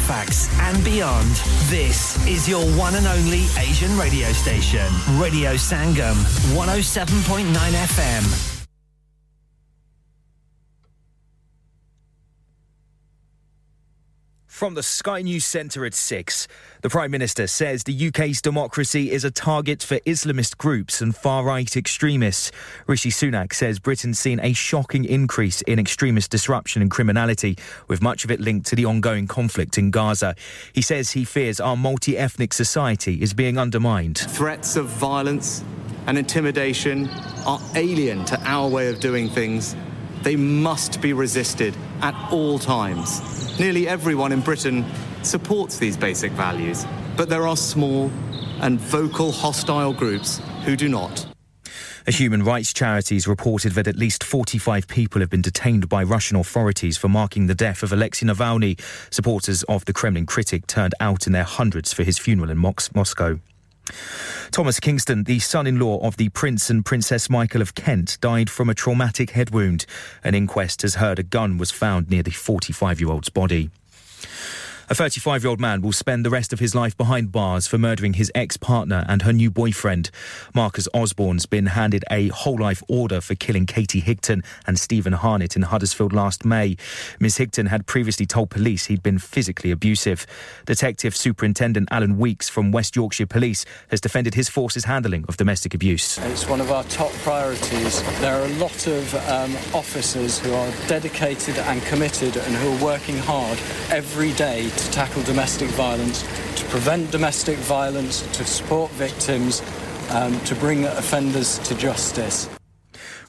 [0.00, 1.28] Halifax and beyond.
[1.68, 4.86] This is your one and only Asian radio station,
[5.18, 6.14] Radio Sangam,
[6.54, 8.59] 107.9 FM.
[14.60, 16.46] From the Sky News Centre at 6,
[16.82, 21.44] the Prime Minister says the UK's democracy is a target for Islamist groups and far
[21.44, 22.52] right extremists.
[22.86, 27.56] Rishi Sunak says Britain's seen a shocking increase in extremist disruption and criminality,
[27.88, 30.34] with much of it linked to the ongoing conflict in Gaza.
[30.74, 34.18] He says he fears our multi ethnic society is being undermined.
[34.18, 35.64] Threats of violence
[36.06, 37.08] and intimidation
[37.46, 39.74] are alien to our way of doing things.
[40.22, 43.58] They must be resisted at all times.
[43.58, 44.84] Nearly everyone in Britain
[45.22, 48.10] supports these basic values, but there are small
[48.60, 51.26] and vocal hostile groups who do not.
[52.06, 56.36] A human rights charities reported that at least 45 people have been detained by Russian
[56.36, 58.80] authorities for marking the death of Alexei Navalny.
[59.12, 63.38] Supporters of the Kremlin critic turned out in their hundreds for his funeral in Moscow.
[64.50, 68.50] Thomas Kingston, the son in law of the Prince and Princess Michael of Kent, died
[68.50, 69.86] from a traumatic head wound.
[70.24, 73.70] An inquest has heard a gun was found near the 45 year old's body.
[74.90, 77.78] A 35 year old man will spend the rest of his life behind bars for
[77.78, 80.10] murdering his ex partner and her new boyfriend.
[80.52, 85.54] Marcus Osborne's been handed a whole life order for killing Katie Higton and Stephen Harnett
[85.54, 86.76] in Huddersfield last May.
[87.20, 87.38] Ms.
[87.38, 90.26] Higton had previously told police he'd been physically abusive.
[90.66, 95.72] Detective Superintendent Alan Weeks from West Yorkshire Police has defended his force's handling of domestic
[95.72, 96.18] abuse.
[96.18, 98.02] It's one of our top priorities.
[98.18, 102.84] There are a lot of um, officers who are dedicated and committed and who are
[102.84, 103.56] working hard
[103.92, 106.22] every day to tackle domestic violence,
[106.56, 109.62] to prevent domestic violence, to support victims,
[110.10, 112.48] um, to bring offenders to justice.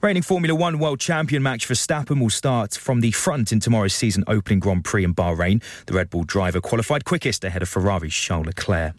[0.02, 4.24] Reigning Formula One world champion Max Verstappen will start from the front in tomorrow's season
[4.26, 5.64] opening Grand Prix in Bahrain.
[5.86, 8.96] The Red Bull driver qualified quickest ahead of Ferrari's Charles Leclerc.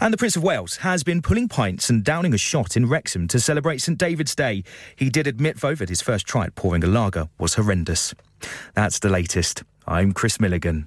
[0.00, 3.28] And the Prince of Wales has been pulling pints and downing a shot in Wrexham
[3.28, 4.64] to celebrate St David's Day.
[4.96, 8.14] He did admit, though, that his first try at pouring a lager was horrendous.
[8.74, 9.62] That's the latest.
[9.86, 10.86] I'm Chris Milligan.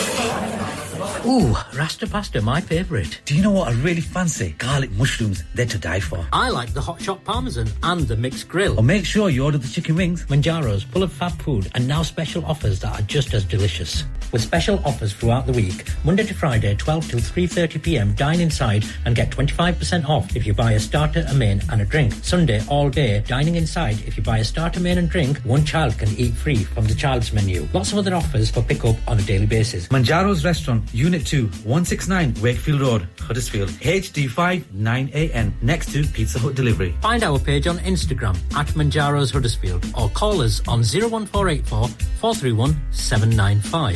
[1.23, 3.21] Ooh, Rasta pasta, my favourite.
[3.25, 4.55] Do you know what I really fancy?
[4.57, 6.25] Garlic mushrooms, they're to die for.
[6.33, 8.79] I like the hot shot parmesan and the mixed grill.
[8.79, 10.25] Or make sure you order the chicken wings.
[10.25, 14.03] Manjaro's, full of fab food, and now special offers that are just as delicious.
[14.31, 19.13] With special offers throughout the week, Monday to Friday, 12 till 3.30pm, dine inside and
[19.13, 22.13] get 25% off if you buy a starter, a main and a drink.
[22.23, 25.97] Sunday, all day, dining inside, if you buy a starter, main and drink, one child
[25.97, 27.67] can eat free from the child's menu.
[27.73, 29.89] Lots of other offers for pick-up on a daily basis.
[29.89, 36.95] Manjaro's Restaurant, Unit 2, 169 Wakefield Road, Huddersfield, HD5 9AN, next to Pizza Hut Delivery.
[37.01, 41.89] Find our page on Instagram at Manjaro's Huddersfield or call us on 01484
[42.21, 43.95] 431 795.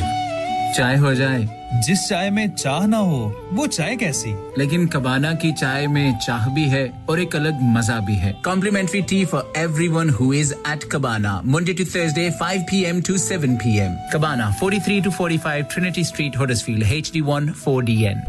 [0.98, 1.65] Ho jai.
[1.86, 6.48] جس چائے میں چاہ نہ ہو وہ چائے کیسی لیکن کبانا کی چائے میں چاہ
[6.54, 9.42] بھی ہے اور ایک الگ مزہ بھی ہے complimentary tea for
[9.92, 14.48] everyone hours at Cabana Monday to Thursday five P M to seven P M Cabana
[14.58, 18.24] forty three to forty five Trinity Street Huddersfield H D one four D N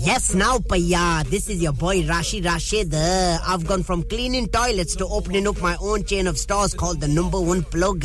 [0.00, 1.24] Yes, now, Paya.
[1.24, 2.94] This is your boy Rashi Rashid.
[2.94, 7.08] I've gone from cleaning toilets to opening up my own chain of stores called the
[7.08, 8.04] Number One Plug.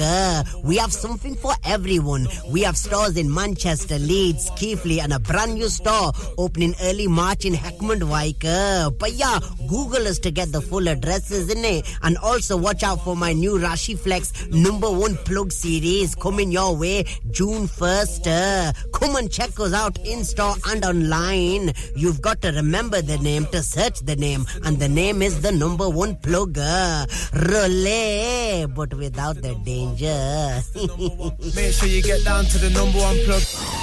[0.64, 2.28] We have something for everyone.
[2.50, 7.46] We have stores in Manchester, Leeds, Keighley, and a brand new store opening early March
[7.46, 8.92] in Heckmond Wike.
[8.98, 11.86] Paya, Google us to get the full addresses in it.
[12.02, 16.76] And also watch out for my new Rashi Flex Number One Plug series coming your
[16.76, 18.28] way June 1st.
[18.28, 21.74] Uh, come and check us out in store and online.
[21.96, 25.52] You've got to remember the name to search the name, and the name is the
[25.52, 27.08] number one plugger.
[27.50, 30.62] Relay, but without the danger.
[31.56, 33.83] Make sure you get down to the number one plug.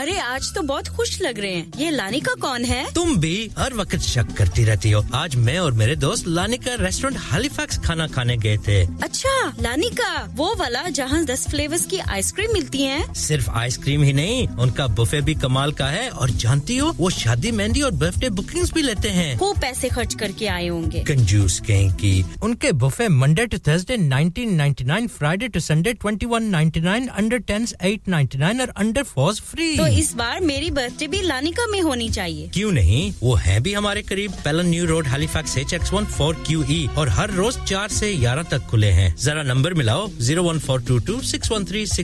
[0.00, 3.72] ارے آج تو بہت خوش لگ رہے ہیں یہ لانیکا کون ہے تم بھی ہر
[3.76, 8.06] وقت شک کرتی رہتی ہو آج میں اور میرے دوست لانیکا ریسٹورینٹ ہالی فیکس کھانا
[8.14, 13.02] کھانے گئے تھے اچھا لانیکا وہ والا جہاں دس فلیورز کی آئس کریم ملتی ہیں؟
[13.14, 16.92] صرف آئس کریم ہی نہیں ان کا بفے بھی کمال کا ہے اور جانتی ہو
[16.98, 20.48] وہ شادی مہندی اور برتھ ڈے بکنگ بھی لیتے ہیں۔ خوب پیسے خرچ کر کے
[20.48, 25.06] آئے ہوں گے۔ کنجوس کہیں کی ان کے buffet Monday to Thursday nineteen ninety nine
[25.18, 29.42] Friday to Sunday twenty one ninety nine under tens eight ninety nine اور انڈر فورس
[29.42, 33.46] فری تو اس بار میری برتھ ڈے بھی لانیکا میں ہونی چاہیے۔ کیوں نہیں؟ وہ
[33.46, 37.06] ہے بھی ہمارے قریب۔ Pellon new road Halifax H X one four Q E اور
[37.06, 40.98] ہر روز چار سے گیارہ تک کھلے ہیں۔ ذرا number ملاؤ zero one four two
[40.98, 42.03] two six one three six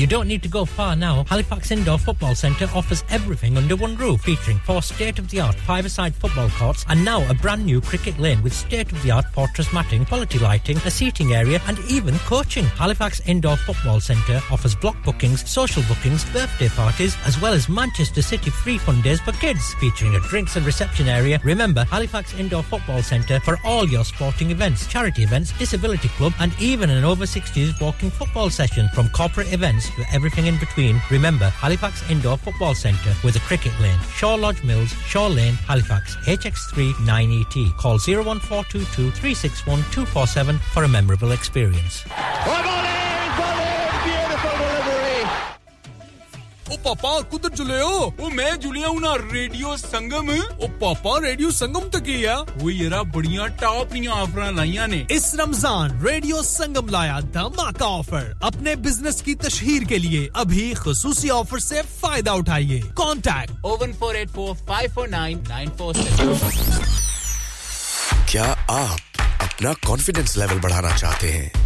[0.00, 1.14] you don't need to go far now.
[1.32, 6.84] Halifax Indoor Football Centre offers everything under one roof, featuring four state-of-the-art five-side football courts
[6.88, 10.90] and now a brand new cricket lane with state-of-the-art fortress matting, quality lighting, a
[15.06, 19.72] bookings, social bookings, birthday parties, as well as Manchester City free fun days for kids,
[19.74, 21.40] featuring a drinks and reception area.
[21.44, 26.52] Remember, Halifax Indoor Football Centre for all your sporting events, charity events, disability club and
[26.60, 31.00] even an over-60s walking football session from corporate events to everything in between.
[31.10, 36.16] Remember, Halifax Indoor Football Centre with a cricket lane, Shaw Lodge Mills, Shaw Lane, Halifax,
[36.26, 37.76] HX3 9ET.
[37.76, 42.04] Call 01422 361 247 for a memorable experience.
[46.68, 51.50] او پاپا کدھر چلے ہو او میں جلیا ہوں نا radio سنگم او پاپا radio
[51.52, 56.42] سنگم تو کی ہے وہ یرا بڑیاں ٹاپ نیاں آفر لائیاں نے اس رمضان ریڈیو
[56.42, 62.30] سنگم لایا دھماکہ آفر اپنے بزنس کی تشہیر کے لیے ابھی خصوصی آفر سے فائدہ
[62.32, 66.94] اٹھائیے contact oh one four eight four five four nine nine four six
[68.26, 71.65] کیا آپ اپنا کانفیڈینس لیول بڑھانا چاہتے ہیں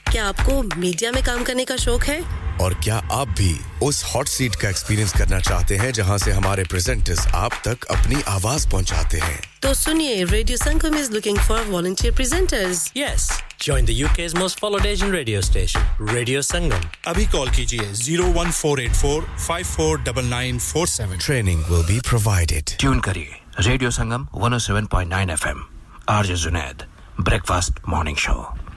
[0.11, 2.19] کیا آپ کو میڈیا میں کام کرنے کا شوق ہے؟
[2.59, 6.63] اور کیا آپ بھی اس ہاٹ سیٹ کا ایکسپیرینس کرنا چاہتے ہیں جہاں سے ہمارے
[6.69, 12.11] پریزنٹرز آپ تک اپنی آواز پہنچاتے ہیں؟ تو سنیے radio Sangam is looking for volunteer
[12.17, 17.47] presenters yes join the U K's most followed Asian radio station radio Sangam ابھی کال
[17.55, 21.99] کیجیے zero one four eight four five four double nine four seven training will be
[22.09, 23.29] provided tune کریے
[23.67, 25.63] radio Sangam one seven point nine F M
[26.07, 26.83] R J Zunaid
[27.47, 28.41] breakfast morning show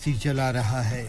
[0.00, 1.08] ہستی چلا رہا ہے۔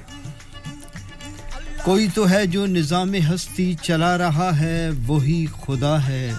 [1.84, 6.34] کوئی تو ہے جو نظام ہستی چلا رہا ہے، وہی خدا ہے۔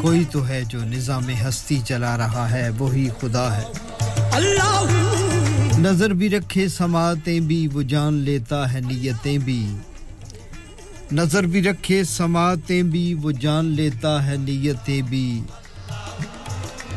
[0.00, 3.64] کوئی تو ہے جو نظام ہستی چلا رہا ہے، وہی خدا ہے۔
[5.78, 9.76] نظر بھی رکھے، سماعتیں بھی، وہ جان لیتا ہے، نیتیں بھی۔
[11.12, 15.42] نظر بھی رکھے، سماعتیں بھی، وہ جان لیتا ہے نیتیں بھی۔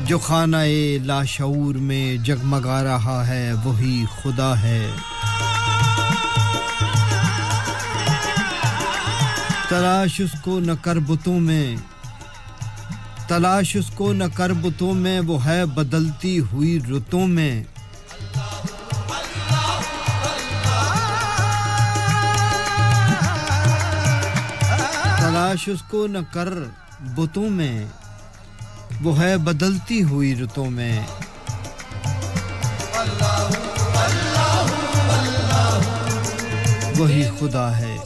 [0.06, 0.58] جو خانہ
[1.04, 4.88] لاشعور میں جگمگا رہا ہے، وہی خدا ہے۔
[9.70, 11.76] تلاش اس کو نہ کربتوں میں۔
[13.28, 17.64] تلاش اس کو نہ کربتوں میں، وہ ہے بدلتی ہوئی رتوں میں۔
[25.46, 26.50] تلاش اس کو نہ کر
[27.02, 27.86] بتوں میں،
[29.02, 31.00] وہ ہے بدلتی ہوئی رتوں میں۔
[36.98, 37.98] وہی خدا ہے۔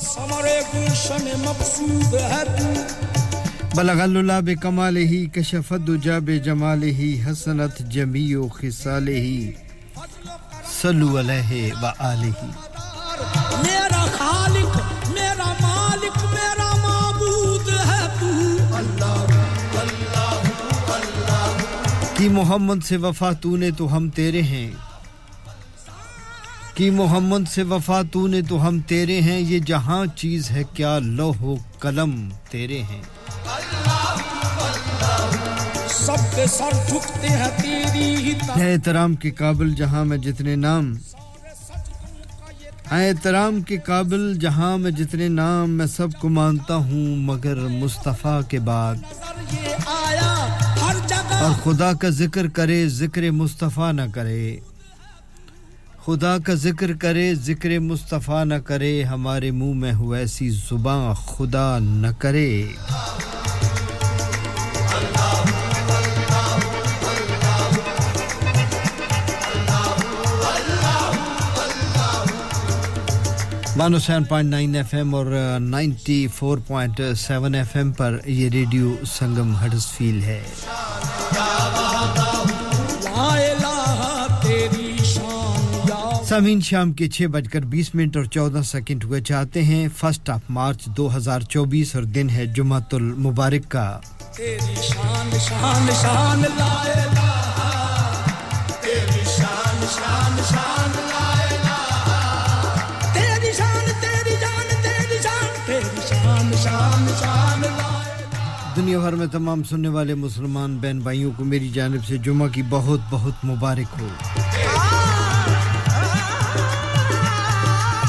[3.75, 9.51] بلغ اللہ بے کمال ہی کشفت دجا بے جمال ہی، حسنت جمیع و خصال ہی۔
[10.81, 12.68] صلو علیہ و آلہ
[22.29, 24.71] محمد سے وفا تو نے تو ہم تیرے ہیں۔
[26.73, 30.99] کی محمد سے وفا تو نے تو ہم تیرے ہیں۔ یہ جہاں چیز ہے کیا
[30.99, 33.01] لوہ و قلم تیرے ہیں۔
[35.87, 40.95] سب کے سر جھکتے ہیں تیری ہی احترام کے قابل جہاں میں جتنے نام۔
[42.91, 48.59] احترام کے قابل جہاں میں جتنے نام میں سب کو مانتا ہوں مگر مصطفیٰ کے
[48.59, 48.95] بعد۔
[51.39, 54.57] اور خدا کا ذکر کرے، ذکر مصطفیٰ نہ کرے۔
[56.05, 61.79] خدا کا ذکر کرے، ذکر مصطفیٰ نہ کرے، ہمارے منہ میں ہو ایسی زباں خدا
[61.79, 62.65] نہ کرے۔
[73.79, 75.25] One O seven point nine F M اور
[75.59, 80.41] ninety four point seven F M پر یہ ریڈیو سنگم ہڈس فیل ہے۔
[86.29, 90.29] سامعین، شام کے چھ بج کر بیس منٹ اور چودہ سیکنڈ ہوئے چاہتے ہیں۔ فسٹ
[90.29, 93.99] آف مارچ دو ہزار چوبیس اور دن ہے جمعۃ المبارک کا۔
[94.35, 96.43] تیری شان شان شان
[108.89, 112.61] دنیا بھر میں تمام سننے والے مسلمان بہن بھائیوں کو میری جانب سے جمعہ کی
[112.69, 114.07] بہت بہت مبارک ہو۔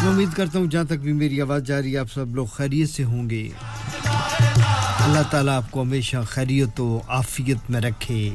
[0.02, 3.04] میں امید کرتا ہوں جہاں تک بھی میری آواز جاری آپ سب لوگ خیریت سے
[3.04, 3.48] ہوں گے۔
[5.00, 8.30] اللہ تعالیٰ آپ کو ہمیشہ خیریت و عافیت میں رکھے۔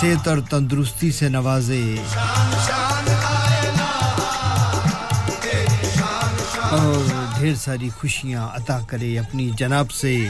[0.00, 1.96] صحت اور تندرستی سے نوازے۔
[6.70, 7.11] اور
[7.42, 10.28] ڈھیر ساری خوشیاں عطا کرے اپنی جناب سے۔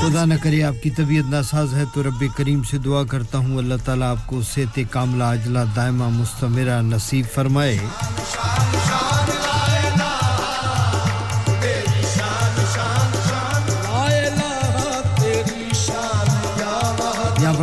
[0.00, 3.58] خدا نہ کرے آپ کی طبیعت ناساز ہے تو رب کریم سے دعا کرتا ہوں،
[3.58, 7.78] اللہ تعالیٰ آپ کو صحت کاملہ عجلہ دائمہ، مستمرہ نصیب فرمائے۔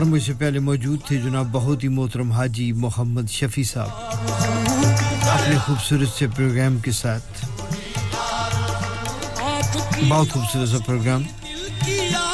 [0.01, 3.89] پر مجھ سے پہلے موجود تھے جناب بہت ہی محترم حاجی محمد شفیع صاحب۔
[5.29, 7.45] اپنے خوبصورت سے پروگرام کے ساتھ۔
[10.09, 11.23] بہت خوبصورت سا پروگرام۔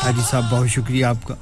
[0.04, 1.36] حاجی صاحب، بہت شکریہ آپ کا۔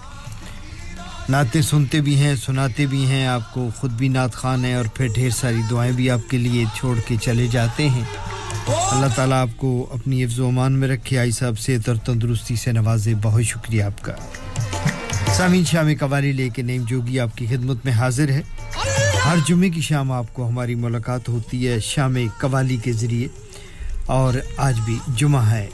[1.30, 4.86] نعتیں سنتے بھی ہیں، سناتے بھی ہیں۔ آپ کو خود بھی نعت خان ہیں اور
[4.94, 8.04] پھر ڈھیر ساری دعائیں بھی آپ کے لیے چھوڑ کے چلے جاتے ہیں۔
[8.68, 12.56] اللہ تعالیٰ آپ کو اپنی حفظ و امان میں رکھے۔ آئی صاحب، صحت اور تندرستی
[12.56, 14.14] سے نوازے۔ بہت شکریہ آپ کا۔
[15.38, 18.42] سامین شامی قوالی لے کے نیم جوگی آپ کی خدمت میں حاضر ہے۔
[19.26, 23.28] ہر جمعے کی شام آپ کو ہماری ملاقات ہوتی ہے شام قوالی کے ذریعے،
[24.06, 25.68] اور آج بھی جمعہ ہے۔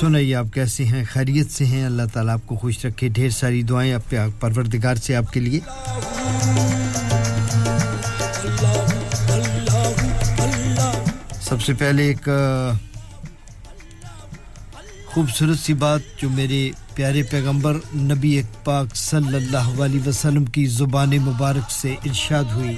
[0.00, 3.62] سنائیے، آپ کیسے ہیں؟ خیریت سے ہیں؟ اللہ تعالیٰ آپ کو خوش رکھے۔ ڈھیر ساری
[3.62, 5.60] دعائیں آپ پروردگار سے آپ کے لیے۔
[11.48, 12.28] سب سے پہلے ایک
[15.18, 21.16] خوبصورت سی بات جو میرے پیارے پیغمبر نبی پاک صلی اللہ علیہ وسلم کی زبان
[21.22, 22.76] مبارک سے ارشاد ہوئی۔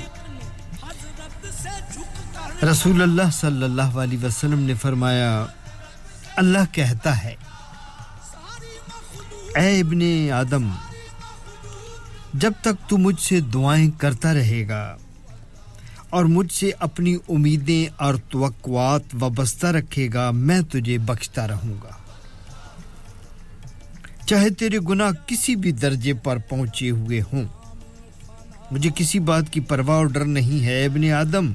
[2.63, 5.45] رسول اللہ صلی اللہ علیہ وسلم نے فرمایا،
[6.37, 7.35] اللہ کہتا ہے،
[9.57, 10.69] اے ابن آدم،
[12.35, 14.97] جب تک تو مجھ سے دعائیں کرتا رہے گا
[16.11, 22.00] اور مجھ سے اپنی امیدیں اور توقعات وابستہ رکھے گا، میں تجھے بخشتا رہوں گا۔
[24.31, 27.45] چاہے تیرے گناہ کسی بھی درجے پر پہنچے ہوئے ہوں۔
[28.71, 31.53] مجھے کسی بات کی پرواہ اور ڈر نہیں ہے ابن آدم۔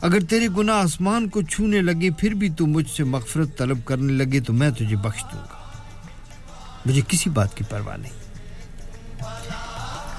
[0.00, 4.12] اگر تیرے گناہ آسمان کو چھونے لگے، پھر بھی تو مجھ سے مغفرت طلب کرنے
[4.12, 5.82] لگے تو میں تجھے بخش دوں گا۔
[6.86, 8.12] مجھے کسی بات کی پرواہ نہیں۔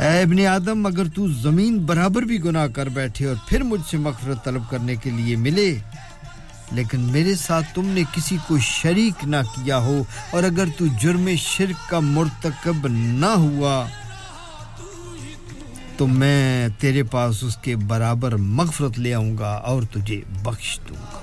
[0.04, 3.98] اے ابن آدم، اگر تو زمین برابر بھی گناہ کر بیٹھے اور پھر مجھ سے
[3.98, 5.78] مغفرت طلب کرنے کے لیے ملے
[6.72, 11.30] لیکن میرے ساتھ تم نے کسی کو شریک نہ کیا ہو اور اگر تو جرم
[11.38, 13.86] شرک کا مرتکب نہ ہوا
[15.98, 20.98] تو میں تیرے پاس اس کے برابر مغفرت لے آؤں گا اور تجھے بخش دوں
[21.02, 21.20] گا۔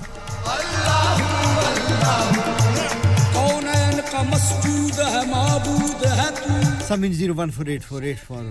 [6.89, 8.45] سمن zero one four eight four eight four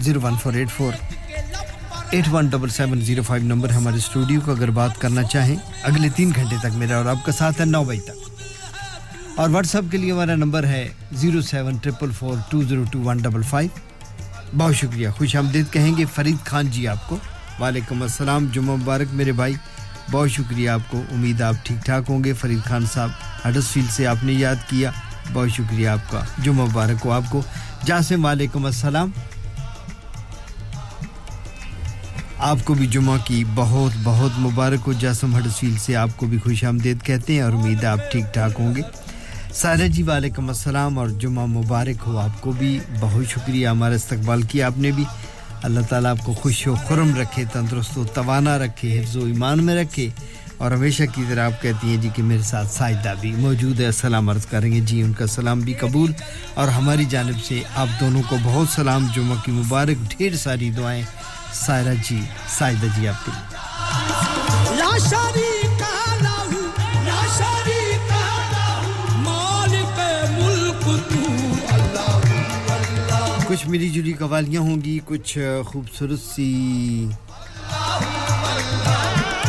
[0.00, 0.92] zero one four eight four.
[2.12, 6.08] Eight one double seven zero five number ہمارے اسٹوڈیو کو اگر بات کرنا چاہیں، اگلے
[6.16, 8.42] تین گھنٹے تک میرا اور آپ کا ساتھ ہے نو بجے تک۔
[9.36, 13.02] اور واٹس ایپ کے لیے ہمارا نمبر ہے zero seven triple four two zero two
[13.02, 13.70] one double five
[14.56, 17.16] بہت شکریہ، خوش آمدید کہیں گے فرید خان جی آپ کو۔
[17.60, 19.54] وعلیکم السلام، جمعہ مبارک میرے بھائی۔
[20.10, 23.10] بہت شکریہ آپ کو، امید آپ ٹھیک ٹھاک ہوں گے۔ فرید خان صاحب،
[23.48, 24.90] ہڈس فیلڈ سے آپ نے یاد کیا۔
[25.32, 27.42] بہت شکریہ آپ کا، جمعہ مبارک ہو آپ کو۔
[27.84, 29.10] جاسم، وعلیکم السلام۔
[32.42, 36.26] آپ کو بھی جمعہ کی بہت بہت مبارک ہو۔ جاسم ہڈ سیل سے آپ کو
[36.26, 38.80] بھی خوش آمدید کہتے ہیں اور امید آپ ٹھیک ٹھاک ہوں گے۔
[39.54, 44.42] سارا جی وعلیکم السلام اور جمعہ مبارک ہو۔ آپ کو بھی بہت شکریہ۔ ہمارا استقبال
[44.42, 45.04] کیا آپ نے بھی؟
[45.62, 49.64] اللہ تعالیٰ آپ کو خوش و خرم رکھے، تندرست و توانا رکھے، حفظ و ایمان
[49.64, 50.08] میں رکھے۔
[50.56, 53.92] اور ہمیشہ کی طرح آپ کہتی ہیں جی کہ میرے ساتھ سائدہ بھی موجود ہے۔
[53.92, 56.12] سلام عرض کریں گے۔ جی ان کا سلام بھی قبول۔
[56.54, 61.02] اور ہماری جانب سے آپ دونوں کو بہت سلام۔ جمعہ کی مبارک، ڈھیر ساری دعائیں۔
[61.52, 62.20] سائرہ جی
[62.58, 63.32] سائدہ جی آپ کی
[73.48, 77.08] کچھ ملی جلی قوالیاں ہوں گی کچھ خوبصورت سی۔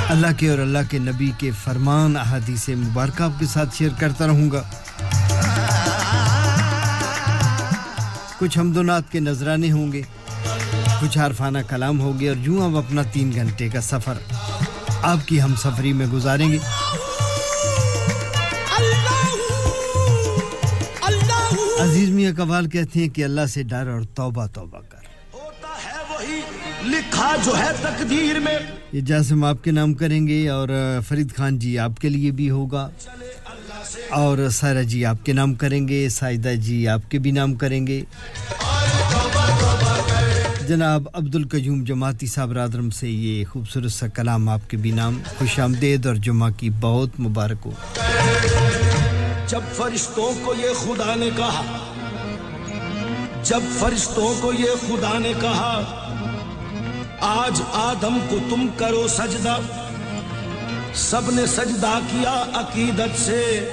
[0.10, 4.28] اللہ کے اور اللہ کے نبی کے فرمان احادیث مبارکہ آپ کے ساتھ شیئر کرتا
[4.28, 4.62] رہوں گا۔
[8.38, 10.02] کچھ حمد و نعت کے نذرانے ہوں گے۔
[11.04, 14.18] کچھ عارفانہ کلام ہوگی اور یوں ہم اپنا تین گھنٹے کا سفر
[15.02, 16.58] آپ کی ہم سفری میں گزاریں گے۔
[21.80, 26.02] عزیز میاں قوال کہتے ہیں کہ اللہ سے ڈر اور توبہ توبہ کر۔ ہوتا ہے
[26.10, 26.39] وہی
[26.89, 28.58] لکھا جو ہے تقدیر میں۔
[28.92, 30.70] یہ جاسم آپ کے نام کریں گے اور
[31.08, 32.89] فرید خان جی آپ کے لیے بھی ہوگا
[34.12, 37.88] اور سارا جی آپ کے نام کریں گے سائدہ جی آپ کے بھی نام کریں
[37.88, 38.02] گے۔
[40.67, 45.19] جناب عبد القیوم جماعتی صاحب رادرم سے یہ خوبصورت سا کلام آپ کے بھی نام
[45.39, 47.71] خوش آمدید اور جمعہ کی بہت مبارک ہو۔
[49.47, 51.78] جب فرشتوں کو یہ خدا نے کہا،
[53.43, 55.73] جب فرشتوں کو یہ خدا نے کہا،
[57.21, 59.58] آج آدم کو تم کرو سجدہ۔
[60.93, 63.69] سب نے سجدہ کیا عقیدت سے،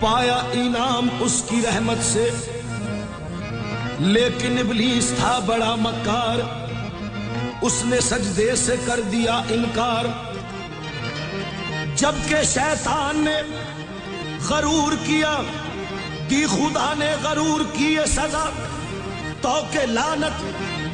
[0.00, 2.30] پایا انعام اس کی رحمت سے۔
[3.98, 6.38] لیکن ابلیس تھا بڑا مکار۔
[7.62, 10.04] اس نے سجدے سے کر دیا انکار۔
[11.96, 13.36] جبکہ شیطان نے
[14.48, 15.40] غرور کیا،
[16.30, 18.50] دی خدا نے غرور کیے سزا۔
[19.40, 20.44] تو کہ لانت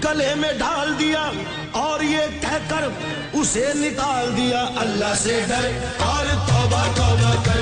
[0.04, 1.30] گلے میں ڈال دیا
[1.70, 2.88] اور یہ کہہ کر
[3.32, 7.60] اسے نکال دیا۔ اللہ سے ڈر اور توبہ توبہ کر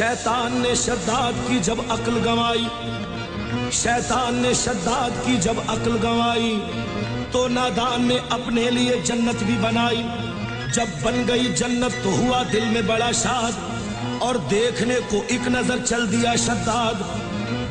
[0.00, 2.64] شیطان نے شداد کی جب عقل گنوائی،
[3.72, 6.60] شیطان نے شداد کی جب عقل گنوائی،
[7.30, 10.02] تو نادان نے اپنے لیے جنت بھی بنائی۔
[10.74, 13.52] جب بن گئی جنت تو ہوا دل میں بڑا شاد
[14.18, 17.02] اور دیکھنے کو ایک نظر چل دیا شداد۔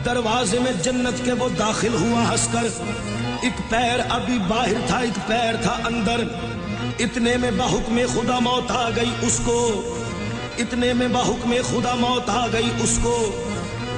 [0.05, 2.67] دروازے میں جنت کے وہ داخل ہوا ہنس کر
[3.41, 6.23] ایک پیر ابھی باہر تھا، ایک پیر تھا اندر۔
[6.99, 9.95] اتنے میں بحکم خدا موت آ گئی اس کو۔
[10.59, 13.15] اتنے میں بحکم خدا موت آ گئی، اس کو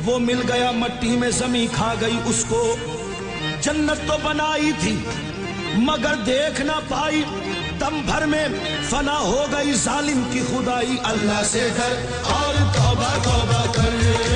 [0.06, 2.64] وہ مل گیا، مٹی میں زمین کھا گئی، اس کو
[3.62, 4.96] جنت تو بنائی تھی،
[5.78, 7.24] مگر دیکھ نہ پائی،
[7.80, 8.48] دم بھر میں
[8.90, 11.96] فنا ہو گئی، ظالم کی خدائی، اللہ سے ڈر،
[12.34, 14.31] اور توبہ توبہ کر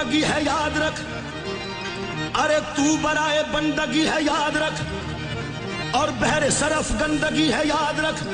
[0.00, 1.00] بندگی ہے یاد رکھ۔
[2.38, 4.82] ارے تو برائے بندگی ہے یاد رکھ۔
[5.96, 8.24] اور بہر صرف گندگی ہے یاد رکھ۔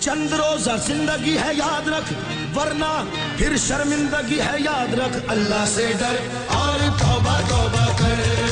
[0.00, 2.12] چند روزہ زندگی ہے یاد رکھ۔
[2.58, 3.04] ورنہ
[3.36, 6.16] پھر شرمندگی ہے یاد رکھ۔ اللہ سے ڈر
[6.46, 8.47] اور توبہ توبہ کر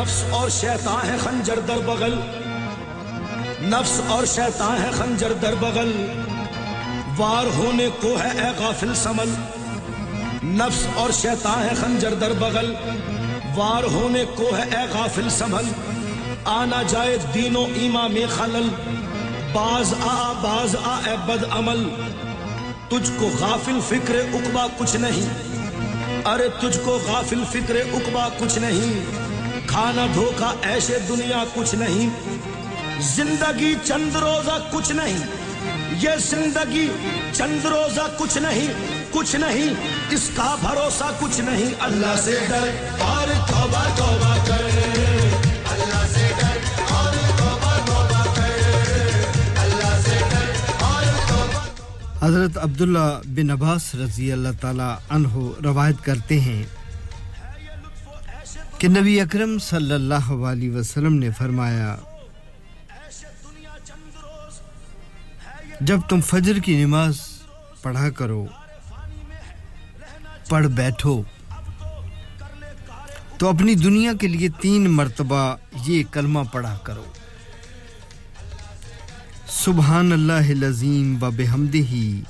[0.00, 2.14] نفس اور شیطان ہے خنجر در بغل۔
[3.62, 6.06] نفس اور شیطان ہے خنجر در بغل۔
[7.16, 9.28] وار ہونے کو ہے اے غافل سمل۔
[10.44, 12.74] نفس اور شیطان ہے خنجر در بغل۔
[13.54, 15.64] وار ہونے کو ہے اے غافل سمل۔
[16.44, 18.68] آنا جائے دین و ایما میں خلل۔
[19.52, 21.88] باز آ باز آ، اے بد عمل۔
[22.88, 25.28] تجھ کو غافل فکر اقبا کچھ نہیں۔
[26.24, 29.20] ارے تجھ کو غافل فکر اقبا کچھ نہیں۔
[29.70, 32.10] کھانا دھوکا ایسے دنیا کچھ نہیں۔
[33.00, 35.18] زندگی چند روزہ کچھ نہیں۔
[36.00, 36.88] یہ زندگی
[37.32, 38.68] چند روزہ کچھ نہیں
[39.10, 39.74] کچھ نہیں۔
[40.10, 42.68] اس کا بھروسہ کچھ نہیں۔ اللہ سے ڈر
[43.00, 44.60] اور توبہ توبہ کر۔
[52.22, 55.28] حضرت عبداللہ بن عباس رضی اللہ تعالیٰ عنہ
[55.64, 56.79] روایت کرتے ہیں۔
[58.80, 61.96] کہ نبی اکرم صلی اللہ علیہ وسلم نے فرمایا،
[65.80, 67.20] جب تم فجر کی نماز
[67.82, 68.44] پڑھا کرو،
[70.48, 71.20] پڑھ بیٹھو،
[73.38, 75.44] تو اپنی دنیا کے لیے تین مرتبہ
[75.86, 77.04] یہ کلمہ پڑھا کرو۔
[79.60, 82.20] سبحان اللہ العظیم و بحمدہی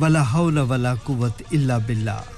[0.00, 2.35] ولا حول ولا قوت الا باللہ۔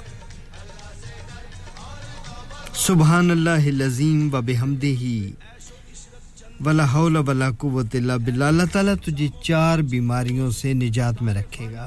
[2.78, 5.32] سبحان اللہ العظیم و بحمدہی
[6.64, 8.44] ولا حول ولا قوت الا باللہ.
[8.44, 11.86] اللہ تعالیٰ تجھے چار بیماریوں سے نجات میں رکھے گا.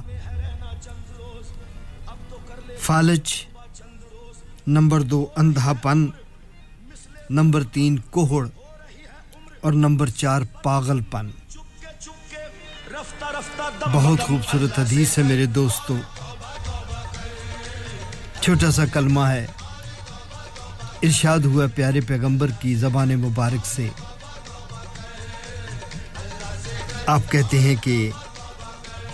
[2.86, 3.34] فالج،
[4.68, 6.06] نمبر دو اندھا پن
[7.30, 8.46] نمبر تین کوہڑ،
[9.62, 11.30] اور نمبر چار پاگل پن
[13.94, 15.98] بہت خوبصورت حدیث ہے میرے دوستو.
[18.42, 19.46] چھوٹا سا کلمہ ہے.
[21.04, 23.88] ارشاد ہوا پیارے پیغمبر کی زبان مبارک سے۔
[27.06, 28.12] آپ کہتے ہیں کہ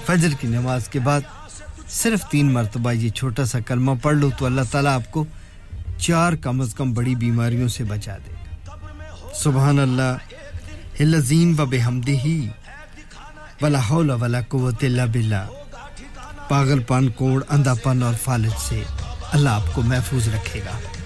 [0.05, 1.21] فجر کی نماز کے بعد
[1.89, 5.25] صرف تین مرتبہ یہ چھوٹا سا کلمہ پڑھ لو تو اللہ تعالیٰ آپ کو
[5.97, 12.07] چار کم از کم بڑی بیماریوں سے بچا دے گا۔ سبحان اللہ لذیم و بحمد
[12.07, 12.47] ہی
[13.61, 15.45] ولا حول ولا قوت اللہ بلا
[16.47, 18.83] پاگل پان، کوڑ، اندھا پن اور فالج سے
[19.31, 20.96] اللہ آپ کو محفوظ رکھے گا۔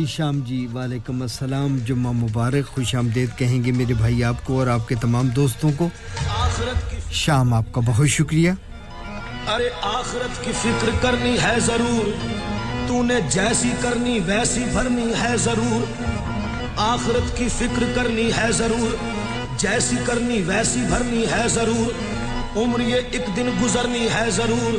[0.00, 4.58] جی شام جی وعلیکم السلام۔ جمعہ مبارک، خوش آمدید کہیں گے میرے بھائی آپ کو
[4.58, 5.88] اور آپ کے تمام دوستوں کو۔
[7.12, 8.50] شام آپ کا بہت شکریہ۔
[9.48, 12.10] ارے آخرت کی فکر کرنی ہے ضرور۔
[12.88, 15.92] تو نے جیسی کرنی، ویسی بھرنی ہے ضرور۔
[16.76, 18.96] آخرت کی فکر کرنی ہے ضرور۔
[19.56, 21.92] جیسی کرنی، ویسی بھرنی ہے ضرور۔
[22.56, 24.78] عمر یہ ایک دن گزرنی ہے ضرور۔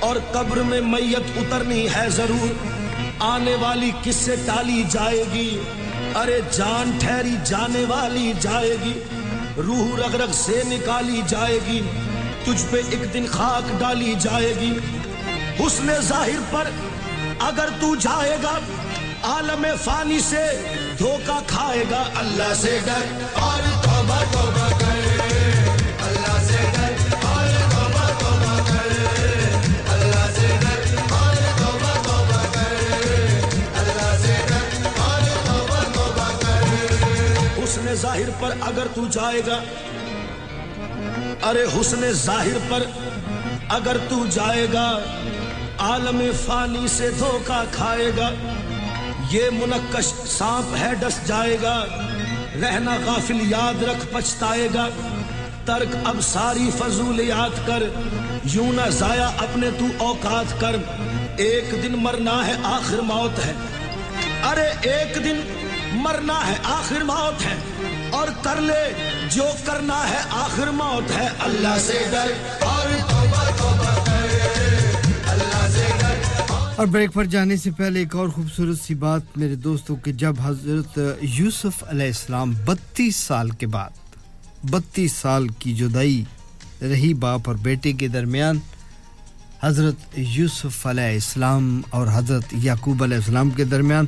[0.00, 2.83] اور قبر میں میت اترنی ہے ضرور۔
[3.18, 5.58] آنے والی کس سے ٹالی جائے گی؟
[6.14, 8.92] ارے جان ٹھہری جانے والی جائے گی،
[9.56, 11.80] روح رگ رگ سے نکالی جائے گی،
[12.44, 14.78] تجھ پہ ایک دن خاک ڈالی جائے گی۔
[15.58, 16.70] اس نے ظاہر پر
[17.40, 18.58] اگر تو جائے گا،
[19.22, 20.46] عالم فانی سے
[20.98, 24.83] دھوکہ کھائے گا۔ اللہ سے ڈر اور توبہ توبہ کر
[37.94, 39.62] ظاہر پر اگر تو جائے گا۔
[41.42, 42.82] ارے حسن ظاہر پر
[43.68, 44.98] اگر تو جائے گا،
[45.78, 48.30] عالم فانی سے دھوکہ کھائے گا۔
[49.30, 51.84] یہ منقش سانپ ہے، ڈس جائے گا۔
[52.62, 54.88] رہنا غافل، یاد رکھ، پچھتائے گا۔
[55.64, 57.82] ترک، اب ساری فضول یاد کر۔
[58.44, 60.76] یوں نہ ضائع اپنے تو اوقات کر۔
[61.36, 63.52] ایک دن مرنا ہے، آخر موت ہے۔
[64.44, 65.63] ارے، ایک دن
[66.02, 67.56] مرنا ہے آخر موت ہے
[68.18, 68.82] اور کر لے
[69.34, 72.32] جو کرنا ہے آخر موت ہے اللہ سے ڈر
[72.64, 72.92] اور
[76.76, 80.40] اور بریک پر جانے سے پہلے ایک اور خوبصورت سی بات میرے دوستوں کہ جب
[80.44, 83.90] حضرت یوسف علیہ السلام بتیس سال کے بعد،
[84.70, 86.22] بتیس سال کی جدائی
[86.82, 88.58] رہی باپ اور بیٹے کے درمیان،
[89.62, 94.06] حضرت یوسف علیہ السلام اور حضرت یعقوب علیہ السلام کے درمیان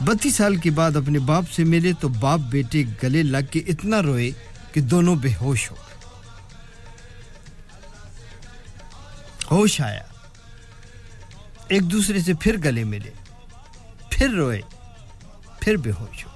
[0.00, 4.02] بتیس سال کے بعد اپنے باپ سے ملے تو باپ بیٹے گلے لگ کے اتنا
[4.02, 4.30] روئے
[4.72, 5.96] کہ دونوں بے ہوش ہو گئے۔
[9.50, 10.02] ہوش آیا۔
[11.68, 13.10] ایک دوسرے سے پھر گلے ملے۔
[14.10, 14.60] پھر روئے۔
[15.60, 16.30] پھر بے ہوش ہو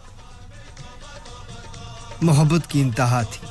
[2.23, 3.47] محبت کی انتہا تھی۔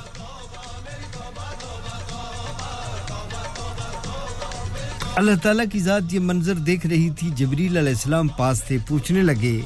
[5.16, 9.22] اللہ تعالیٰ کی ذات یہ منظر دیکھ رہی تھی۔ جبریل علیہ السلام پاس تھے، پوچھنے
[9.22, 9.62] لگے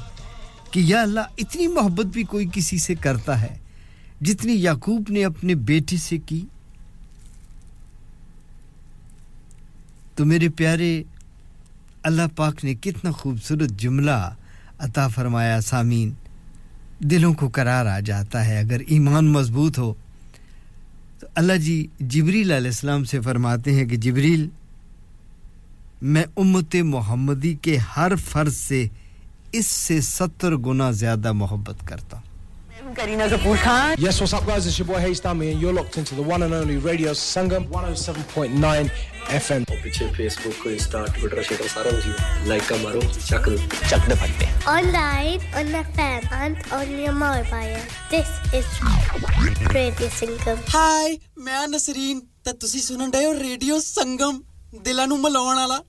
[0.78, 3.58] کہ یا اللہ اتنی محبت بھی کوئی کسی سے کرتا ہے
[4.22, 6.46] جتنی یعقوب نے اپنے بیٹے سے کی۔
[10.16, 11.04] تو میرے پیارے
[12.04, 14.34] اللہ پاک نے کتنا خوبصورت جملہ
[14.78, 16.12] عطا فرمایا، سامعین،
[17.00, 19.94] دلوں کو قرار آ جاتا ہے اگر ایمان مضبوط ہو۔
[21.20, 24.48] تو اللہ جی جبریل علیہ السلام سے فرماتے ہیں کہ جبریل،
[26.02, 28.88] میں امت محمدی کے ہر فرض سے
[29.58, 32.26] اس سے ستر گنا زیادہ محبت کرتا ہوں۔
[32.98, 33.96] Karina Kapoor Khan.
[34.00, 34.66] Yes, what's up, guys?
[34.70, 38.88] It's your boy Haystami, and you're locked into the one and only Radio Sangam 107.9
[39.40, 39.64] FM.
[39.84, 43.50] پیچھے فیس بک انسٹا ٹویٹر شیٹر سارا کچھ لائک کا مارو چک
[43.90, 44.46] چک دے پھٹتے
[44.94, 47.76] online on the phone and on your mobile
[48.12, 48.68] this is
[49.76, 54.40] radio Sangam hi میں نسرین تے تسی سنن ڈے ہو ریڈیو سنگم
[54.86, 55.80] دلاں نوں ملاون والا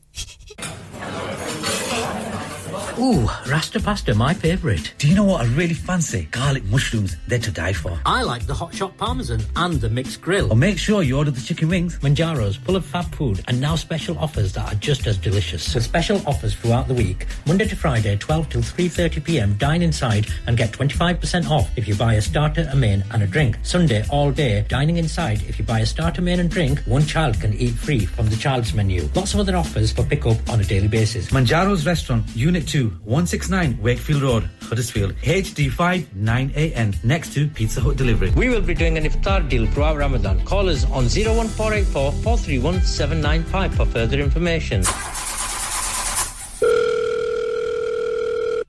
[2.98, 4.94] Ooh, Rasta pasta, my favourite.
[4.98, 6.28] Do you know what I really fancy?
[6.30, 7.98] Garlic mushrooms, they're to die for.
[8.06, 10.52] I like the hot shot parmesan and the mixed grill.
[10.52, 11.98] Or make sure you order the chicken wings.
[11.98, 15.74] Manjaro's full of fab food and now special offers that are just as delicious.
[15.74, 19.54] With special offers throughout the week, Monday to Friday, 12 till 3:30 p.m.
[19.58, 23.26] Dine inside and get 25% off if you buy a starter, a main, and a
[23.26, 23.58] drink.
[23.62, 25.42] Sunday all day, dining inside.
[25.48, 28.36] If you buy a starter, main, and drink, one child can eat free from the
[28.36, 29.08] child's menu.
[29.14, 31.28] Lots of other offers for pick up on a daily basis.
[31.30, 38.30] Manjaro's Restaurant, Unit 2, 169 Wakefield Road, Huddersfield, HD5 9AN, next to Pizza Hut Delivery.
[38.32, 40.44] We will be doing an iftar deal throughout Ramadan.
[40.44, 44.84] Call us on 01484 431 795 for further information.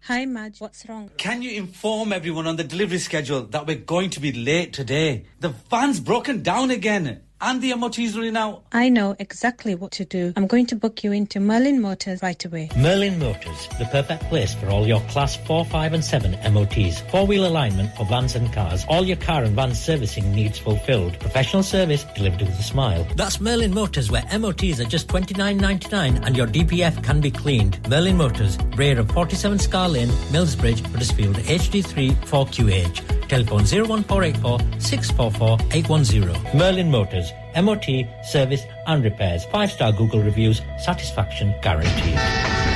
[0.03, 0.59] Hi, Madge.
[0.59, 1.11] What's wrong?
[1.17, 5.25] Can you inform everyone on the delivery schedule that we're going to be late today?
[5.39, 7.21] The van's broken down again.
[7.41, 8.63] And the MOT's running out.
[8.73, 10.33] I know exactly what to do.
[10.35, 12.69] I'm going to book you into Merlin Motors right away.
[12.75, 16.99] Merlin Motors, the perfect place for all your class 4, 5 and 7 MOTs.
[17.09, 18.85] Four-wheel alignment for vans and cars.
[18.89, 21.17] All your car and van servicing needs fulfilled.
[21.19, 23.07] Professional service delivered with a smile.
[23.15, 27.79] That's Merlin Motors where MOTs are just $29.99 and your DPF can be cleaned.
[27.89, 33.19] Merlin Motors, rear of 47 Scar Lane, Millsbridge, Huddersfield, HD3 4QH.
[33.29, 36.57] Telephone 01484 644 810.
[36.57, 37.85] Merlin Motors, MOT,
[38.23, 39.45] service and repairs.
[39.45, 42.68] Five star Google reviews, satisfaction guaranteed.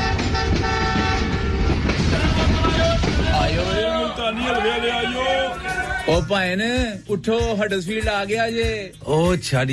[6.13, 6.61] او بھائن
[7.09, 7.37] اٹھو
[8.09, 9.63] آ گیا جے او چھڑ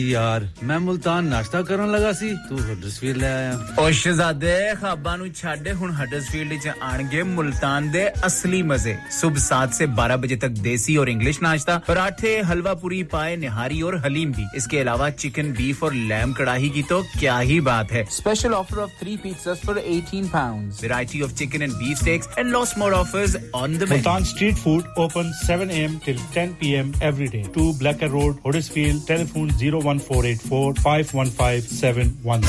[9.41, 13.95] 7 سے 12 بجے تک دیسی اور English ناشتہ پراٹھے ہلوا پوری پائے نہاری اور
[14.07, 17.93] حلیم بھی اس کے علاوہ چکن بیف اور لیمب کڑاہی کی تو کیا ہی بات
[17.93, 22.53] ہے special offer of 3 pizzas for 18 pounds variety of chicken and beef and
[22.53, 26.93] lots more offers on the Multan street food open 7 AM till 10 p.m.
[27.01, 27.43] every day.
[27.43, 29.07] To Blacker Road, Huddersfield.
[29.07, 32.43] Telephone 01484 515711.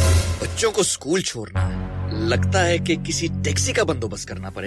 [0.83, 1.21] school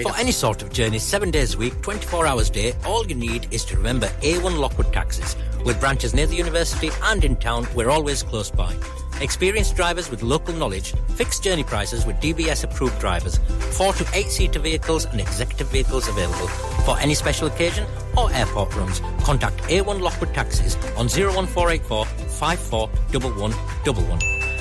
[0.03, 3.15] For any sort of journey, 7 days a week, 24 hours a day, all you
[3.15, 5.37] need is to remember A1 Lockwood taxis.
[5.65, 8.77] With branches near the university and in town, we're always close by.
[9.21, 13.39] Experienced drivers with local knowledge, fixed journey prices with DBS approved drivers,
[13.73, 16.49] four to eight seater vehicles and executive vehicles available.
[16.85, 17.87] For any special occasion
[18.17, 24.43] or airport runs, contact A1 Lockwood Taxis on 01484 541111.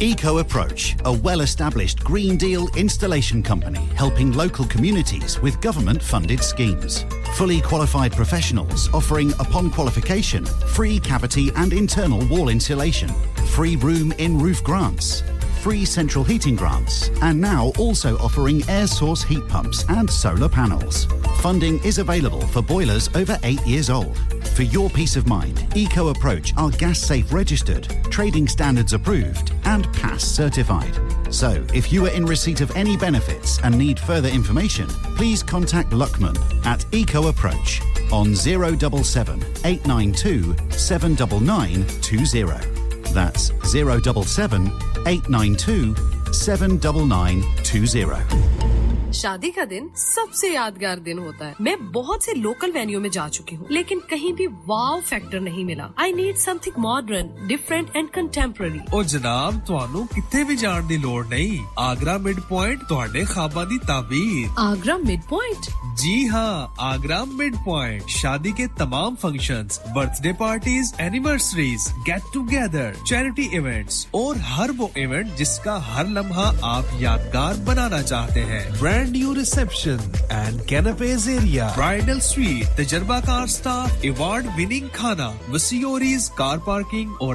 [0.00, 6.42] Eco Approach, a well established Green Deal installation company helping local communities with government funded
[6.42, 7.04] schemes.
[7.34, 10.46] Fully qualified professionals offering, upon qualification,
[10.76, 13.10] free cavity and internal wall insulation,
[13.50, 15.22] free room in roof grants,
[15.60, 21.04] free central heating grants, and now also offering air source heat pumps and solar panels.
[21.42, 24.16] Funding is available for boilers over eight years old.
[24.54, 29.90] For your peace of mind, Eco Approach are gas safe registered, trading standards approved, and
[29.94, 30.94] pass certified.
[31.32, 35.90] So, if you are in receipt of any benefits and need further information, please contact
[35.90, 36.36] Luckman
[36.66, 37.80] at Eco Approach
[38.12, 43.12] on 077 892 79920.
[43.12, 44.66] That's 077
[45.06, 45.94] 892
[46.32, 48.69] 79920.
[49.14, 53.08] شادی کا دن سب سے یادگار دن ہوتا ہے۔ میں بہت سے local venue میں
[53.08, 57.90] جا چکی ہوں لیکن کہیں بھی واو فیکٹر نہیں ملا۔ I need something modern different
[57.94, 63.24] and contemporary اور جناب تہنوں کتنے بھی جان دی لوڑ نہیں۔ آگرہ مڈ پوائنٹ تہاڈے
[63.24, 69.78] خوابا دی تعبیر۔ آگرہ مڈ پوائنٹ جی ہاں آگرہ مڈ پوائنٹ شادی کے تمام functions
[70.22, 76.52] birthday parties anniversaries get together charity events اور ہر وہ ایونٹ جس کا ہر لمحہ
[76.62, 79.98] آپ یادگار بنانا چاہتے ہیں۔ brand new reception
[80.30, 81.72] and canapes area.
[81.74, 87.34] Bridal suite, the Jarbakar staff, award winning khana, Masiori's car parking or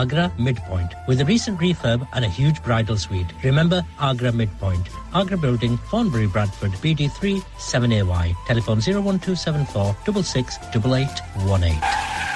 [0.00, 4.88] Agra mid point with recent refurb and a huge bridal suite remember Agra mid point
[5.20, 7.36] Agra building Thornbury Bradford BD 3
[7.68, 12.35] 7AY telephone 01274 668818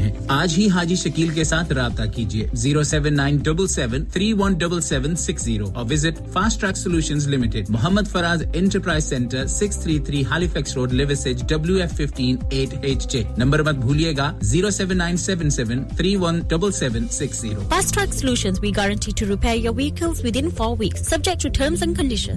[0.00, 4.32] ہیں۔ آج ہی حاجی شکیل کے ساتھ رابطہ کیجیے۔ Zero seven nine double seven three
[4.32, 7.66] one double seven six zero اور visit fast track solution limited.
[7.68, 13.12] Muhammad Faraz enterprise centre six three three Halifax road Liversedge W F fifteen eight H
[13.12, 17.40] J number مت بھولیے گا۔ Zero seven nine seven seven three one double seven six
[17.40, 17.60] zero.
[17.68, 19.74] Fast track solution we guarantee to repair your
[20.36, 22.36] within four weeks subject to terms and condition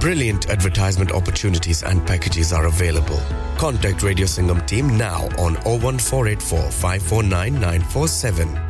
[0.00, 3.20] Brilliant advertisement opportunities and packages are available.
[3.58, 8.48] Contact Radio Singham team now on 01484 549947.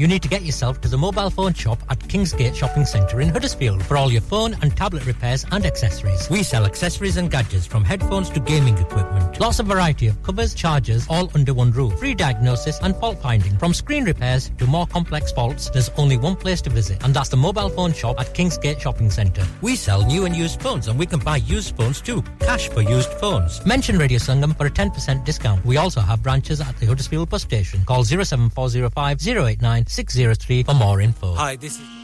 [0.00, 3.32] You need to get yourself to the mobile phone shop at Kingsgate Shopping Centre in
[3.32, 6.22] Huddersfield for all your phone and tablet repairs and accessories.
[6.34, 9.40] We sell accessories and gadgets from headphones to gaming equipment.
[9.42, 11.98] Lots of variety of covers, chargers, all under one roof.
[12.04, 13.58] Free diagnosis and fault finding.
[13.64, 17.34] From screen repairs to more complex faults, there's only one place to visit, and that's
[17.36, 19.46] the mobile phone shop at Kingsgate Shopping Centre.
[19.60, 22.22] We sell new and used phones, and we can buy used phones too.
[22.38, 23.64] Cash for used phones.
[23.66, 25.64] Mention Radio Sangam for a 10% discount.
[25.64, 27.84] We also have branches at the Huddersfield bus station.
[27.84, 31.34] Call 07405 089 603 for more info.
[31.34, 31.99] Hi, this is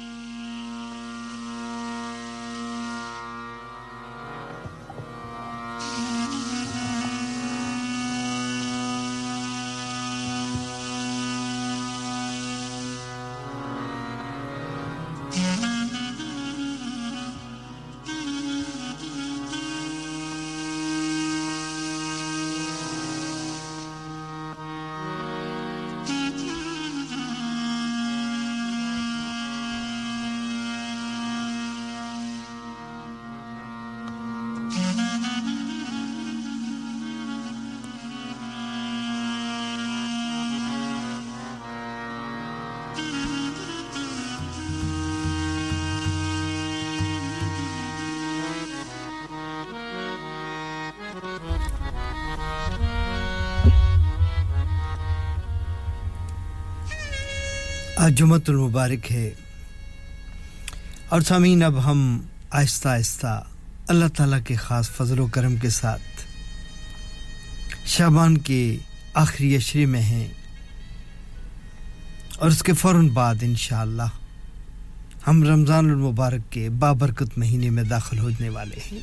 [58.09, 59.30] جمعت المبارک ہے۔
[61.09, 63.44] اور سامعین، اب ہم آہستہ آہستہ
[63.88, 66.02] اللہ تعالیٰ کے خاص فضل و کرم کے ساتھ
[67.86, 68.76] شابان کے
[69.14, 70.28] آخری عشرے میں ہیں۔
[72.36, 74.09] اور اس کے فوراً بعد انشاءاللہ
[75.26, 79.00] ہم رمضان المبارک کے بابرکت مہینے میں داخل ہونے والے ہیں۔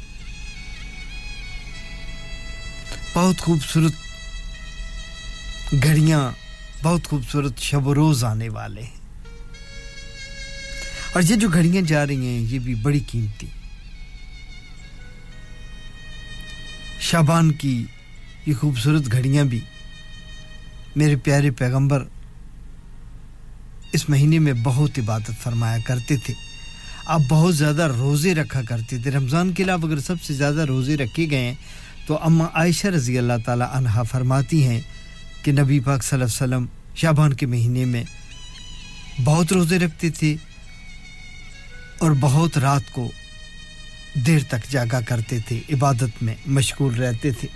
[3.14, 3.93] بہت خوبصورت
[5.84, 6.32] گھڑیاں
[6.84, 9.04] بہت خوبصورت شب و روز آنے والے ہیں۔
[11.14, 13.48] اور یہ جو گھڑیاں جا رہی ہیں، یہ بھی بڑی قیمتی۔
[17.00, 17.86] شابان کی
[18.46, 19.60] یہ خوبصورت گھڑیاں بھی
[20.96, 22.06] میرے پیارے پیغمبر
[23.94, 26.34] اس مہینے میں بہت عبادت فرمایا کرتے تھے۔
[27.06, 30.98] آپ بہت زیادہ روزے رکھا کرتے تھے۔ رمضان کے علاوہ اگر سب سے زیادہ روزے
[30.98, 31.56] رکھے گئے ہیں،
[32.08, 34.82] تو اما عائشہ رضی اللہ تعالی عنہا فرماتی ہیں
[35.44, 36.66] کہ نبی پاک صلی اللہ علیہ وسلم
[36.96, 38.04] شابان کے مہینے میں
[39.24, 40.36] بہت روزے رکھتے تھے
[41.98, 43.12] اور بہت رات کو
[44.26, 47.48] دیر تک جاگا کرتے تھے، عبادت میں مشغول رہتے تھے۔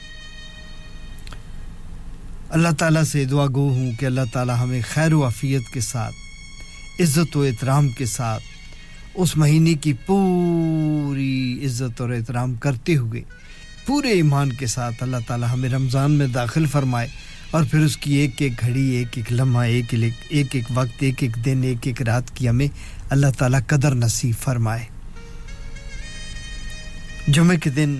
[2.49, 6.15] اللہ تعالیٰ سے دعا گو ہوں کہ اللہ تعالیٰ ہمیں خیر و عافیت کے ساتھ،
[6.99, 8.43] عزت و احترام کے ساتھ
[9.13, 13.21] اس مہینے کی پوری عزت اور احترام کرتے ہوئے
[13.85, 17.07] پورے ایمان کے ساتھ اللہ تعالیٰ ہمیں رمضان میں داخل فرمائے۔
[17.57, 21.23] اور پھر اس کی ایک ایک گھڑی، ایک ایک لمحہ، ایک ایک ایک وقت، ایک
[21.23, 22.67] ایک دن، ایک ایک رات کی ہمیں
[23.09, 24.83] اللہ تعالیٰ قدر نصیب فرمائے۔
[27.27, 27.99] جمعے کے دن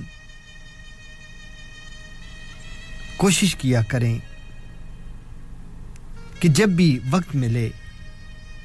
[3.18, 4.18] کوشش کیا کریں
[6.39, 7.70] کہ جب بھی وقت ملے،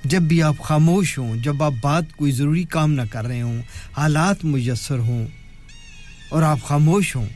[0.04, 3.60] جب بھی آپ خاموش ہوں، جب آپ بات کوئی ضروری کام نہ کر رہے ہوں،
[3.96, 5.26] حالات میسر ہوں
[6.28, 7.28] اور آپ خاموش ہوں،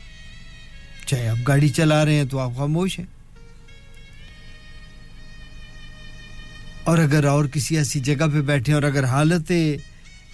[1.05, 3.16] چاہے آپ گاڑی چلا رہے ہیں تو آپ خاموش ہیں۔
[6.87, 9.51] اور اگر اور کسی ایسی جگہ پہ بیٹھے اور اگر حالت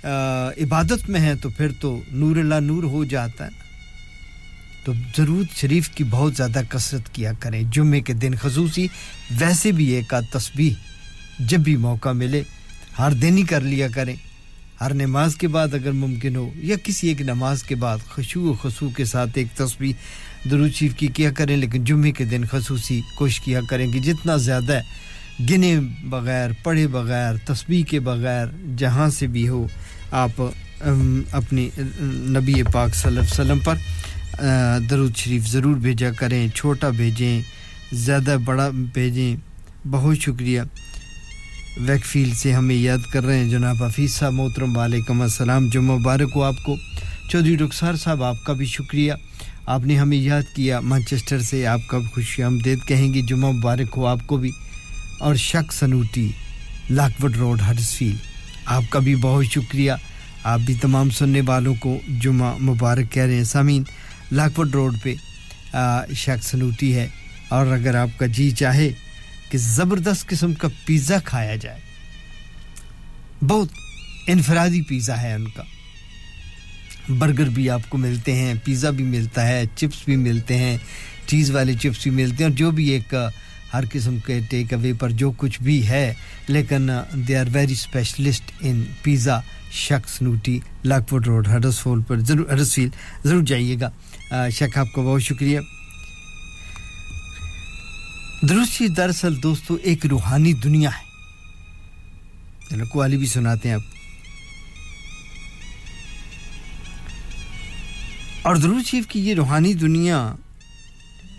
[0.04, 3.62] عبادت میں ہیں تو پھر تو نور اللہ نور ہو جاتا ہے
[4.84, 8.86] تو ضرور شریف کی بہت زیادہ کثرت کیا کریں۔ جمعے کے دن خصوصی
[9.39, 10.74] ویسے بھی ایک آدھ تسبیح
[11.39, 12.41] جب بھی موقع ملے،
[12.99, 14.16] ہر دن ہی کر لیا کریں۔
[14.82, 18.54] ہر نماز کے بعد اگر ممکن ہو یا کسی ایک نماز کے بعد خشوع و
[18.62, 19.93] خصو کے ساتھ ایک تسبیح
[20.49, 24.36] درود شریف کی کیا کریں، لیکن جمعے کے دن خصوصی کوشش کیا کریں کہ جتنا
[24.38, 25.01] زیادہ ہے
[25.39, 28.45] گنے بغیر، پڑھے بغیر، تسبیح کے بغیر،
[28.77, 29.67] جہاں سے بھی ہو،
[30.11, 30.41] آپ
[31.31, 31.69] اپنی،
[32.38, 33.75] نبی پاک صلی اللہ علیہ وسلم پر
[34.89, 37.41] درود شریف ضرور بھیجا کریں، چھوٹا بھیجیں،
[37.91, 39.36] زیادہ بڑا بھیجیں۔
[39.91, 40.61] بہت شکریہ۔
[41.77, 45.81] ویک فیلڈ سے ہمیں یاد کر رہے ہیں، جناب حفیظ صاحب، محترم، وعلیکم السلام۔ جو
[45.81, 46.75] مبارک ہو آپ کو۔
[47.31, 49.13] چودھری رخسار صاحب، آپ کا بھی شکریہ۔
[49.65, 53.97] آپ نے ہمیں یاد کیا، مانچسٹر سے آپ کا خوش آمدید کہیں گے، جمعہ مبارک
[53.97, 54.51] ہو آپ کو بھی۔
[55.24, 56.32] اور شک سنوٹی
[56.89, 58.15] لاکوڈ روڈ ہڈسفیل
[58.65, 59.91] آپ کا بھی بہت شکریہ۔
[60.43, 63.84] آپ بھی تمام سننے والوں کو جمعہ مبارک کہہ رہے ہیں۔ سامعین،
[64.32, 65.15] لاکوڈ روڈ پہ
[66.13, 67.07] شک سنوٹی ہے۔
[67.49, 68.89] اور اگر آپ کا جی چاہے
[69.49, 71.80] کہ زبردست قسم کا پیزا کھایا جائے۔
[73.41, 73.67] بہت
[74.28, 75.63] انفرادی پیزا ہے ان کا۔
[77.09, 80.78] برگر بھی آپ کو ملتے ہیں، پیزا بھی ملتا ہے، چپس بھی ملتے ہیں،
[81.28, 83.15] چیز والے چپس بھی ملتے ہیں اور جو بھی ایک
[83.74, 86.13] ہر قسم کے ٹیک اوے پر جو کچھ بھی ہے،
[86.47, 86.89] لیکن
[87.28, 89.39] they are very specialist in pizza
[89.71, 92.89] شخص نوٹی لاکھپور روڈ ہڈس فول پر۔ ضرور ہڈس فیل
[93.26, 95.59] ضرور جائیے گا۔ شک آپ کا بہت شکریہ۔
[98.49, 101.03] درستی دراصل دوستو، ایک روحانی دنیا ہے۔
[102.69, 103.82] چلو، قوالی بھی سناتے ہیں آپ۔
[108.41, 110.36] اور درود شریف کی یہ روحانی دنیا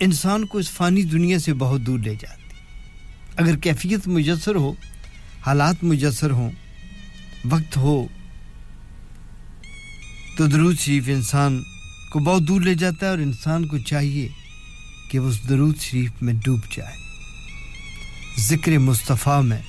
[0.00, 2.42] انسان کو اس فانی دنیا سے بہت دور لے جاتی
[3.36, 4.72] اگر کیفیت میسر ہو،
[5.46, 6.50] حالات میسر ہوں،
[7.44, 8.06] وقت ہو،
[10.36, 11.62] تو درود شریف انسان
[12.12, 14.28] کو بہت دور لے جاتا ہے اور انسان کو چاہیے
[15.10, 16.96] کہ وہ اس درود شریف میں ڈوب جائے۔
[18.38, 19.62] ذکر مصطفیٰ میں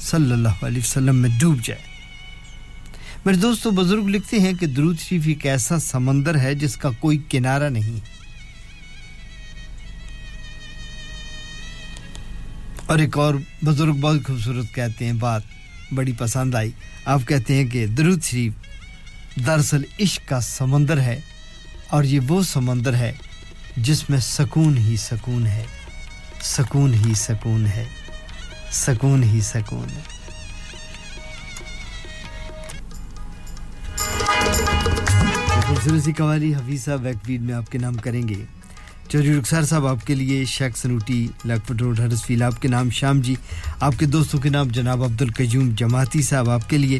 [0.00, 1.80] صلی اللہ علیہ وسلم میں ڈوب جائے۔
[3.24, 6.90] میرے دوست و بزرگ لکھتے ہیں کہ درود شریف ایک ایسا سمندر ہے جس کا
[6.90, 8.23] کوئی کنارہ نہیں ہے۔
[12.94, 13.34] اور ایک اور
[13.66, 15.42] بزرگ بہت خوبصورت کہتے ہیں، بات
[15.94, 16.70] بڑی پسند آئی۔
[17.04, 18.52] آپ کہتے ہیں کہ درود شریف
[19.36, 21.18] دراصل عشق کا سمندر ہے،
[21.88, 23.12] اور یہ وہ سمندر ہے
[23.78, 25.64] جس میں سکون ہی سکون ہے،
[26.44, 27.84] سکون ہی سکون ہے،
[28.84, 30.02] سکون ہی سکون ہے۔
[35.66, 38.44] خوبصورت سی قوالی حفیظ صاحب میں آپ کے نام کریں گے۔
[39.08, 42.90] چوری رکسار صاحب، آپ کے لیے شیخ سنوٹی لاکھپٹ روڈ ہرس فیل۔ آپ کے نام
[42.90, 43.34] شام جی
[43.80, 46.98] آپ کے دوستوں کے نام جناب عبد القیوم جماعتی صاحب۔ آپ کے لیے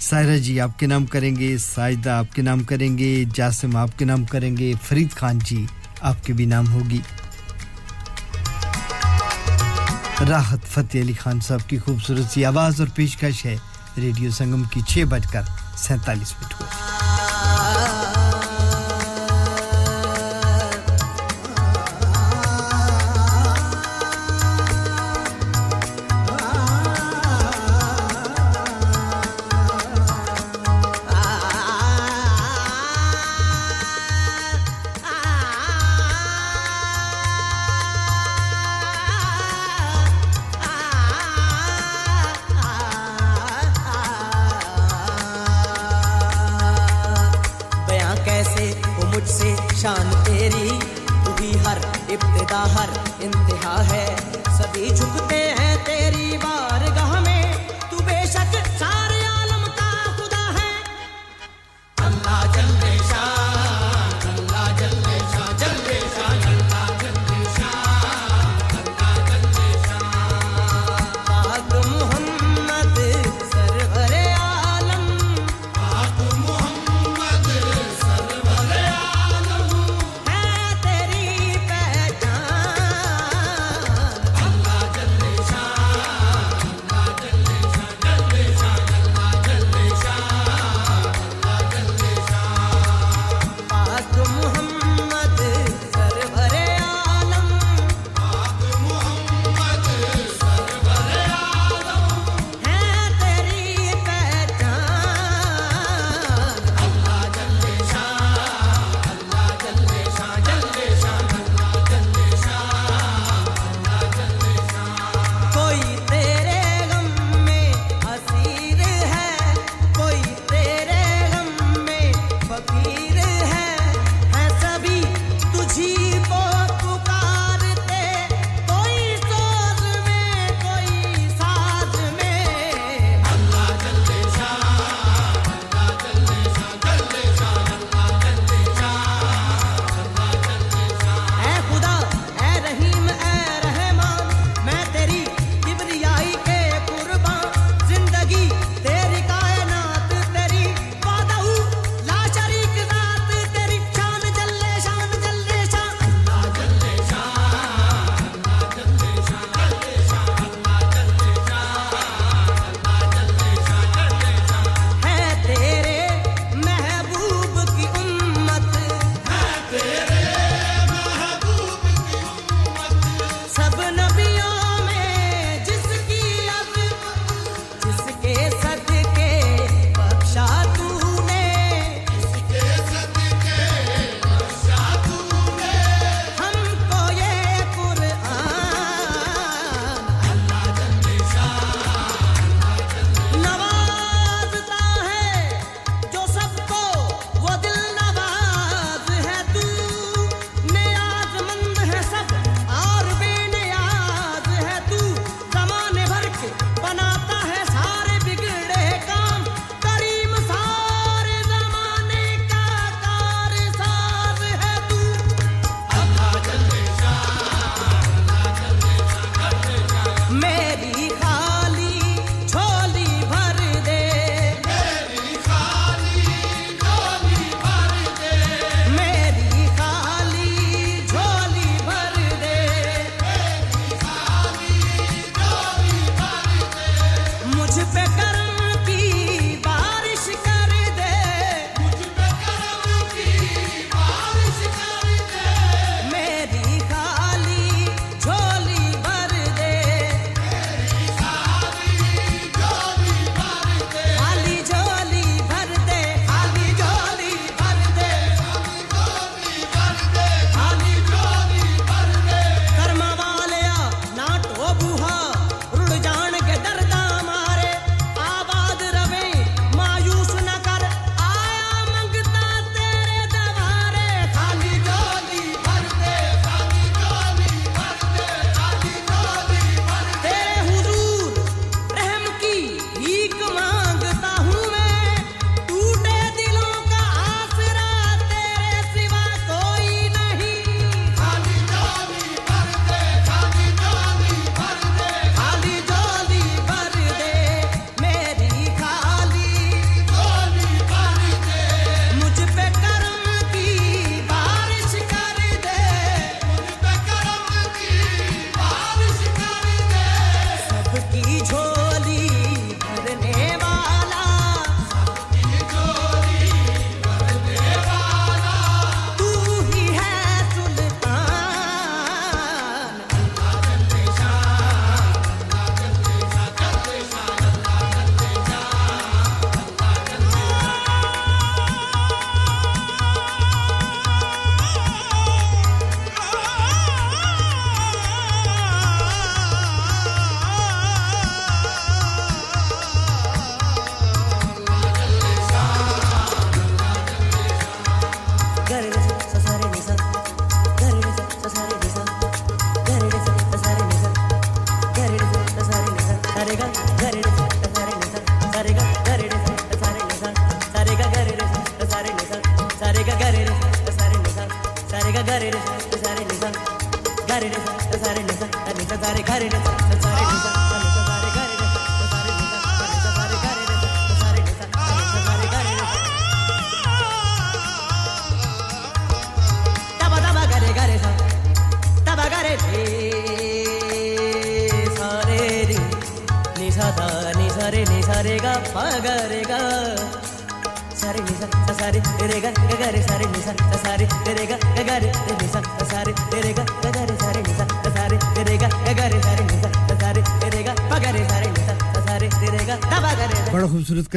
[0.00, 3.98] سائرہ جی آپ کے نام کریں گے ساجدہ، آپ کے نام کریں گے جاسم، آپ
[3.98, 5.66] کے نام کریں گے فرید خان جی۔
[6.00, 7.00] آپ کے بھی نام ہوگی۔
[10.28, 13.56] راحت فتح علی خان صاحب کی خوبصورت سی آواز اور پیشکش ہے۔
[13.96, 15.42] ریڈیو سنگم کی چھ بج کر
[15.76, 16.93] سینتالیس منٹ کو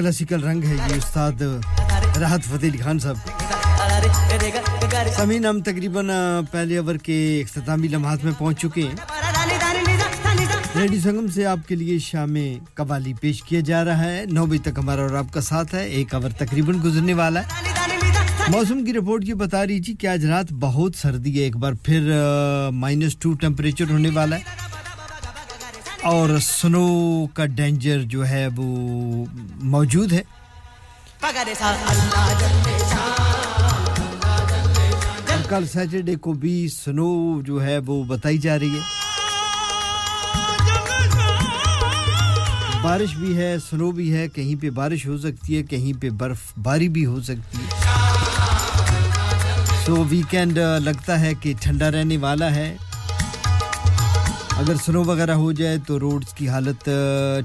[0.08, 1.41] کلاسیکل رنگ ہے یہ استاد
[2.18, 3.16] راحت فتح علی خان صاحب۔
[5.18, 6.10] سمین، ہم تقریباً
[6.51, 8.95] پہلے اوور کے اختتامی لمحات میں پہنچ چکے ہیں۔
[10.80, 12.36] ریڈی سنگم سے آپ کے لیے شام
[12.74, 15.86] قوالی پیش کیا جا رہا ہے۔ نو بجے تک ہمارا اور آپ کا ساتھ ہے۔
[15.88, 17.47] ایک اوور تقریباً گزرنے والا ہے۔
[18.47, 21.74] موسم کی رپورٹ یہ بتا رہی تھی کہ آج رات بہت سردی ہے۔ ایک بار
[21.84, 22.12] پھر
[22.72, 24.66] مائنس ٹو ٹیمپریچر ہونے والا ہے۔
[26.08, 28.66] اور سنو کا ڈینجر جو ہے وہ
[29.64, 30.22] موجود ہے۔
[35.49, 38.82] کل سیٹرڈے کو بھی سنو جو ہے وہ بتائی جا رہی ہے۔
[42.82, 46.39] بارش بھی ہے سنو بھی ہے کہیں پہ بارش ہو سکتی ہے کہیں پہ برف
[46.64, 47.70] باری بھی ہو سکتی ہے۔
[49.86, 52.76] سو so, ویکینڈ لگتا ہے کہ ٹھنڈا رہنے والا ہے۔
[54.58, 56.89] اگر سنو وغیرہ ہو جائے تو روڈز کی حالت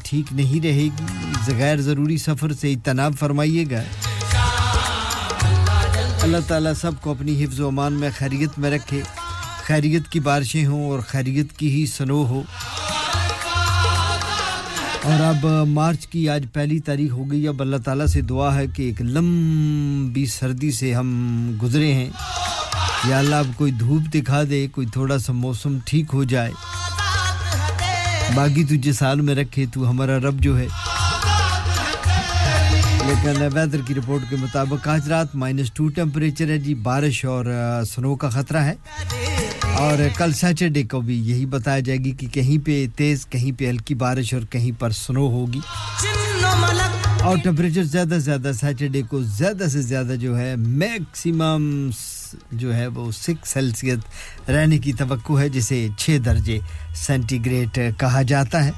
[0.03, 3.83] ٹھیک نہیں رہے گی۔ غیر ضروری سفر سے اجتناب فرمائیے گا۔
[6.23, 9.03] اللہ تعالیٰ سب کو اپنی حفظ و امان میں خیریت میں رکھے۔
[9.65, 12.43] خیریت کی بارشیں ہوں اور خیریت کی ہی سنو ہو۔
[15.03, 18.67] اور اب مارچ کی آج پہلی تاریخ ہو گئی۔ اب اللہ تعالیٰ سے دعا ہے
[18.67, 21.09] کہ ایک لمبی سردی سے ہم
[21.63, 22.09] گزرے ہیں۔
[23.09, 26.53] یا اللہ اب کوئی دھوپ دکھا دے، کوئی تھوڑا سا موسم ٹھیک ہو جائے۔
[28.35, 30.67] باقی تجھے سال میں رکھے تو ہمارا رب جو ہے۔
[33.07, 37.45] لیکن ویدر کی رپورٹ کے مطابق آج رات مائنس ٹو ٹیمپریچر ہے جی بارش اور
[37.95, 38.75] سنو کا خطرہ ہے۔
[39.73, 43.71] اور کل سیٹرڈے کو بھی یہی بتایا جائے گی کہ کہیں پہ تیز، کہیں پہ
[43.71, 45.61] ہلکی بارش اور کہیں پر سنو ہوگی۔
[47.25, 51.91] اور ٹمپریچر زیادہ سے زیادہ سیٹرڈے کو زیادہ سے زیادہ جو ہے میکسیمم
[52.53, 56.59] جو ہے وہ سکس سیلسیت رہنے کی توقع ہے، جسے چھ درجے
[56.97, 58.71] سینٹی گریڈ کہا جاتا ہے۔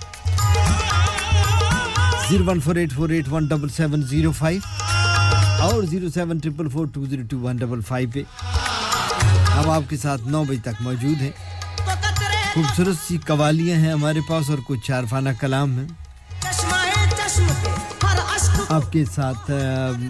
[2.28, 4.60] Zero one four eight four eight one double seven zero five
[5.62, 8.22] اور zero seven triple four two zero two one double five پہ
[9.56, 11.30] ہم آپ کے ساتھ نو بجے تک موجود ہیں۔
[12.54, 15.88] خوبصورت سی قوالیاں ہیں ہمارے پاس اور کچھ چارفانہ کلام ہیں۔
[18.74, 19.50] آپ کے ساتھ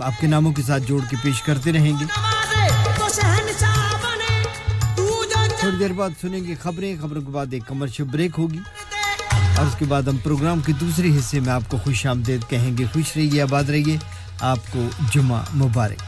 [0.03, 2.05] آپ کے ناموں کے ساتھ جوڑ کے پیش کرتے رہیں گے۔
[5.61, 8.59] تھوڑی دیر بعد سنیں گے خبریں، خبروں کے بعد ایک کمرشل بریک ہوگی۔
[9.57, 12.79] اور اس کے بعد ہم پروگرام کے دوسرے حصے میں آپ کو خوش آمدید کہیں
[12.79, 13.97] گے، خوش رہیے، آباد رہیے۔
[14.41, 16.03] آپ کو جمعہ مبارک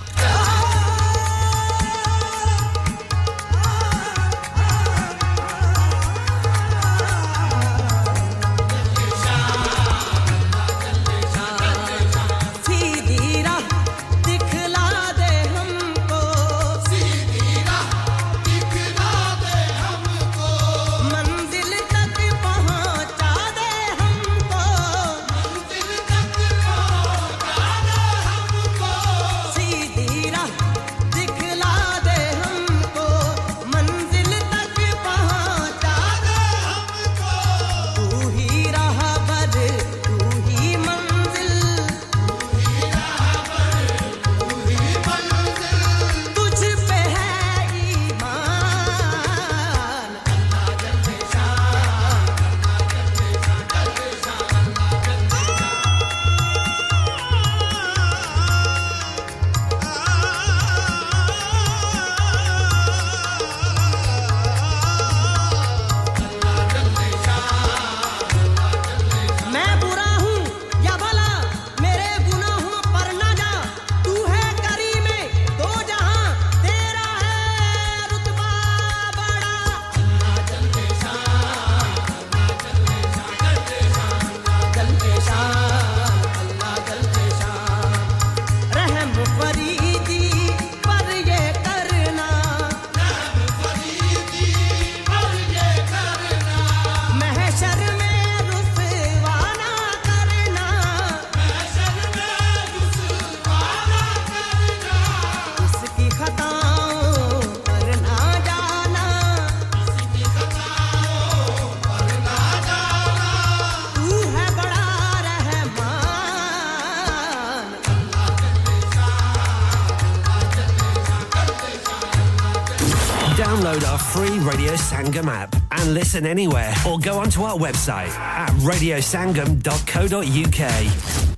[123.36, 128.08] Download our free Radio Sangam app and listen anywhere or go onto our website
[128.42, 130.60] at radiosangam.co.uk.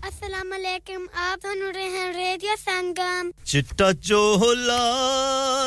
[0.08, 4.82] ਅਸਲਾਮ ਅਲੈਕਮ ਆਪ ਸੁਣ ਰਹੇ ਹਨ ਰੇਡੀਓ ਸੰਗਮ ਚਿੱਟਾ ਚੋਲਾ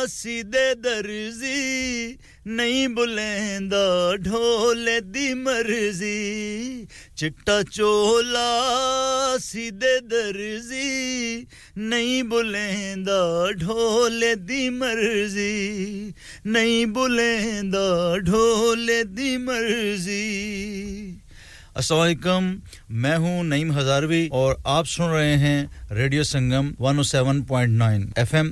[0.10, 0.74] ਸਿੱਧੇ
[2.46, 6.86] نہیں بلیندہ ڈھول دی مرضی،
[7.16, 11.44] چٹا چولا سیدھے درزی،
[11.76, 16.10] نہیں بلیندہ ڈھول دی مرضی،
[16.46, 20.22] نہیں بلیندہ ڈھول دی مرضی۔
[21.76, 22.56] السلام علیکم،
[22.90, 28.52] میں ہوں نعیم ہزاروی اور آپ سن رہے ہیں radio Sangam 107.9 F M.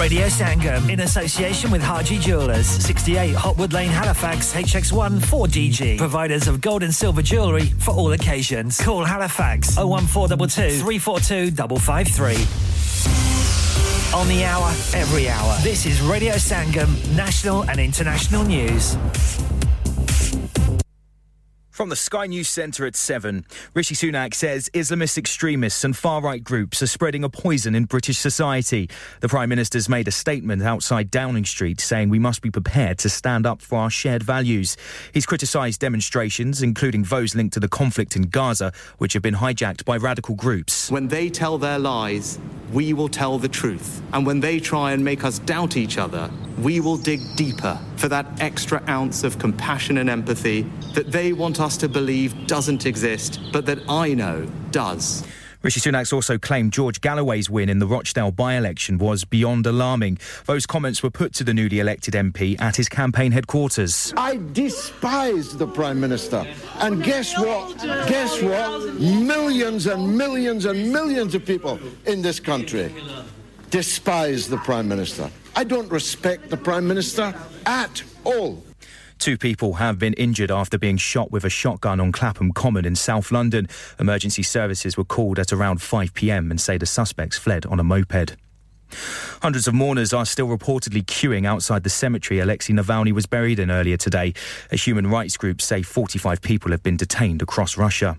[0.00, 6.60] Radio Sangam in association with Haji jewellers 68 Hotwood Lane Halifax HX1 4DG providers of
[6.60, 8.80] gold and silver jewelry for all occasions.
[8.80, 12.46] Call Halifax 01422 342 553
[14.14, 15.54] on the hour every hour.
[15.62, 18.96] This is Radio Sangam national and international news.
[21.74, 23.44] From the Sky News Centre at 7,
[23.74, 28.16] Rishi Sunak says Islamist extremists and far right groups are spreading a poison in British
[28.16, 28.88] society.
[29.18, 33.08] The Prime Minister's made a statement outside Downing Street saying we must be prepared to
[33.08, 34.76] stand up for our shared values.
[35.12, 39.84] He's criticised demonstrations, including those linked to the conflict in Gaza, which have been hijacked
[39.84, 40.92] by radical groups.
[40.92, 42.38] When they tell their lies,
[42.72, 44.00] we will tell the truth.
[44.12, 48.08] And when they try and make us doubt each other, we will dig deeper for
[48.08, 50.62] that extra ounce of compassion and empathy
[50.94, 55.24] that they want to believe doesn't exist, but that I know does.
[55.62, 60.18] Rishi Sunak's also claimed George Galloway's win in the Rochdale by election was beyond alarming.
[60.44, 64.12] Those comments were put to the newly elected MP at his campaign headquarters.
[64.14, 66.46] I despise the Prime Minister.
[66.80, 67.78] And guess what?
[67.78, 69.00] Guess what?
[69.00, 72.94] Millions and millions and millions of people in this country
[73.70, 75.30] despise the Prime Minister.
[75.56, 77.34] I don't respect the Prime Minister
[77.64, 78.62] at all.
[79.24, 82.94] Two people have been injured after being shot with a shotgun on Clapham Common in
[82.94, 83.66] South London.
[83.98, 87.82] Emergency services were called at around 5 pm and say the suspects fled on a
[87.82, 88.36] moped.
[89.40, 93.70] Hundreds of mourners are still reportedly queuing outside the cemetery Alexei Navalny was buried in
[93.70, 94.34] earlier today.
[94.70, 98.18] A human rights group say 45 people have been detained across Russia.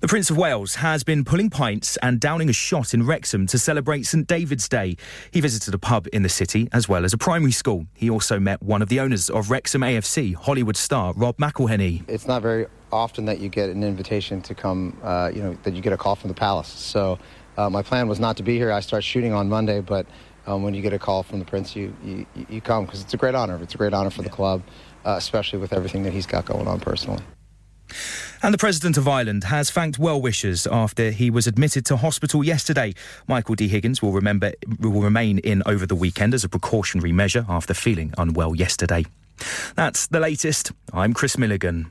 [0.00, 3.58] The Prince of Wales has been pulling pints and downing a shot in Wrexham to
[3.58, 4.96] celebrate St David's Day.
[5.30, 7.86] He visited a pub in the city as well as a primary school.
[7.94, 12.04] He also met one of the owners of Wrexham AFC, Hollywood star Rob McElhenney.
[12.08, 15.72] It's not very often that you get an invitation to come, uh, you know, that
[15.72, 16.68] you get a call from the palace.
[16.68, 17.18] So
[17.56, 18.70] uh, my plan was not to be here.
[18.70, 20.04] I start shooting on Monday, but
[20.46, 23.14] um, when you get a call from the Prince, you, you, you come because it's
[23.14, 23.58] a great honor.
[23.62, 24.62] It's a great honor for the club,
[25.06, 27.22] uh, especially with everything that he's got going on personally.
[28.42, 32.44] And the President of Ireland has thanked well wishers after he was admitted to hospital
[32.44, 32.94] yesterday.
[33.26, 33.68] Michael D.
[33.68, 38.12] Higgins will, remember, will remain in over the weekend as a precautionary measure after feeling
[38.18, 39.04] unwell yesterday.
[39.74, 40.72] That's the latest.
[40.92, 41.90] I'm Chris Milligan.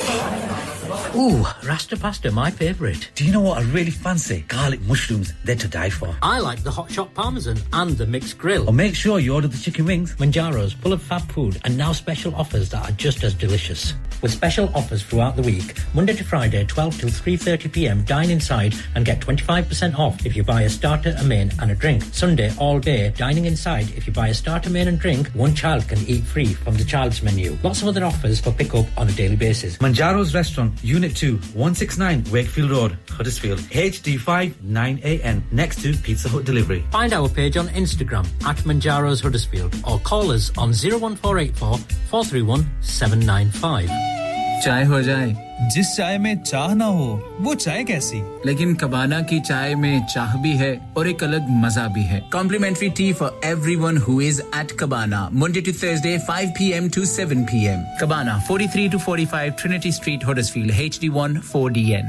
[1.13, 3.11] Ooh, Rasta pasta, my favourite.
[3.15, 4.45] Do you know what I really fancy?
[4.47, 6.15] Garlic mushrooms, they're to die for.
[6.21, 8.69] I like the hot shot parmesan and the mixed grill.
[8.69, 10.15] Or make sure you order the chicken wings.
[10.15, 13.93] Manjaro's full of fab food and now special offers that are just as delicious.
[14.21, 18.03] With special offers throughout the week, Monday to Friday, 12 till 3:30 p.m.
[18.03, 21.75] Dine inside and get 25% off if you buy a starter, a main, and a
[21.75, 22.03] drink.
[22.11, 23.89] Sunday all day, dining inside.
[23.97, 26.85] If you buy a starter, main, and drink, one child can eat free from the
[26.85, 27.57] child's menu.
[27.63, 29.77] Lots of other offers for pickup on a daily basis.
[29.79, 30.71] Manjaro's Restaurant,
[31.01, 36.85] Unit 2, 169 Wakefield Road, Huddersfield, HD5 9AN, next to Pizza Hut Delivery.
[36.91, 43.89] Find our page on Instagram at Manjaro's Huddersfield or call us on 01484 431 795.
[44.85, 45.50] Ho jai.
[45.69, 50.35] جس چائے میں چاہ نہ ہو، وہ چائے کیسی؟ لیکن کبانا کی چائے میں چاہ
[50.41, 53.29] بھی ہے اور ایک الگ مزہ بھی ہے۔ Complimentary tea for
[53.75, 57.83] everyone who is at Cabana Monday to Thursday 5 P M to 7 P M
[57.99, 62.07] Cabana 43 to 45 Trinity street Huddersfield H D 1 4 D N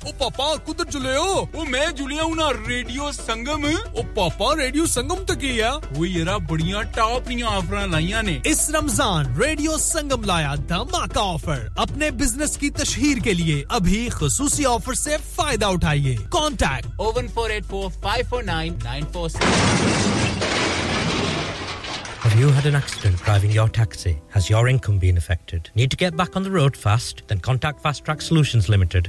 [0.00, 0.54] پاپا
[0.90, 3.66] جلے ہو میں جلیا ہوں نا ریڈیو سنگم
[4.86, 5.24] سنگم
[6.94, 14.66] تو اس رمضان ریڈیو سنگم لایا دماکہ اپنے بزنس کی تشہیر کے لیے ابھی خصوصی
[14.66, 18.76] آفر سے فائدہ اٹھائیے contact oh one four eight four five four nine
[28.82, 29.08] sold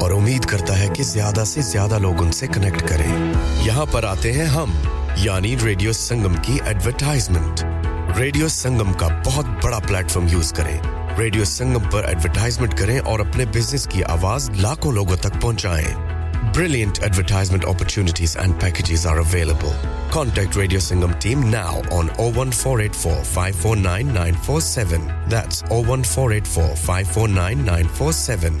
[0.00, 3.32] اور امید کرتا ہے کہ زیادہ سے زیادہ لوگ ان سے کنیکٹ کریں۔
[3.62, 4.72] یہاں پر آتے ہیں ہم
[5.16, 7.64] یعنی ریڈیو سنگم کی ایڈورٹائزمنٹ
[8.18, 10.78] ریڈیو سنگم کا بہت بڑا پلیٹ فارم یوز کریں۔
[11.18, 16.08] ریڈیو سنگم پر ایڈورٹائزمنٹ کریں اور اپنے بزنس کی آواز لاکھوں لوگوں تک پہنچائیں۔
[16.54, 19.74] Brilliant advertisement opportunities and packages are available.
[20.10, 24.60] Contact radio Sangam team now on O 549 four eight four five four nine four
[24.60, 28.60] seven four eight four five four nine four seven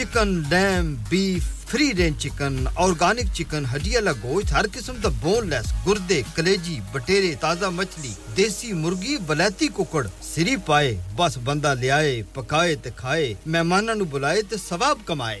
[0.00, 5.48] chicken dam beef free range chicken organic chicken ہڈی والا گوشت ہر قسم کا bone
[5.48, 12.00] لیس گردے کلیجی بٹیرے تازہ مچھلی دیسی مرغی بلیتی ککڑ سری پائے بس بندہ لیا
[12.32, 15.40] پکائے تے کھائے مہمانوں بلائے تے ثواب کمائے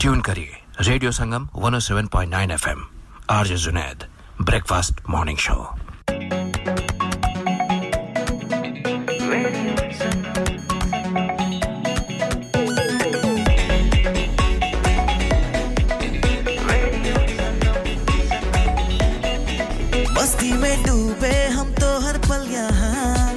[0.00, 0.50] tune کریے
[0.86, 2.80] radio Sangam 107.9 F M
[3.28, 4.04] R J Junaid
[4.40, 5.62] breakfast morning show
[20.54, 23.32] میں ڈوبے ہم تو ہر پل یہاں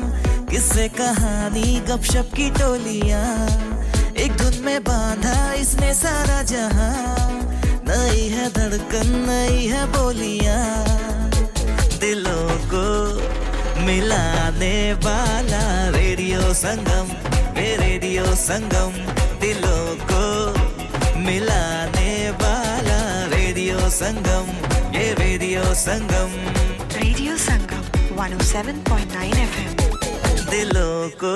[0.49, 3.25] کس سے کہانی گپ شپ کی ٹولیاں
[4.65, 7.29] میں باندھا اس نے سارا جہاں۔
[7.83, 10.85] نئی ہے دھڑکن نئی ہے بولیاں۔
[12.01, 12.85] دلوں کو
[13.77, 17.07] ملانے والا ریڈیو سنگم
[17.55, 18.89] اے ریڈیو سنگم۔
[19.41, 20.53] دلوں کو
[21.15, 24.45] ملانے والا ریڈیو سنگم
[24.91, 26.31] یہ radio Sangam.
[27.01, 27.83] Radio Sangam
[28.19, 29.81] 107.9 F
[30.51, 31.35] دلوں کو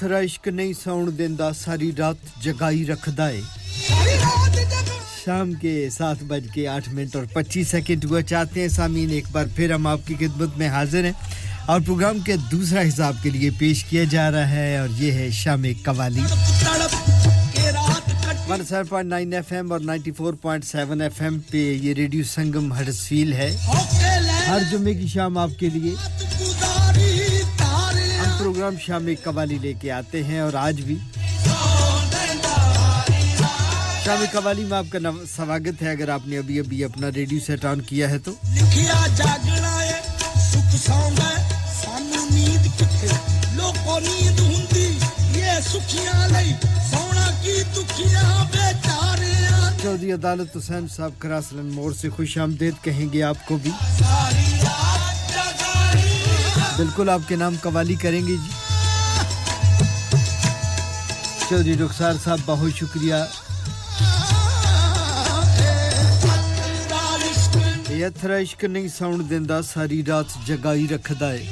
[0.00, 3.42] ਬਥੇਰਾ ਇਸ਼ਕ ਨਹੀਂ ਸੌਣ ਦਿੰਦਾ، ਸਾਰੀ ਰਾਤ ਜਗਾਈ ਰੱਖਦਾ ਏ।
[5.22, 9.26] شام کے سات بج کے آٹھ منٹ اور پچیس سیکنڈ ہوا چاہتے ہیں سامین ایک
[9.32, 11.12] بار پھر ہم آپ کی خدمت میں حاضر ہیں
[11.66, 15.28] اور پروگرام کے دوسرا حساب کے لیے پیش کیا جا رہا ہے اور یہ ہے
[15.40, 16.24] شام qawwali
[18.48, 21.94] one seven point nine F M اور ninety four point seven F M پہ یہ
[22.00, 23.50] ریڈیو سنگم ہرسفیل ہے
[24.48, 25.94] ہر جمعے کی شام آپ کے لیے
[28.50, 30.98] پروگرام شامی قوالی لے کے آتے ہیں اور آج بھی
[34.04, 34.98] شامی قوالی میں آپ کا
[35.36, 38.32] سواگت ہے۔ اگر آپ نے ابھی ابھی اپنا ریڈیو سیٹ آن کیا ہے تو۔
[49.82, 53.70] چودھری عدالت حسین صاحب کراسلن مور سے خوش آمدید کہیں گے آپ کو بھی۔
[56.80, 58.50] بالکل آپ کے نام قوالی کریں گے جی۔
[61.50, 63.14] چودھری رخسار صاحب، بہت شکریہ۔
[67.88, 71.44] ਇਹ عشق نہیں، ساؤنڈ دینا ساری رات جگائی رکھتا ہے۔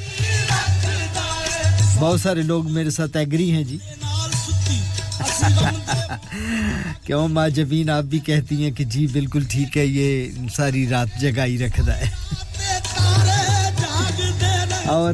[1.99, 3.77] بہت سارے لوگ میرے ساتھ ایگری ہیں جی۔
[7.05, 11.21] کیوں ماں جبین، آپ بھی کہتی ہیں کہ جی بالکل ٹھیک ہے، یہ ساری رات
[11.21, 12.09] جگائی رکھتا ہے۔
[14.89, 15.13] اور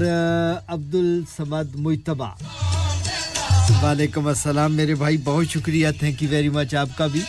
[0.67, 2.27] عبد السمد مجتبہ۔
[3.83, 7.21] وعلیکم السلام میرے بھائی، بہت شکریہ تھینک یو ویری مچ آپ کا بھی۔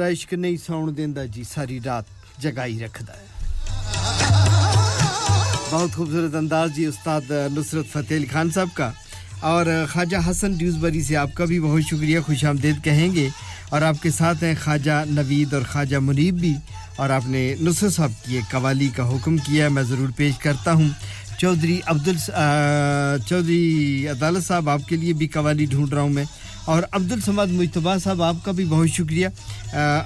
[0.00, 2.04] ਮੇਰਾ ਇਸ਼ਕ ਨਹੀਂ ਸੌਣ ਦਿੰਦਾ ਜੀ ਸਾਰੀ ਰਾਤ
[2.40, 3.26] ਜਗਾਈ ਰੱਖਦਾ ਹੈ
[5.72, 8.90] بہت خوبصورت انداز جی استاد نصرت فتح علی خان صاحب کا۔
[9.40, 13.28] اور خواجہ حسن ڈیوزبری سے آپ کا بھی بہت شکریہ، خوش آمدید کہیں گے۔
[13.68, 16.54] اور آپ کے ساتھ ہیں خواجہ نوید اور خواجہ منیب بھی۔
[16.96, 20.34] اور آپ نے نصرت صاحب کی ایک قوالی کا حکم کیا ہے، میں ضرور پیش
[20.38, 20.88] کرتا ہوں۔
[21.38, 22.08] چودھری عبد
[23.28, 26.24] چودھری عدالت صاحب آپ کے لیے بھی قوالی ڈھونڈ رہا ہوں میں۔
[26.70, 29.28] اور عبد السمد مجتبہ صاحب، آپ کا بھی بہت شکریہ۔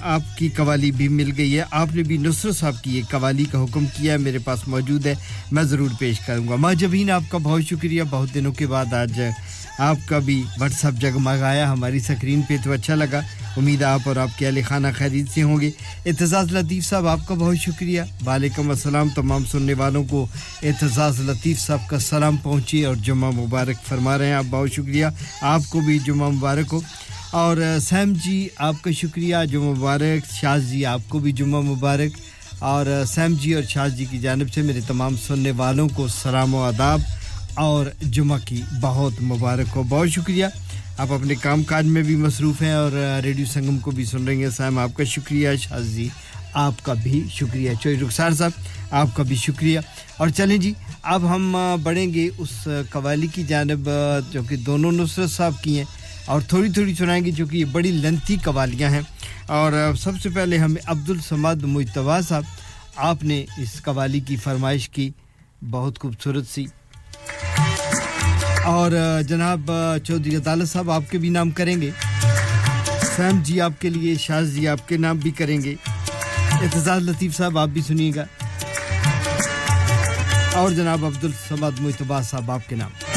[0.01, 3.45] آپ کی قوالی بھی مل گئی ہے۔ آپ نے بھی نصرت صاحب کی یہ قوالی
[3.51, 5.15] کا حکم کیا ہے، میرے پاس موجود ہے۔
[5.51, 9.21] میں ضرور پیش کروں گا۔ ماجبین آپ کا بہت شکریہ۔ بہت دنوں کے بعد آج
[9.77, 13.21] آپ کا بھی واٹس جگہ جگمگایا، ہماری سکرین پہ تو اچھا لگا۔
[13.57, 15.71] امید آپ اور آپ کے اہل خانہ خیریت سے ہوں گے۔
[16.05, 20.27] اعتزاز لطیف صاحب، آپ کا بہت شکریہ۔ وعلیکم السلام، تمام سننے والوں کو
[20.63, 25.05] اعتزاز لطیف صاحب کا سلام پہنچی اور جمعہ مبارک فرما رہے ہیں۔ آپ بہت شکریہ،
[25.41, 26.81] آپ کو بھی جمعہ مبارک ہو۔
[27.31, 32.19] اور سیم جی آپ کا شکریہ، جمعہ مبارک۔ شاہ جی آپ کو بھی جمعہ مبارک۔
[32.59, 36.55] اور سیم جی اور شاہ جی کی جانب سے میرے تمام سننے والوں کو سلام
[36.55, 36.99] و آداب
[37.53, 40.45] اور جمعہ کی بہت مبارک ہو۔ بہت شکریہ۔
[40.97, 44.35] آپ اپنے کام کاج میں بھی مصروف ہیں اور ریڈیو سنگم کو بھی سن رہے
[44.35, 46.09] ہیں سائم۔ آپ کا شکریہ شاز جی
[46.53, 48.51] آپ کا بھی شکریہ۔ چوئی رخسار صاحب،
[48.91, 49.79] آپ کا بھی شکریہ۔
[50.17, 53.89] اور چلیں جی اب ہم بڑھیں گے اس قوالی کی جانب
[54.31, 55.85] جو کہ دونوں نصرت صاحب کی ہیں
[56.25, 59.01] اور تھوڑی تھوڑی سنائیں گے جو کہ یہ بڑی لنتی قوالیاں ہیں۔
[59.47, 62.43] اور سب سے پہلے ہمیں عبدالسماد مجتبا صاحب،
[62.95, 65.09] آپ نے اس قوالی کی فرمائش کی۔
[65.69, 66.65] بہت خوبصورت سی۔
[68.65, 68.91] اور
[69.27, 69.71] جناب
[70.03, 71.91] چودھری عدالت صاحب آپ کے بھی نام کریں گے۔
[73.15, 75.75] سیم جی آپ کے لیے شاہ جی آپ کے نام بھی کریں گے۔
[76.51, 78.25] اعتزاز لطیف صاحب، آپ بھی سنیے گا۔
[80.53, 83.14] اور جناب عبد الصمد صاحب، آپ کے نام۔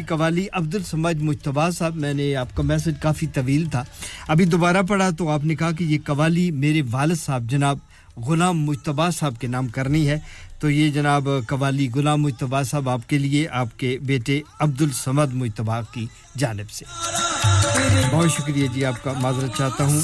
[0.00, 3.84] کراچی قوالی عبد السمد مشتبہ صاحب، میں نے آپ کا میسج کافی طویل تھا۔
[4.28, 7.78] ابھی دوبارہ پڑھا تو آپ نے کہا کہ یہ قوالی میرے والد صاحب، جناب
[8.16, 10.18] غلام مشتبہ صاحب کے نام کرنی ہے۔
[10.58, 15.34] تو یہ جناب قوالی غلام مشتبہ صاحب آپ کے لیے آپ کے بیٹے عبد السمد
[15.34, 16.06] مشتبہ کی
[16.38, 16.84] جانب سے۔
[18.12, 20.00] بہت شکریہ جی آپ کا، معذرت چاہتا ہوں۔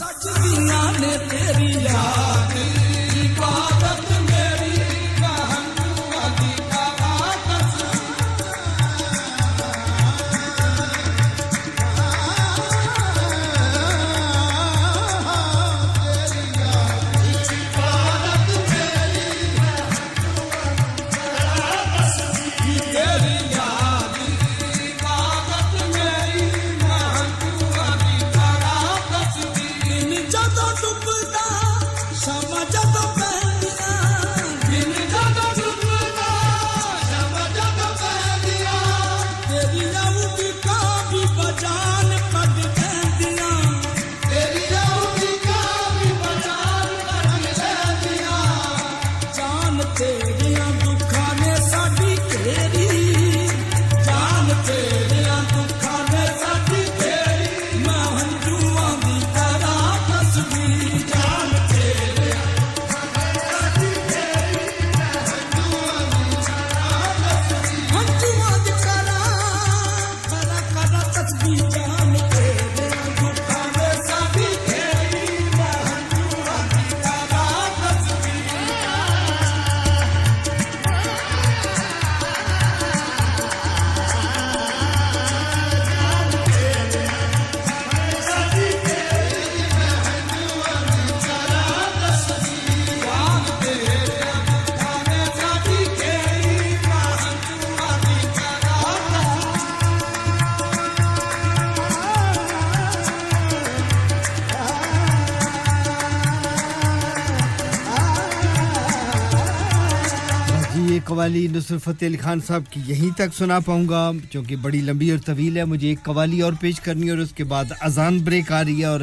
[111.17, 115.11] قوالی نصر فتح علی خان صاحب کی یہیں تک سنا پاؤں گا، چونکہ بڑی لمبی
[115.11, 118.19] اور طویل ہے، مجھے ایک قوالی اور پیش کرنی ہے اور اس کے بعد اذان
[118.19, 119.01] بریک آ رہی ہے اور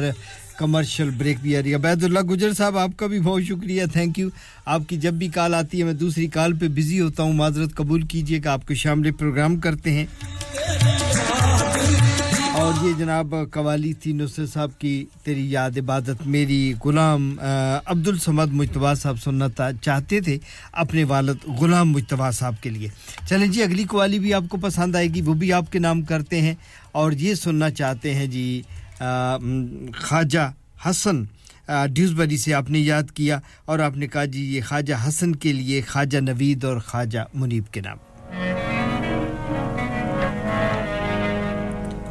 [0.58, 3.84] کمرشل بریک بھی آ رہی ہے۔ بید اللہ گجر صاحب، آپ کا بھی بہت شکریہ
[3.92, 4.28] تھینک یو
[4.64, 7.74] آپ کی جب بھی کال آتی ہے، میں دوسری کال پہ بزی ہوتا ہوں۔ معذرت
[7.74, 10.06] قبول کیجیے کہ آپ کو شامل پروگرام کرتے ہیں۔
[12.74, 17.28] اور یہ جناب قوالی تھی نصر صاحب کی، تیری یاد عبادت میری غلام
[17.84, 19.46] عبد الصمد مجتبہ صاحب سننا
[19.82, 20.38] چاہتے تھے
[20.72, 22.88] اپنے والد غلام مشتبہ صاحب کے لیے۔
[23.28, 26.02] چلیں جی اگلی قوالی بھی آپ کو پسند آئے گی، وہ بھی آپ کے نام
[26.02, 26.54] کرتے ہیں۔
[26.92, 28.62] اور یہ سننا چاہتے ہیں جی
[28.98, 30.50] خواجہ
[30.86, 31.24] حسن
[31.92, 35.52] ڈیوزبری سے آپ نے یاد کیا اور آپ نے کہا جی یہ خواجہ حسن کے
[35.52, 37.98] لیے خواجہ نوید اور خواجہ منیب کے نام۔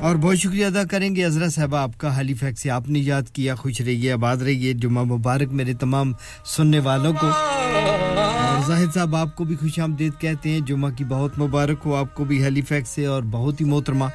[0.03, 2.99] اور بہت شکریہ ادا کریں گے عزرا صاحبہ، آپ کا حالی فیک سے آپ نے
[2.99, 6.11] یاد کیا، خوش رہیے، آباد رہیے، جمعہ مبارک میرے تمام
[6.45, 11.03] سننے والوں کو۔ اور زاہد صاحب، آپ کو بھی خوش آمدید کہتے ہیں، جمعہ کی
[11.03, 14.05] بہت مبارک ہو، آپ کو بھی حالی فیک سے اور بہت ہی محترمہ۔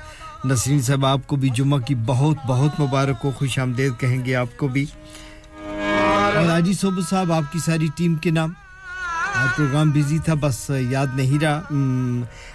[0.45, 4.35] نسرین صاحب آپ کو بھی جمعہ کی بہت بہت مبارک ہو، خوش آمدید کہیں گے
[4.35, 4.87] آپ کو بھی۔
[6.35, 8.53] اور آجی صوبہ صاحب، آپ کی ساری ٹیم کے نام۔
[9.35, 11.61] آج پروگرام بزی تھا بس یاد نہیں رہا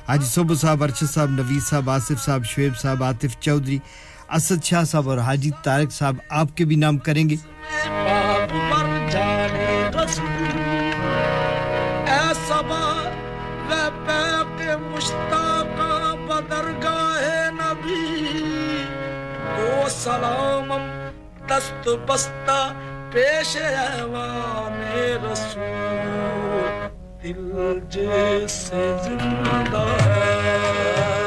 [0.08, 3.78] حاجی صوبو صاحب ارشد صاحب نویز صاحب آصف صاحب شعیب صاحب عاطف چودھری
[4.30, 7.36] اسد شاہ صاحب اور حاجی طارق صاحب آپ کے بھی نام کریں گے
[19.90, 20.72] سلام
[21.48, 22.58] دست بستہ
[23.14, 23.56] پیش
[25.24, 26.43] رسول
[27.24, 31.23] دل جیسے زندہ ہے۔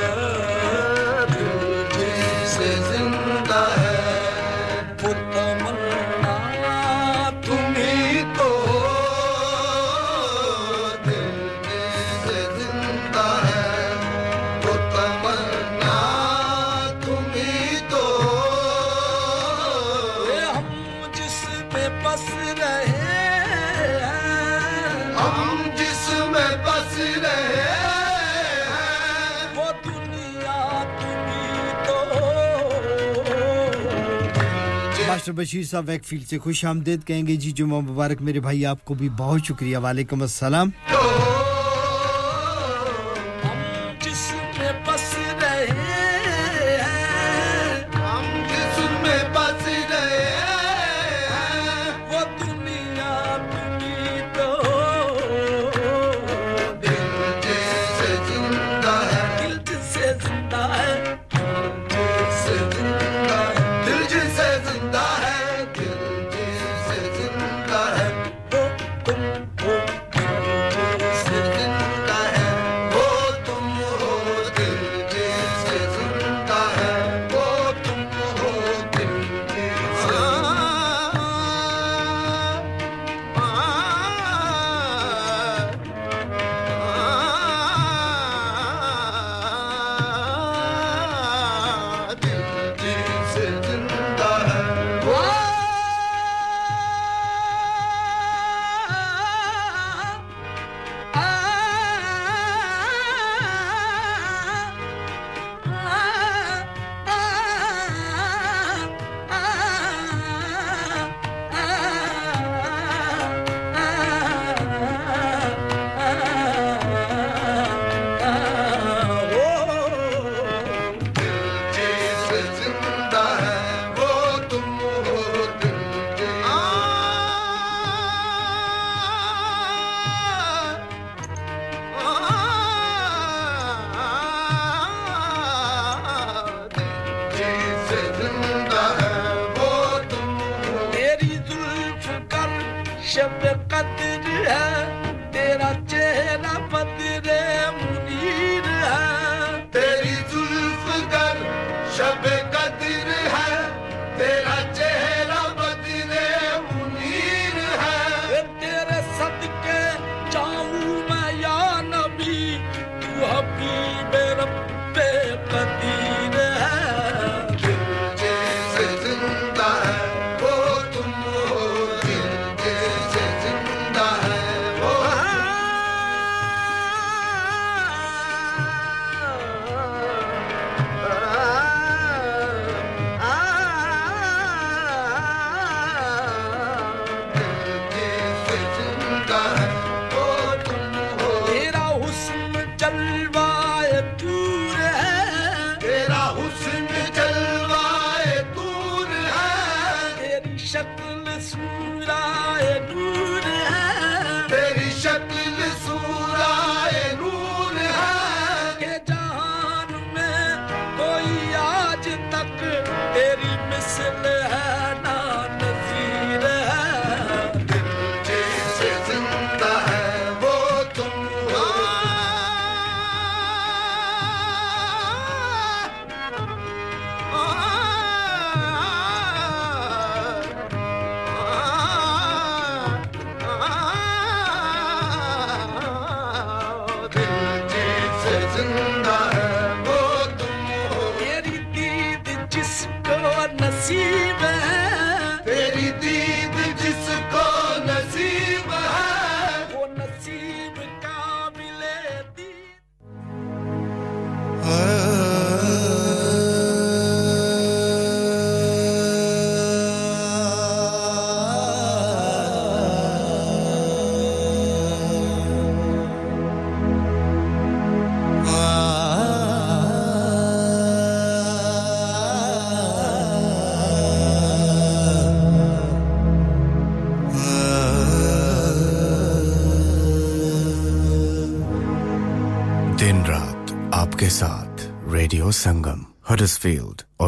[35.26, 38.66] مسٹر بشیر صاحب ویک فیلڈ سے خوش آمدید کہیں گے جی جمعہ مبارک میرے بھائی،
[38.66, 40.70] آپ کو بھی بہت شکریہ۔ وعلیکم السلام۔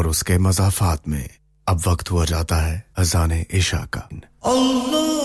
[0.09, 1.27] اس کے مضافات میں
[1.65, 4.01] اب وقت ہوا جاتا ہے اذان عشاء کا۔
[4.41, 5.18] اللہ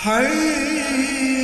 [0.00, 1.37] Hey.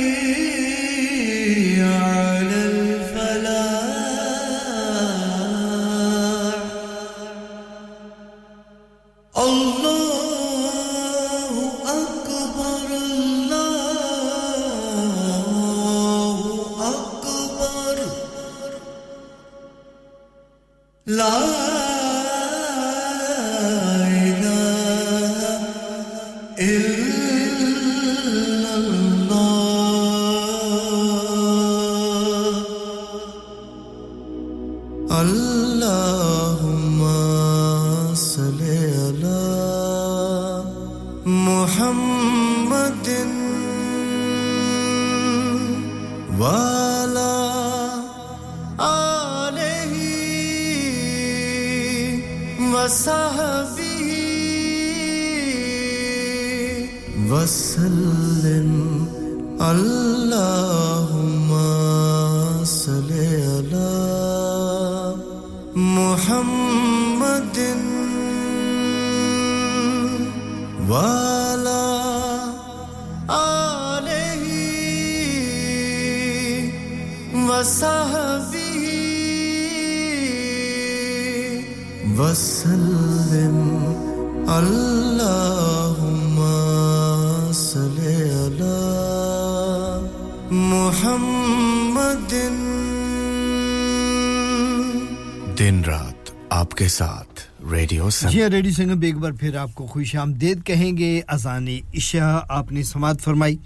[98.35, 102.39] جی ہاں ریڈی سنگم ایک بار پھر آپ کو خوش آمدید کہیں گے، اذان عشاء
[102.49, 103.57] آپ نے سماعت فرمائی۔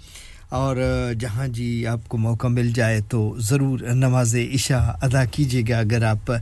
[0.48, 0.76] اور
[1.20, 6.02] جہاں جی آپ کو موقع مل جائے تو ضرور نماز عشاء ادا کیجیے گا۔ اگر
[6.02, 6.32] آپ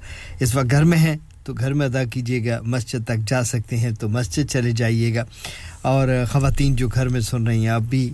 [0.41, 3.77] اس وقت گھر میں ہیں تو گھر میں ادا کیجیے گا۔ مسجد تک جا سکتے
[3.77, 5.25] ہیں تو مسجد چلے جائیے گا۔
[5.83, 8.11] اور خواتین جو گھر میں سن رہی ہیں، آپ بھی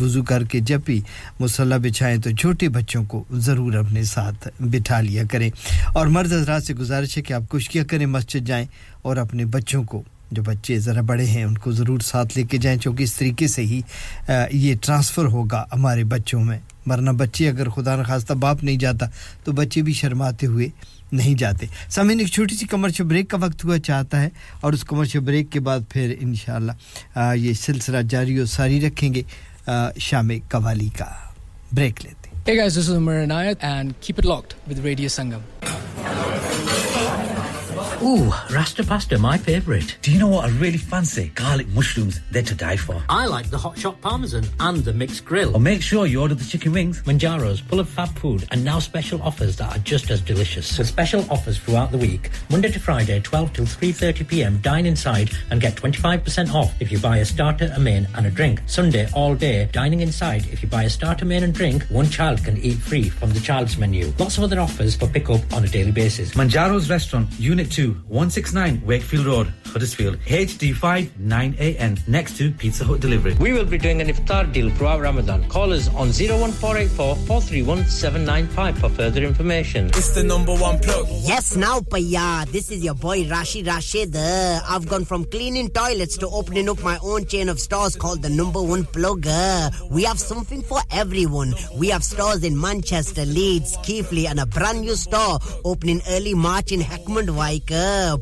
[0.00, 1.00] وضو کر کے جب بھی
[1.40, 5.50] مسلح بچھائیں تو چھوٹے بچوں کو ضرور اپنے ساتھ بٹھا لیا کریں۔
[5.94, 8.66] اور مرد حضرات سے گزارش ہے کہ آپ کوشش کیا کریں، مسجد جائیں
[9.02, 12.58] اور اپنے بچوں کو، جو بچے ذرا بڑے ہیں، ان کو ضرور ساتھ لے کے
[12.58, 13.80] جائیں، چونکہ اس طریقے سے ہی
[14.52, 19.06] یہ ٹرانسفر ہوگا ہمارے بچوں میں۔ ورنہ بچے اگر خدا نخواستہ باپ نہیں جاتا
[19.44, 20.68] تو بچے بھی شرماتے ہوئے
[21.12, 24.28] نہیں جاتے۔ سامعین ایک چھوٹی سی کمرشل بریک کا وقت ہوا چاہتا ہے
[24.60, 29.22] اور اس کمرشل بریک کے بعد پھر انشاءاللہ یہ سلسلہ جاری و ساری رکھیں گے
[29.98, 31.10] شام قوالی کا۔
[31.74, 35.59] بریک لیتے hey guys, this is Umar Anayat and keep it locked with Radio Sangam.
[38.02, 39.98] Ooh, Rasta pasta, my favourite.
[40.00, 41.30] Do you know what I really fancy?
[41.34, 43.02] Garlic mushrooms, they're to die for.
[43.10, 45.54] I like the hot shot parmesan and the mixed grill.
[45.54, 47.02] Or make sure you order the chicken wings.
[47.02, 50.78] Manjaro's, full of fab food, and now special offers that are just as delicious.
[50.78, 55.60] With special offers throughout the week, Monday to Friday, 12 till 3.30pm, dine inside and
[55.60, 58.62] get 25% off if you buy a starter, a main and a drink.
[58.64, 62.42] Sunday, all day, dining inside, if you buy a starter, main and drink, one child
[62.44, 64.10] can eat free from the child's menu.
[64.18, 66.30] Lots of other offers for pick up on a daily basis.
[66.32, 73.34] Manjaro's Restaurant, Unit 2, 169 Wakefield Road, Huddersfield, HD5 9AN, next to Pizza Hut Delivery.
[73.40, 75.48] We will be doing an iftar deal throughout Ramadan.
[75.48, 79.86] Call us on 01484 431 795 for further information.
[79.88, 81.06] It's the number one plug.
[81.22, 82.46] Yes, now, Paya.
[82.50, 84.14] This is your boy Rashi Rashid.
[84.16, 88.22] Uh, I've gone from cleaning toilets to opening up my own chain of stores called
[88.22, 89.26] the number one plug.
[89.26, 91.54] Uh, we have something for everyone.
[91.76, 96.72] We have stores in Manchester, Leeds, Keighley, and a brand new store opening early March
[96.72, 97.36] in Heckmond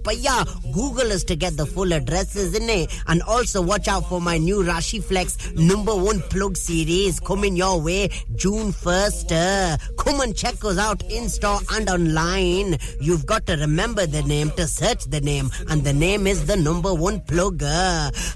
[0.02, 2.92] but yeah, Google us to get the full addresses, innit?
[3.06, 7.80] And also watch out for my new Rashi Flex number one plug series coming your
[7.80, 9.32] way June 1st.
[9.32, 12.78] Uh, come and check us out in store and online.
[13.00, 16.56] You've got to remember the name to search the name, and the name is the
[16.56, 17.62] number one plug.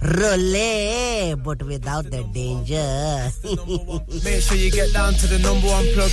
[0.02, 3.30] Relay, but without the danger.
[4.24, 6.12] Make sure you get down to the number one plug.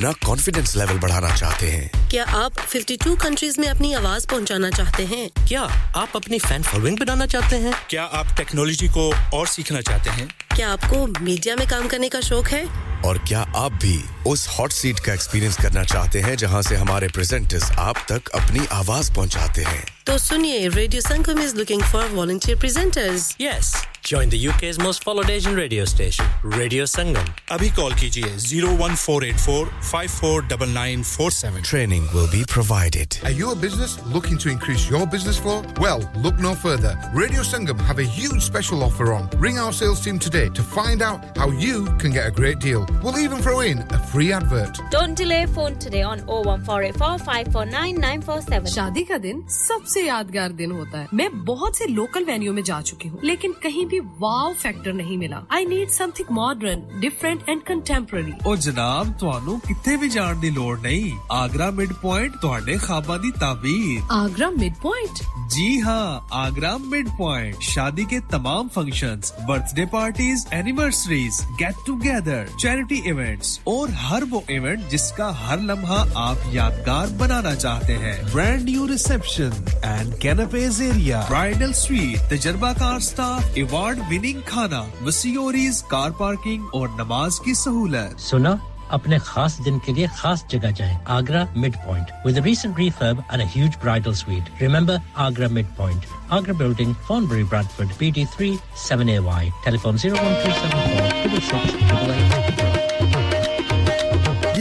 [0.00, 5.06] اپنا confidence level بڑھانا چاہتے ہیں۔ کیا آپ 52 countries میں اپنی آواز پہنچانا چاہتے
[5.06, 9.82] ہیں؟ کیا آپ اپنی فین فالوئنگ بنانا چاہتے ہیں؟ کیا آپ ٹیکنالوجی کو اور سیکھنا
[9.82, 12.64] چاہتے ہیں؟ کیا آپ کو میڈیا میں کام کرنے کا شوق ہے؟
[13.02, 17.08] اور کیا آپ بھی اس ہاٹ سیٹ کا ایکسپیرینس کرنا چاہتے ہیں جہاں سے ہمارے
[17.14, 22.56] پریزنٹرز آپ تک اپنی آواز پہنچاتے ہیں تو سنیے radio Sangam is looking for volunteer
[22.60, 23.74] presenters yes
[24.04, 28.76] join the U K most followed Asian radio station radio Sangam ابھی کال کیجیے zero
[28.78, 33.34] one four eight four five four double nine four seven training will be provided Are
[33.40, 35.58] you a business looking to increase your business flow?
[35.78, 36.94] Well, look no further.
[37.14, 39.28] Radio Sangam have a huge special offer on.
[39.38, 42.60] Ring our sales team today to find out how you can get a great.
[42.96, 44.80] We'll even throw in a free advert.
[44.90, 48.66] Don't delay phone today on 01484549947.
[48.70, 52.62] شادی کا دن سب سے یادگار دن ہوتا ہے میں بہت سے local venue میں
[52.62, 57.40] جا چکی ہوں لیکن کہیں بھی واو فیکٹر نہیں ملا I need something modern different
[57.46, 62.76] and contemporary اور جناب تھانو کتنے بھی جان دی لوڑ نہیں آگرہ مڈ پوائنٹ تھوڑے
[62.78, 69.32] خوابہ دی تعبیر آگرہ مڈ پوائنٹ جی ہاں آگرہ مڈ پوائنٹ شادی کے تمام functions
[69.76, 75.58] birthday parties anniversaries get together cherry charity events اور ہر وہ ایونٹ جس کا ہر
[75.58, 79.50] لمحہ آپ یادگار بنانا چاہتے ہیں۔ Brand new reception
[79.82, 86.88] and canapes area bridal suite تجربہ کار سٹاف ایوارڈ وننگ کھانا، وسیوریز کار پارکنگ اور
[86.98, 88.54] نماز کی سہولت۔ سنا
[88.88, 93.42] اپنے خاص دن کے لیے خاص جگہ جائیں Agra mid point with recent refurb and
[93.56, 94.96] huge bridal suite remember
[95.26, 96.92] Agra mid point Agra building
[97.26, 98.54] Thornbury Bradford P D three
[98.88, 102.49] seven A Y zero one three seven four six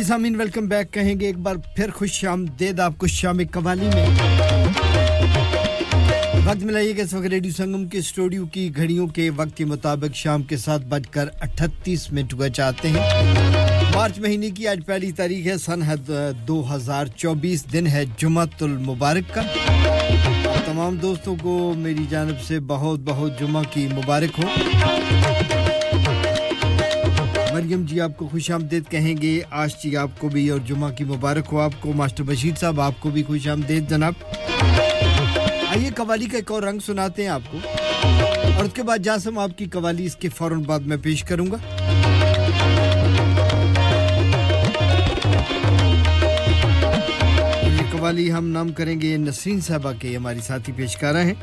[0.09, 3.87] Sameen welcome back کہیں گے ایک بار پھر خوش شام آمدید آپ کو شام قوالی
[3.93, 4.05] میں۔
[6.45, 10.15] وقت ملائیے کہ اس وقت ریڈیو سنگم کے اسٹوڈیو کی گھڑیوں کے وقت کے مطابق
[10.15, 13.23] شام کے ساتھ بج کر اٹھتیس منٹ ہوا چاہتے ہیں۔
[13.95, 15.83] مارچ مہینے کی آج پہلی تاریخ ہے، سن
[16.47, 19.41] دو ہزار چوبیس، دن ہے جمعۃ المبارک کا۔
[20.65, 24.47] تمام دوستوں کو میری جانب سے بہت بہت جمعہ کی مبارک ہو۔
[27.59, 30.91] مریم جی آپ کو خوش آمدید کہیں گے۔ آج جی آپ کو بھی اور جمعہ
[30.91, 34.13] کی مبارک ہو۔ آپ کو ماسٹر بشیر صاحب آپ کو بھی خوش آمدید۔ جناب،
[35.67, 37.57] آئیے قوالی کا ایک اور رنگ سناتے ہیں آپ کو۔
[38.55, 41.47] اور اس کے بعد جاسم آپ کی قوالی اس کے فوراً بعد میں پیش کروں
[41.51, 41.57] گا۔
[47.63, 51.33] یہ قوالی ہم نام کریں گے نسرین صاحبہ کے۔ ہماری ساتھی پیشکارہ ہیں۔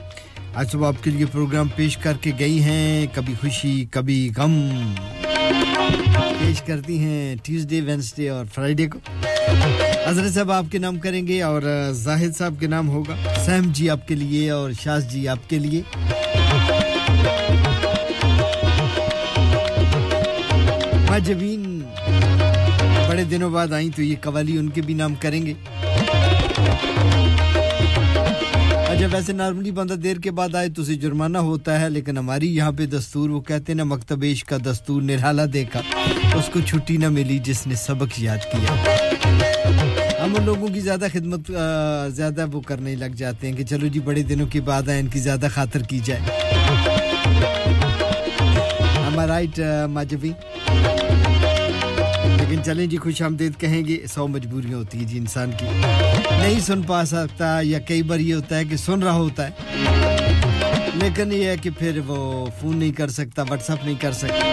[0.55, 4.71] آج صبح آپ کے لیے پروگرام پیش کر کے گئی ہیں۔ کبھی خوشی، کبھی غم۔
[6.57, 8.99] پیش کرتی ہیں ٹیوزڈے وینسڈے اور فرائیڈے کو۔
[10.07, 11.63] حضرت صاحب آپ کے نام کریں گے اور
[11.95, 13.17] زاہد صاحب کے نام ہوگا۔
[13.47, 15.83] سہم جی آپ کے لیے اور شاز جی آپ کے لیے۔
[21.27, 21.81] جبین
[23.09, 25.55] بڑے دنوں بعد آئیں تو یہ قوالی ان کے بھی نام کریں گے۔
[28.99, 32.55] جب ویسے نارملی بندہ دیر کے بعد آئے تو اسے جرمانہ ہوتا ہے، لیکن ہماری
[32.55, 35.81] یہاں پہ دستور وہ کہتے ہیں نا مکتبیش کا دستور نرحالہ دیکھا
[36.39, 38.73] اس کو چھٹی نہ ملی جس نے سبق یاد کیا۔
[40.25, 41.51] ہم ان لوگوں کی زیادہ خدمت
[42.09, 45.07] زیادہ وہ کرنے لگ جاتے ہیں کہ چلو جی بڑے دنوں کے بعد آئے ان
[45.07, 46.21] کی زیادہ خاطر کی جائے۔
[49.29, 50.33] رائٹ ماجبی؟
[52.37, 55.67] لیکن چلیں جی خوش آمدید کہیں گے، سو مجبوریاں ہوتی ہیں جی انسان کی۔
[56.39, 59.51] نہیں سن پا سکتا، یا کئی بار یہ ہوتا ہے کہ سن رہا ہوتا ہے۔
[60.95, 64.53] لیکن یہ ہے کہ پھر وہ فون نہیں کر سکتا واٹس اپ نہیں کر سکتا۔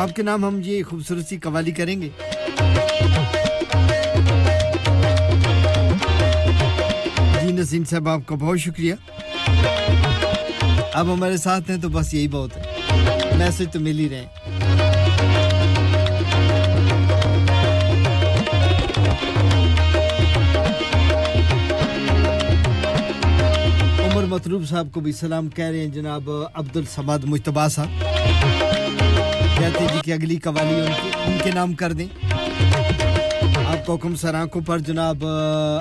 [0.00, 2.08] آپ کے نام ہم یہ خوبصورت سی قوالی کریں گے۔
[7.42, 8.94] جی نسیم صاحب، آپ کا بہت شکریہ۔
[10.92, 12.62] اب ہمارے ساتھ ہیں تو بس یہی بہت ہے۔
[13.38, 14.26] میسج تو مل ہی رہے ہیں۔
[24.28, 28.19] مطلوب صاحب کو بھی سلام کہہ رہے ہیں جناب عبد السماد مشتبہ صاحب۔
[29.60, 32.06] کہتے جی کہ اگلی قوالی ان کے, ان کے نام کر دیں۔
[33.66, 35.26] آپ کو حکم سر آنکھوں پر جناب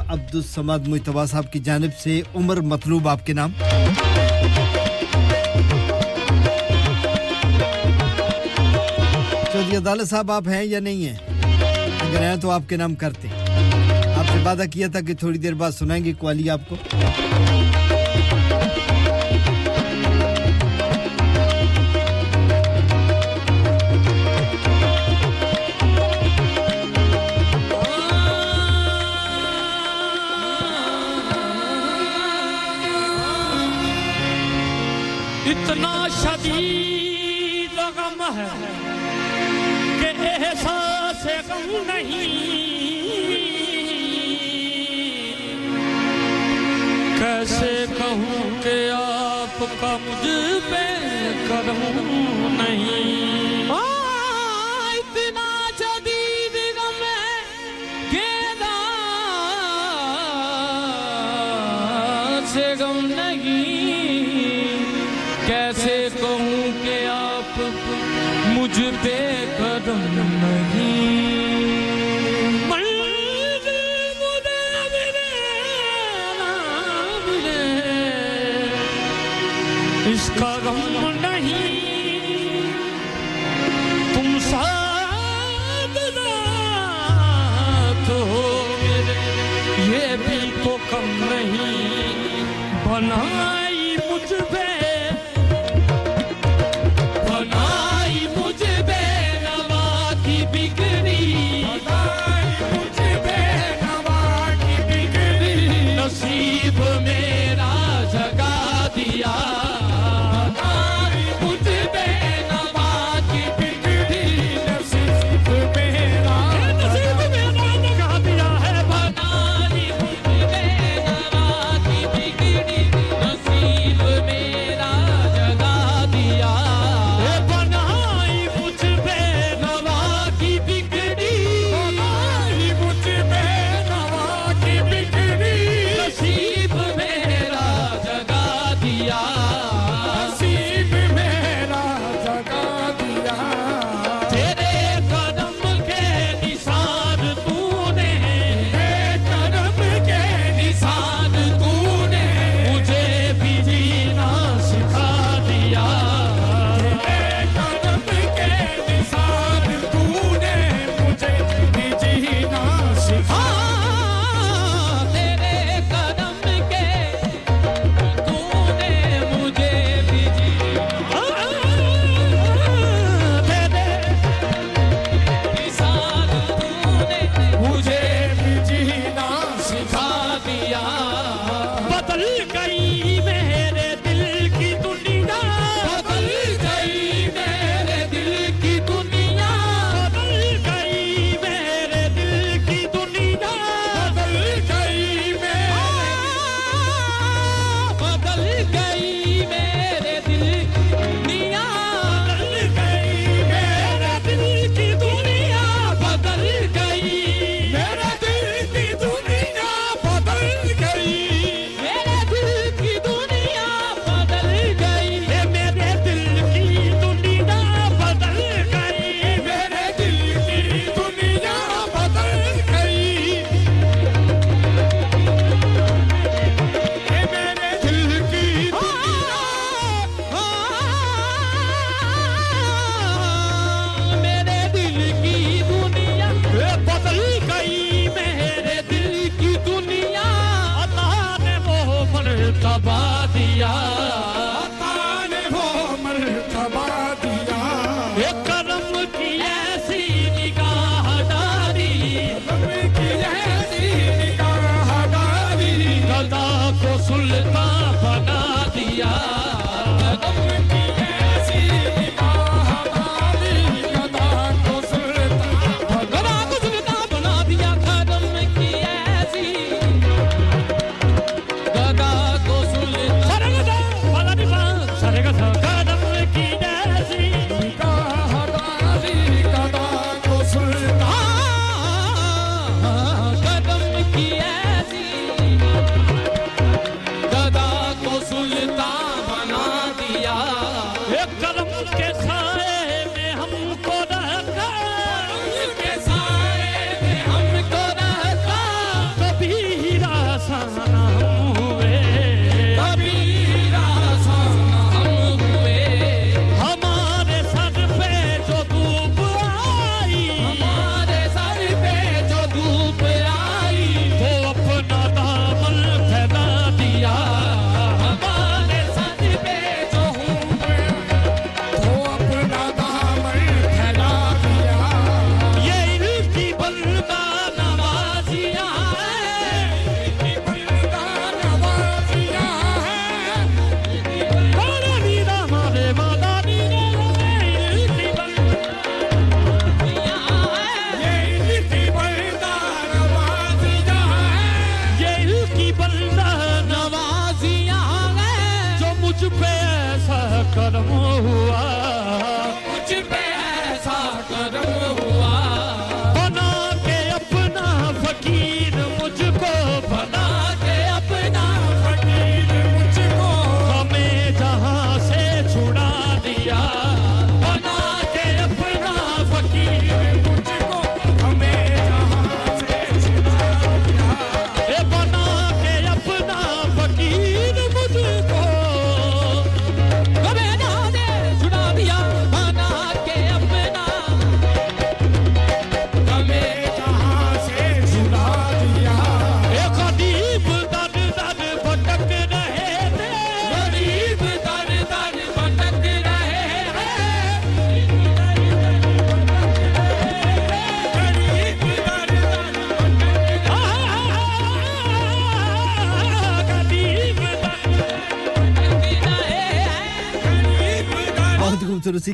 [0.07, 3.51] عبد السمد صاحب کی جانب سے عمر مطلوب آپ کے نام۔
[9.51, 11.15] چودھری عدالت صاحب آپ ہیں یا نہیں ہیں؟
[11.99, 13.27] اگر ہیں تو آپ کے نام کرتے۔
[14.15, 16.75] آپ نے وعدہ کیا تھا کہ تھوڑی دیر بعد سنائیں گے قوالی آپ کو۔
[40.55, 42.27] سانس کم نہیں۔
[47.19, 50.27] کیسے کہوں کہ آپ کا مجھ
[50.69, 50.85] پہ
[51.49, 51.81] کرم
[52.61, 53.28] نہیں۔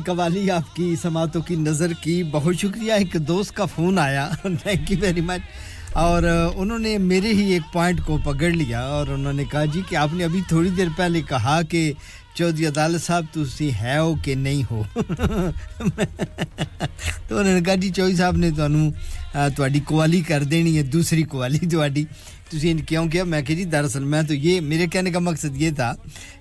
[0.06, 4.92] قوالی، آپ کی سماعتوں کی نظر کی بہت شکریہ، ایک دوست کا فون آیا۔ تھینک
[4.92, 5.40] یو ویری مچ
[5.92, 6.22] اور
[6.56, 9.96] انہوں نے میرے ہی ایک پوائنٹ کو پکڑ لیا اور انہوں نے کہا جی کہ
[9.96, 11.92] آپ نے ابھی تھوڑی دیر پہلے کہا کہ
[12.34, 13.24] چودھری عدالت صاحب
[13.56, 14.82] تھی ہے ہو کہ نہیں ہو؟
[17.28, 18.90] تو انہوں نے کہا جی چودھری صاحب نے تمہوں
[19.86, 22.04] قوالی کر دینی ہے، دوسری قوالی تھی
[22.50, 25.70] تھی کیوں کیا؟ میں کہ جی دراصل میں تو یہ، میرے کہنے کا مقصد یہ
[25.70, 25.92] تھا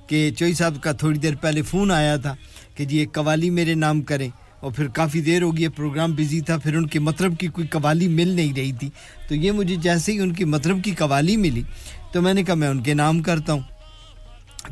[0.08, 2.36] کہ چوئی صاحب کا تھوڑی دیر پہلے فون آیا تھا۔
[2.76, 4.30] کہ جی ایک قوالی میرے نام کریں
[4.60, 7.68] اور پھر کافی دیر ہوگی گئی پروگرام بزی تھا، پھر ان کے مطلب کی کوئی
[7.68, 8.90] قوالی مل نہیں رہی تھی۔
[9.28, 11.62] تو یہ مجھے جیسے ہی ان کے مطلب کی قوالی ملی،
[12.14, 13.62] تو میں نے کہا میں ان کے نام کرتا ہوں۔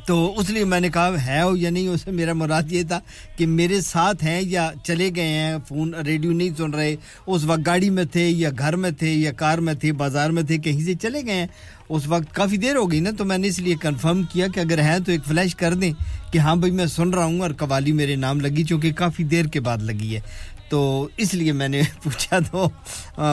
[0.08, 3.00] تو اس لیے میں نے کہا ہے ہو یا نہیں، اسے میرا مراد یہ تھا
[3.38, 6.96] کہ میرے ساتھ ہیں یا چلے گئے ہیں، فون، ریڈیو نہیں سن رہے۔
[7.28, 10.44] اس وقت گاڑی میں تھے یا گھر میں تھے یا کار میں تھے، بازار میں
[10.44, 11.48] تھے، کہیں سے چلے گئے ہیں۔
[11.96, 14.60] اس وقت کافی دیر ہو گئی نا، تو میں نے اس لیے کنفرم کیا کہ
[14.60, 15.92] اگر ہیں تو ایک فلیش کر دیں
[16.32, 19.46] کہ ہاں بھائی میں سن رہا ہوں اور قوالی میرے نام لگی چونکہ کافی دیر
[19.46, 20.22] کے بعد لگی ہے۔
[20.70, 22.70] تو اس لیے میں نے پوچھا تو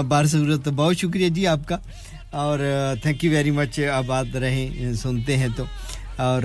[0.09, 1.77] بار صورت تو بہت شکریہ جی آپ کا۔
[2.31, 2.59] اور
[3.03, 5.65] تھینک یو ویری مچ آباد رہیں، سنتے ہیں تو۔
[6.17, 6.43] اور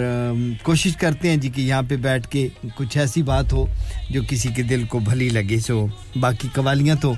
[0.64, 3.66] کوشش کرتے ہیں جی کہ یہاں پہ بیٹھ کے کچھ ایسی بات ہو
[4.10, 5.86] جو کسی کے دل کو بھلی لگے، سو
[6.16, 7.14] باقی قوالیاں تو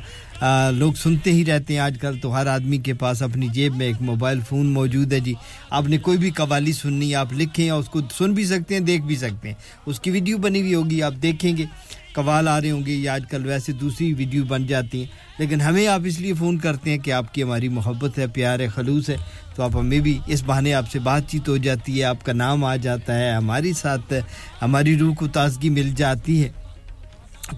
[0.72, 3.86] لوگ سنتے ہی رہتے ہیں، آج کل تو ہر آدمی کے پاس اپنی جیب میں
[3.86, 5.34] ایک موبائل فون موجود ہے جی۔
[5.70, 8.82] آپ نے کوئی بھی قوالی سننی، آپ لکھیں اور اس کو سن بھی سکتے ہیں،
[8.82, 9.56] دیکھ بھی سکتے ہیں۔
[9.86, 11.66] اس کی ویڈیو بنی ہوئی ہوگی، آپ دیکھیں گے۔
[12.14, 15.06] قوال آ رہے ہوں گے یا آج کل ویسے دوسری ویڈیو بن جاتی ہیں۔
[15.38, 18.60] لیکن ہمیں آپ اس لیے فون کرتے ہیں کہ آپ کی ہماری محبت ہے، پیار
[18.60, 19.16] ہے، خلوص ہے۔
[19.56, 22.34] تو آپ ہمیں بھی اس بہانے آپ سے بات چیت ہو جاتی ہے، آپ کا
[22.34, 24.14] نام آ جاتا ہے، ہماری ساتھ،
[24.62, 26.50] ہماری روح کو تازگی مل جاتی ہے۔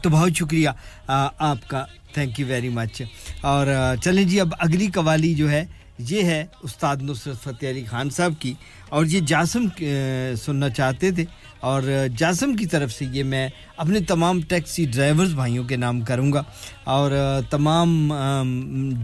[0.03, 0.69] تو بہت شکریہ
[1.37, 3.01] آپ کا تھینک یو ویری مچ
[3.41, 3.67] اور
[4.03, 5.65] چلیں جی اب اگلی قوالی جو ہے،
[5.99, 8.53] یہ ہے استاد نصرت فتح علی خان صاحب کی۔
[8.89, 9.65] اور یہ جاسم
[10.45, 11.25] سننا چاہتے تھے۔
[11.59, 11.81] اور
[12.17, 16.43] جاسم کی طرف سے یہ میں اپنے تمام ٹیکسی ڈرائیورز بھائیوں کے نام کروں گا۔
[16.83, 17.11] اور
[17.49, 18.13] تمام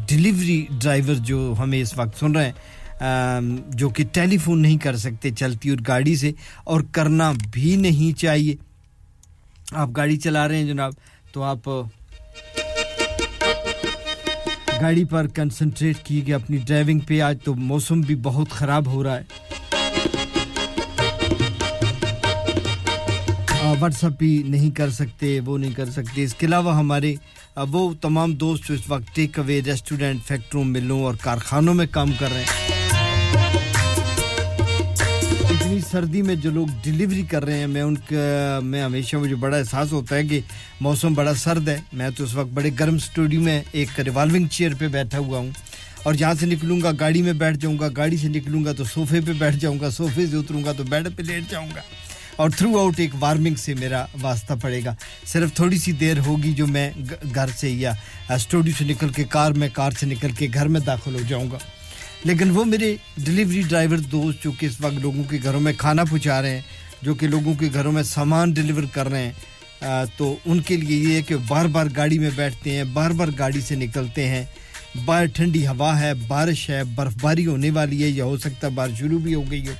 [0.07, 4.95] ڈیلیوری ڈرائیور جو ہمیں اس وقت سن رہے ہیں جو کہ ٹیلی فون نہیں کر
[4.95, 6.31] سکتے، چلتی اور گاڑی سے،
[6.63, 8.55] اور کرنا بھی نہیں چاہیے۔
[9.71, 10.93] آپ گاڑی چلا رہے ہیں جناب،
[11.31, 11.69] تو آپ
[14.81, 19.03] گاڑی پر کنسنٹریٹ کی گئے اپنی ڈرائیونگ پہ، آج تو موسم بھی بہت خراب ہو
[19.03, 19.23] رہا ہے۔
[23.79, 27.15] واٹس اپ بھی نہیں کر سکتے، وہ نہیں کر سکتے۔ اس کے علاوہ ہمارے
[27.71, 32.11] وہ تمام دوست جو اس وقت ٹیک اوے ریسٹورینٹ فیکٹروں ملوں اور کارخانوں میں کام
[32.19, 33.73] کر رہے ہیں۔
[35.65, 39.35] اتنی سردی میں جو لوگ ڈیلیوری کر رہے ہیں، میں ان کا، میں ہمیشہ مجھے
[39.35, 40.39] بڑا احساس ہوتا ہے کہ
[40.81, 44.71] موسم بڑا سرد ہے۔ میں تو اس وقت بڑے گرم اسٹوڈیو میں ایک ریوالونگ چیئر
[44.79, 45.49] پہ بیٹھا ہوا ہوں۔
[46.03, 48.83] اور جہاں سے نکلوں گا، گاڑی میں بیٹھ جاؤں گا، گاڑی سے نکلوں گا تو
[48.83, 51.81] صوفے پہ بیٹھ جاؤں گا صوفے سے اتروں گا تو بیڈ پہ لیٹ جاؤں گا۔
[52.35, 56.53] اور تھرو آؤٹ ایک وارمنگ سے میرا واسطہ پڑے گا۔ صرف تھوڑی سی دیر ہوگی
[56.53, 56.91] جو میں
[57.35, 57.91] گھر سے یا
[58.29, 61.51] اسٹوڈیو سے نکل کے کار میں کار سے نکل کے گھر میں داخل ہو جاؤں
[61.51, 61.57] گا۔
[62.25, 66.03] لیکن وہ میرے ڈلیوری ڈرائیور دوست جو کہ اس وقت لوگوں کے گھروں میں کھانا
[66.03, 66.61] پہنچا رہے ہیں،
[67.01, 70.97] جو کہ لوگوں کے گھروں میں سامان ڈلیور کر رہے ہیں تو ان کے لیے
[70.99, 74.43] یہ ہے کہ بار بار گاڑی میں بیٹھتے ہیں، بار بار گاڑی سے نکلتے ہیں۔
[75.05, 78.71] باہر ٹھنڈی ہوا ہے، بارش ہے برف باری ہونے والی ہے، یا ہو سکتا ہے
[78.71, 79.73] بارش شروع بھی ہو گئی ہو۔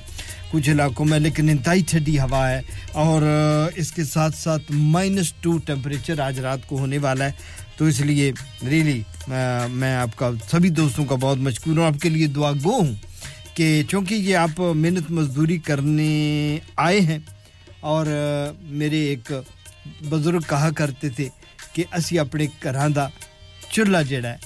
[0.50, 2.60] کچھ علاقوں میں لیکن انتہائی ٹھنڈی ہوا ہے
[2.92, 3.22] اور
[3.76, 8.00] اس کے ساتھ ساتھ مائنس ٹو ٹیمپریچر آج رات کو ہونے والا ہے۔ تو اس
[8.00, 8.32] لیے
[8.70, 9.00] ریلی
[9.70, 12.94] میں آپ کا سبھی دوستوں کا بہت مشکور ہوں، آپ کے لیے دعا گو ہوں
[13.54, 17.18] کہ چونکہ یہ آپ محنت مزدوری کرنے آئے ہیں
[17.80, 18.06] اور
[18.60, 19.32] میرے ایک
[20.08, 21.28] بزرگ کہا کرتے تھے
[21.72, 23.08] کہ اسی اپنے گھر کا
[23.70, 24.36] چولہا جڑا ہے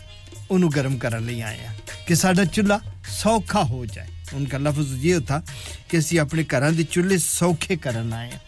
[0.51, 1.75] انہوں گرم کرنے لئی آئے ہیں
[2.07, 2.79] کہ ساڈا چولہا
[3.09, 5.41] سوکھا ہو جائے۔ ان کا لفظ یہ تھا
[5.89, 8.39] کہ اسی اپنے گھر کے چولہے سوکھے کرنے آئے ہیں۔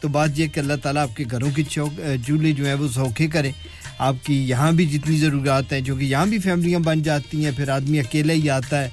[0.00, 3.26] تو بات یہ کہ اللہ تعالیٰ آپ کے گھروں کے چولہے جو ہیں وہ سوکھے
[3.28, 3.52] کریں۔
[4.02, 7.52] آپ کی یہاں بھی جتنی ضروریات ہیں، جو کہ یہاں بھی فیملیاں بن جاتی ہیں،
[7.56, 8.88] پھر آدمی اکیلا ہی آتا ہے،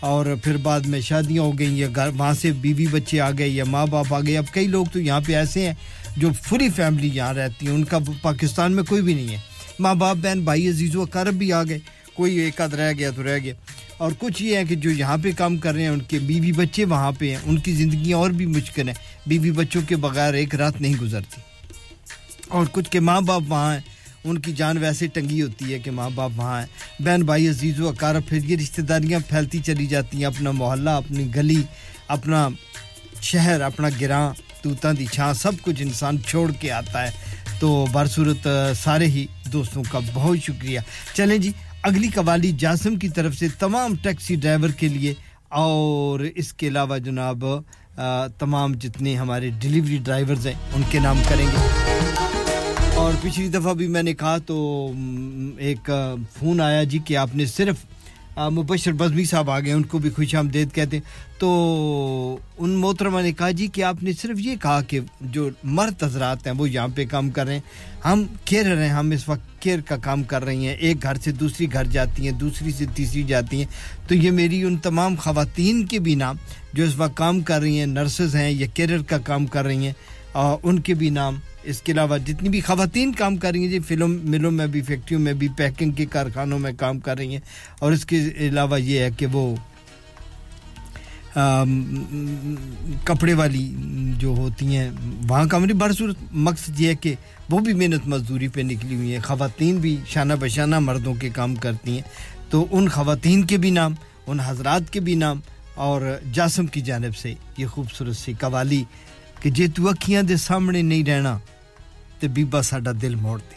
[0.00, 3.48] اور پھر بعد میں شادیاں ہو گئیں یا گھر، وہاں سے بیوی بچے آ گئے
[3.48, 5.74] یا ماں باپ آ گئے۔ اب کئی لوگ تو یہاں پہ ایسے ہیں
[6.16, 9.36] جو فری فیملی یہاں رہتی ہیں، ان کا پاکستان میں کوئی بھی نہیں ہے۔
[9.78, 11.78] ماں باپ، بہن، بھائی، عزیز و کرب بھی آ گئے،
[12.14, 13.54] کوئی ایک آدھ رہ گیا تو رہ گیا۔
[13.96, 16.52] اور کچھ یہ ہے کہ جو یہاں پہ کام کر رہے ہیں، ان کے بیوی
[16.52, 18.94] بچے وہاں پہ ہیں، ان کی زندگیاں اور بھی مشکل ہیں۔
[19.26, 21.40] بیوی بچوں کے بغیر ایک رات نہیں گزرتی۔
[22.48, 25.90] اور کچھ کے ماں باپ وہاں ہیں ان کی جان ویسے ٹنگی ہوتی ہے کہ
[25.90, 29.86] ماں باپ وہاں ہیں۔ بہن بھائی عزیز و اکار پھر یہ رشتہ داریاں پھیلتی چلی
[29.86, 31.62] جاتی ہیں۔ اپنا محلہ، اپنی گلی،
[32.08, 32.48] اپنا
[33.22, 34.32] شہر، اپنا گراں،
[34.62, 37.10] توتاں دی چھاں، سب کچھ انسان چھوڑ کے آتا ہے۔
[37.58, 40.80] تو برصورت سارے ہی دوستوں کا بہت شکریہ۔
[41.14, 45.14] چلیں جی اگلی قوالی جاسم کی طرف سے تمام ٹیکسی ڈرائیور کے لیے۔
[45.48, 47.44] اور اس کے علاوہ جناب
[48.38, 51.58] تمام جتنے ہمارے ڈیلیوری ڈرائیورز ہیں، ان کے نام کریں گے۔
[53.12, 54.56] اور پچھلی دفعہ بھی میں نے کہا تو
[55.58, 55.90] ایک
[56.38, 57.76] فون آیا جی کہ آپ نے صرف
[58.36, 63.20] مبشر بزمی صاحب آ گئے، ان کو بھی خوش آمدید کہتے ہیں۔ تو ان محترمہ
[63.20, 66.70] نے کہا جی کہ آپ نے صرف یہ کہا کہ جو مرد حضرات ہیں وہ
[66.70, 67.60] یہاں پہ کام کر رہے ہیں۔
[68.04, 71.32] ہم کیئر ہیں، ہم اس وقت کیئر کا کام کر رہی ہیں۔ ایک گھر سے
[71.32, 75.86] دوسری گھر جاتی ہیں، دوسری سے تیسری جاتی ہیں۔ تو یہ میری ان تمام خواتین
[75.86, 76.36] کے بھی نام
[76.72, 79.86] جو اس وقت کام کر رہی ہیں، نرسز ہیں یا کیئر کا کام کر رہی
[79.86, 79.92] ہیں
[80.34, 83.78] ان کے بھی نام اس کے علاوہ جتنی بھی خواتین کام کر رہی ہیں جی
[83.78, 87.40] فلم ملوں میں بھی، فیکٹریوں میں بھی، پیکنگ کے کارخانوں میں کام کر رہی ہیں۔
[87.78, 89.54] اور اس کے علاوہ یہ ہے کہ وہ
[93.04, 93.76] کپڑے والی
[94.18, 94.90] جو ہوتی ہیں،
[95.28, 97.14] وہاں کا میری برصورت مقصد یہ ہے کہ
[97.50, 101.54] وہ بھی محنت مزدوری پہ نکلی ہوئی ہیں۔ خواتین بھی شانہ بشانہ مردوں کے کام
[101.54, 102.02] کرتی ہیں۔
[102.50, 103.94] تو ان خواتین کے بھی نام،
[104.26, 105.40] ان حضرات کے بھی نام
[105.74, 108.84] اور جاسم کی جانب سے یہ خوبصورت سی قوالی
[109.42, 111.40] ਕਿ ਜੇ ਤੂੰ ਅੱਖੀਆਂ ਦੇ ਸਾਹਮਣੇ ਨਹੀਂ ਰਹਿਣਾ
[112.20, 113.56] ਤੇ ਬੀਬਾ ਸਾਡਾ ਦਿਲ ਮੋੜ ਦੇ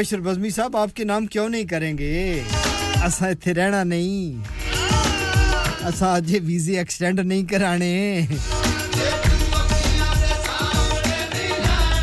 [0.00, 2.42] مظفر بزمی صاحب، آپ کے نام کیوں نہیں کریں گے؟
[3.04, 4.48] اسا اتنے رہنا نہیں۔
[5.86, 8.20] اسا اج ویزے ایکسٹینڈ نہیں کرانے۔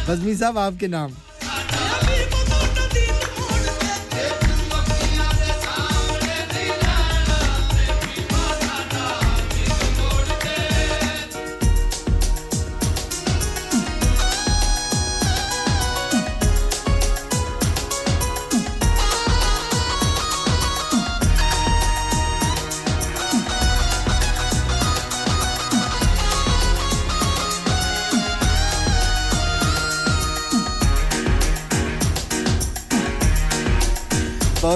[0.07, 1.09] بزمی صاحب، آپ کے نام؟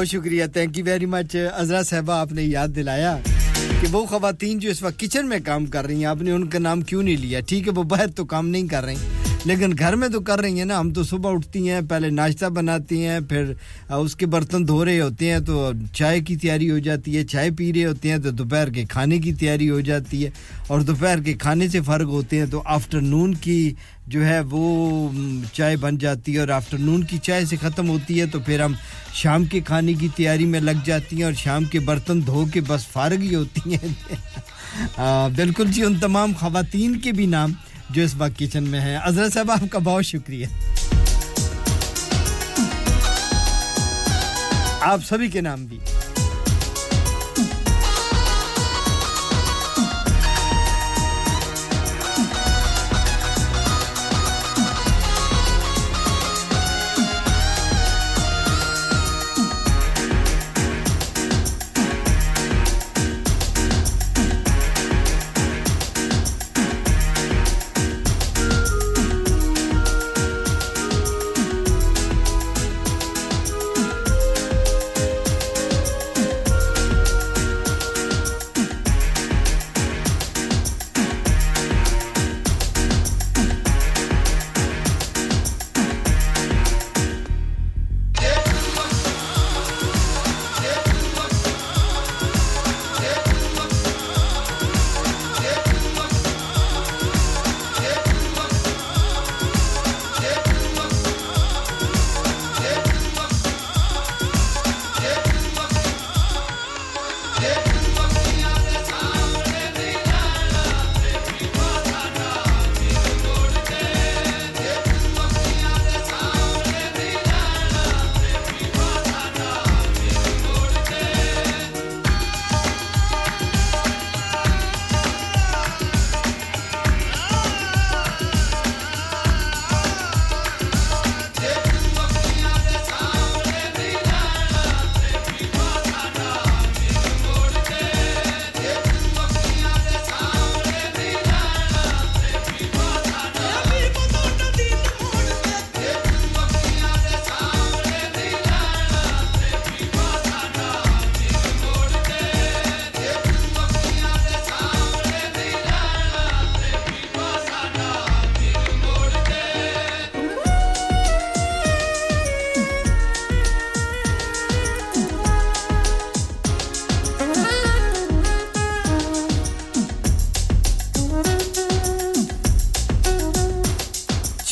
[0.01, 0.45] بہت شکریہ.
[0.53, 3.15] Thank you very much Azra صاحبہ، آپ نے یاد دلایا
[3.81, 6.47] کہ وہ خواتین جو اس وقت کچن میں کام کر رہی ہیں، آپ نے ان
[6.49, 8.95] کا نام کیوں نہیں لیا؟ ٹھیک ہے، وہ باہر تو کام نہیں کر رہی،
[9.45, 12.45] لیکن گھر میں تو کر رہی ہیں نا۔ ہم تو صبح اٹھتی ہیں، پہلے ناشتہ
[12.55, 13.53] بناتی ہیں، پھر
[13.95, 17.49] اس کے برتن دھو رہے ہوتے ہیں تو چائے کی تیاری ہو جاتی ہے، چائے
[17.57, 20.29] پی رہے ہوتے ہیں تو دوپہر کے کھانے کی تیاری ہو جاتی ہے
[20.67, 23.73] اور دوپہر کے کھانے سے فرق ہوتے ہیں۔ تو آفٹر نون کی
[24.11, 25.09] جو ہے وہ
[25.53, 28.61] چائے بن جاتی ہے اور آفٹر نون کی چائے سے ختم ہوتی ہے تو پھر
[28.61, 28.73] ہم
[29.13, 32.61] شام کے کھانے کی تیاری میں لگ جاتی ہیں اور شام کے برتن دھو کے
[32.61, 33.87] بس فارغ ہی ہوتی ہیں۔
[35.35, 37.53] بالکل جی ان تمام خواتین کے بھی نام
[37.89, 40.45] جو اس وقت کچن میں ہیں۔ اظہر صاحب، آپ کا بہت شکریہ۔
[44.81, 45.77] آپ سبھی کے نام بھی۔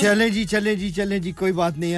[0.01, 1.95] چلیں جی چلیں جی چلیں جی کوئی بات نہیں۔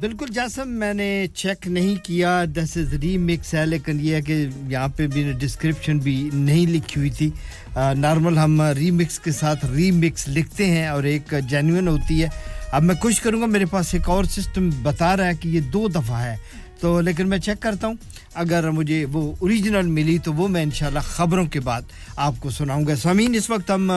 [0.00, 4.22] بالکل جاسم، میں نے چیک نہیں کیا۔ دس از ری مکس ہے، لیکن یہ ہے
[4.22, 7.30] کہ یہاں پہ بھی ڈسکرپشن بھی نہیں لکھی ہوئی تھی۔
[7.76, 12.28] نارمل ہم ری مکس کے ساتھ ری مکس لکھتے ہیں اور ایک جینوئن ہوتی ہے۔
[12.72, 15.60] اب میں کوشش کروں گا، میرے پاس ایک اور سسٹم بتا رہا ہے کہ یہ
[15.60, 16.36] دو دفعہ ہے۔
[16.80, 17.94] تو لیکن میں چیک کرتا ہوں۔
[18.34, 21.82] اگر مجھے وہ اوریجنل ملی تو وہ میں انشاءاللہ خبروں کے بعد
[22.16, 23.90] آپ کو سناؤں گا۔ سامین اس وقت ہم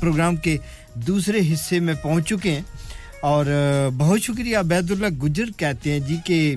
[0.00, 0.56] پروگرام کے
[0.94, 2.62] دوسرے حصے میں پہنچ چکے ہیں۔
[3.20, 3.46] اور
[3.96, 6.56] بہت شکریہ عبید اللہ گجر کہتے ہیں جی کہ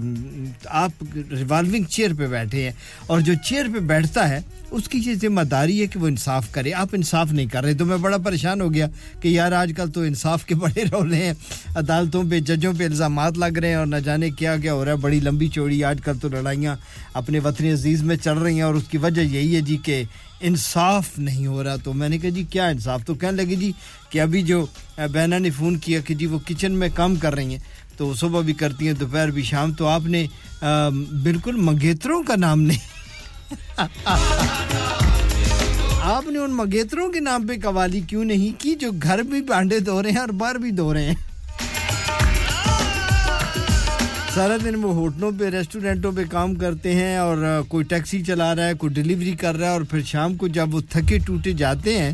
[0.66, 2.72] آپ ریوالونگ چیئر پہ بیٹھے ہیں۔
[3.08, 4.40] اور جو چیئر پہ بیٹھتا ہے،
[4.72, 7.74] اس کی یہ ذمہ داری ہے کہ وہ انصاف کرے۔ آپ انصاف نہیں کر رہے،
[7.74, 8.88] تو میں بڑا پریشان ہو گیا
[9.22, 11.34] کہ یار آج کل تو انصاف کے بڑے رولے ہیں۔
[11.76, 14.92] عدالتوں پہ، ججوں پہ الزامات لگ رہے ہیں اور نہ جانے کیا کیا ہو رہا
[14.92, 16.76] ہے۔ بڑی لمبی چوڑی آج کل تو لڑائیاں
[17.14, 20.04] اپنے وطن عزیز میں چل رہی ہیں اور اس کی وجہ یہی ہے جی کہ
[20.42, 23.72] انصاف نہیں ہو رہا۔ تو میں نے کہا جی کیا انصاف؟ تو کہنے لگے جی
[24.14, 24.66] کہ ابھی جو
[25.12, 27.60] بینا نے فون کیا کہ جی وہ کچن میں کام کر رہی ہیں،
[27.98, 30.26] تو صبح بھی کرتی ہیں، دوپہر بھی شام، تو آپ نے
[31.24, 32.92] بالکل منگیتروں کا نام نہیں۔
[36.04, 39.80] آپ نے ان منگیتروں کے نام پہ قوالی کیوں نہیں کی جو گھر بھی بانڈے
[39.80, 41.16] دھو رہے ہیں اور باہر بھی دھو رہے ہیں؟
[44.36, 47.38] سارا دن وہ ہوٹلوں پہ، ریسٹورینٹوں پہ کام کرتے ہیں اور
[47.68, 50.74] کوئی ٹیکسی چلا رہا ہے، کوئی ڈیلیوری کر رہا ہے اور پھر شام کو جب
[50.76, 52.14] وہ تھکے ٹوٹے جاتے ہیں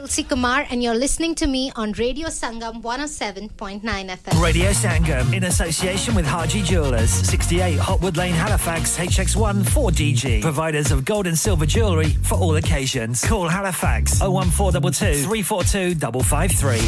[0.00, 4.42] Tulsi Kumar, and you're listening to me on Radio Sangam 107.9 FM.
[4.42, 10.40] Radio Sangam, in association with Haji Jewelers, 68 Hotwood Lane, Halifax, HX1 4DG.
[10.40, 13.22] Providers of gold and silver jewellery for all occasions.
[13.26, 16.80] Call Halifax 01422 342 553.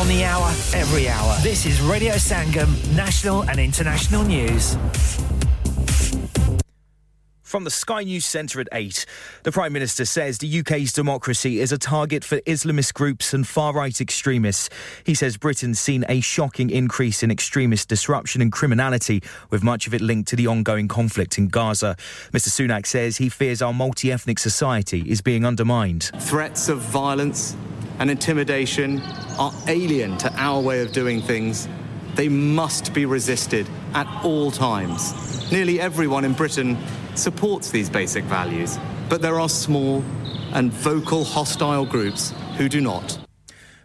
[0.00, 1.36] On the hour, every hour.
[1.42, 4.78] This is Radio Sangam, national and international news.
[7.46, 9.06] From the Sky News Centre at 8,
[9.44, 13.72] the Prime Minister says the UK's democracy is a target for Islamist groups and far
[13.72, 14.68] right extremists.
[15.04, 19.94] He says Britain's seen a shocking increase in extremist disruption and criminality, with much of
[19.94, 21.94] it linked to the ongoing conflict in Gaza.
[22.32, 26.10] Mr Sunak says he fears our multi ethnic society is being undermined.
[26.18, 27.56] Threats of violence
[28.00, 29.00] and intimidation
[29.38, 31.68] are alien to our way of doing things.
[32.16, 35.50] They must be resisted at all times.
[35.52, 36.76] Nearly everyone in Britain
[37.14, 38.78] supports these basic values,
[39.08, 40.02] but there are small
[40.52, 43.18] and vocal hostile groups who do not.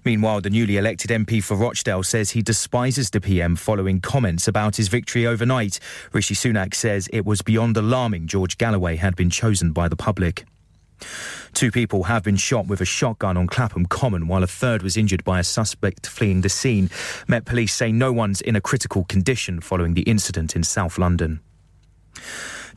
[0.03, 4.77] Meanwhile, the newly elected MP for Rochdale says he despises the PM following comments about
[4.77, 5.79] his victory overnight.
[6.11, 10.45] Rishi Sunak says it was beyond alarming George Galloway had been chosen by the public.
[11.53, 14.97] Two people have been shot with a shotgun on Clapham Common, while a third was
[14.97, 16.89] injured by a suspect fleeing the scene.
[17.27, 21.41] Met Police say no one's in a critical condition following the incident in South London.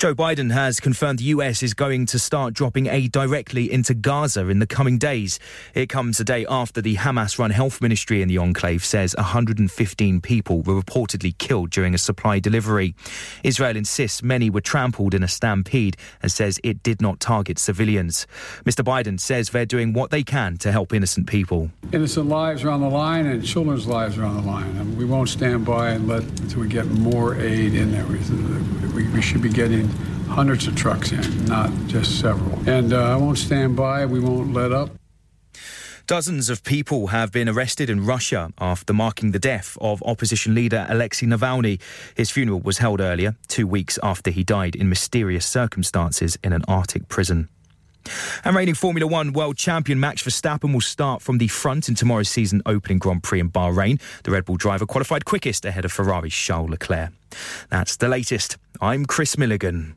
[0.05, 4.49] Joe Biden has confirmed the US is going to start dropping aid directly into Gaza
[4.49, 5.41] in the coming days.
[5.73, 10.21] It comes a day after the Hamas run health ministry in the enclave says 115
[10.21, 12.95] people were reportedly killed during a supply delivery.
[13.43, 18.27] Israel insists many were trampled in a stampede and says it did not target civilians.
[18.67, 18.85] Mr.
[18.85, 21.71] Biden says they're doing what they can to help innocent people.
[21.95, 24.77] Innocent lives are on the line and children's lives are on the line.
[24.77, 28.05] And we won't stand by and let until we get more aid in there.
[28.95, 29.94] We, we should be getting
[30.29, 32.59] hundreds of trucks in, not just several.
[32.69, 34.07] And uh, I won't stand by.
[34.07, 34.91] We won't let up.
[36.07, 40.87] Dozens of people have been arrested in Russia after marking the death of opposition leader
[40.91, 41.81] Alexei Navalny.
[42.15, 46.63] His funeral was held earlier, two weeks after he died in mysterious circumstances in an
[46.69, 47.49] Arctic prison.
[48.45, 52.29] And reigning Formula One world champion Max Verstappen will start from the front in tomorrow's
[52.29, 54.01] season opening Grand Prix in Bahrain.
[54.23, 57.11] The Red Bull driver qualified quickest ahead of Ferrari's Charles Leclerc.
[57.71, 58.57] That's the latest.
[58.81, 59.97] I'm Chris Milligan.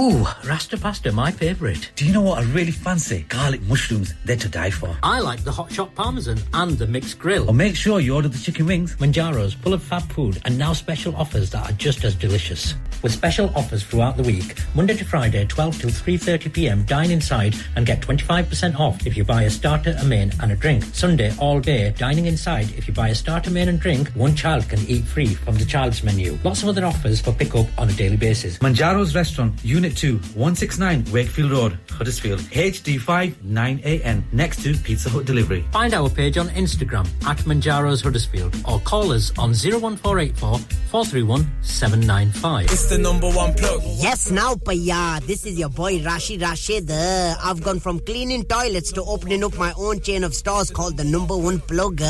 [0.00, 1.92] Ooh, Rasta pasta, my favourite.
[1.94, 3.26] Do you know what I really fancy?
[3.28, 4.96] Garlic mushrooms, they're to die for.
[5.02, 7.50] I like the hot shot parmesan and the mixed grill.
[7.50, 8.96] Or make sure you order the chicken wings.
[8.96, 12.76] Manjaro's full of fab food and now special offers that are just as delicious.
[13.02, 16.84] With special offers throughout the week, Monday to Friday, 12 till 3:30 p.m.
[16.84, 20.56] Dine inside and get 25% off if you buy a starter, a main, and a
[20.56, 20.82] drink.
[20.94, 22.70] Sunday all day, dining inside.
[22.72, 25.64] If you buy a starter, main, and drink, one child can eat free from the
[25.66, 26.38] child's menu.
[26.42, 28.58] Lots of other offers for pickup on a daily basis.
[28.58, 35.64] Manjaro's Restaurant, Unit 2, 169 Wakefield Road, Huddersfield, HD5 9AN, next to Pizza Hut Delivery.
[35.72, 40.58] Find our page on Instagram at Manjaro's Huddersfield or call us on 01484
[40.90, 42.64] 431 795.
[42.66, 43.80] It's the number one plug.
[43.84, 45.20] Yes, now, Paya.
[45.26, 46.90] This is your boy Rashi Rashid.
[46.90, 51.04] I've gone from cleaning toilets to opening up my own chain of stores called the
[51.04, 52.00] number one plug.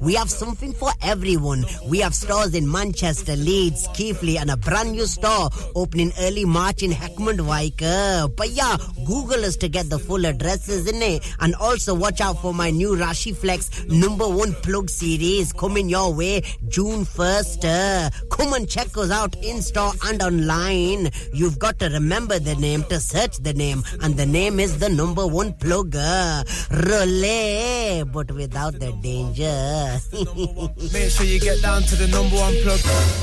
[0.00, 1.64] We have something for everyone.
[1.88, 6.82] We have stores in Manchester, Leeds, Keighley, and a brand new store opening early March
[6.82, 8.76] in Richmond But yeah,
[9.06, 11.24] Google us to get the full addresses innit?
[11.40, 16.12] And also watch out for my new Rashi Flex number one plug series coming your
[16.12, 17.64] way June 1st.
[17.64, 21.10] Uh, come and check us out in store and online.
[21.32, 24.88] You've got to remember the name to search the name, and the name is the
[24.88, 25.96] number one plugger.
[25.96, 26.44] Uh,
[26.88, 29.98] relay, but without the danger.
[30.92, 32.80] Make sure you get down to the number one plug.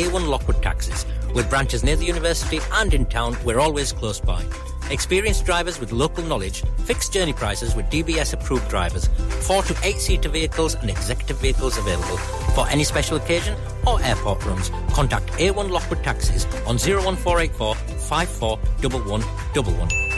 [0.00, 1.04] A1 Lockwood Taxis.
[1.34, 4.44] With branches near the university and in town, we're always close by.
[4.90, 9.08] Experienced drivers with local knowledge, fixed journey prices with DBS approved drivers,
[9.48, 12.16] four to eight seater vehicles and executive vehicles available.
[12.54, 20.17] For any special occasion or airport runs, contact A1 Lockwood Taxis on 01484 541111.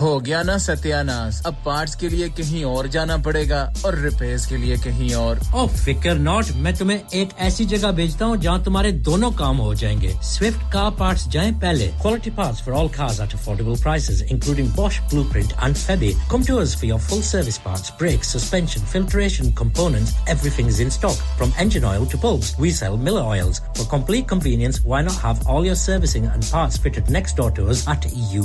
[0.00, 4.46] ہو گیا نا ستیاناس اب parts کے لیے کہیں اور جانا پڑے گا اور ریپیئرز
[4.46, 8.58] کے لیے کہیں اور۔ او فکر ناٹ، میں تمہیں ایک ایسی جگہ بھیجتا ہوں جہاں
[8.58, 12.88] تمہارے دونوں کام ہو جائیں گے۔ سوئفٹ کار پارٹس جائیں پہلے۔ Quality parts for all
[12.88, 16.98] cars at affordable prices including Bosch blue print and Febi come to us for your
[16.98, 20.14] full service parts brake suspension filtration components
[20.56, 24.28] everything is in stock from engine oil to bulbs we sell Millers oils for complete
[24.28, 28.06] convenience why not have all your servicing and parts fitted next door to us at
[28.06, 28.44] E U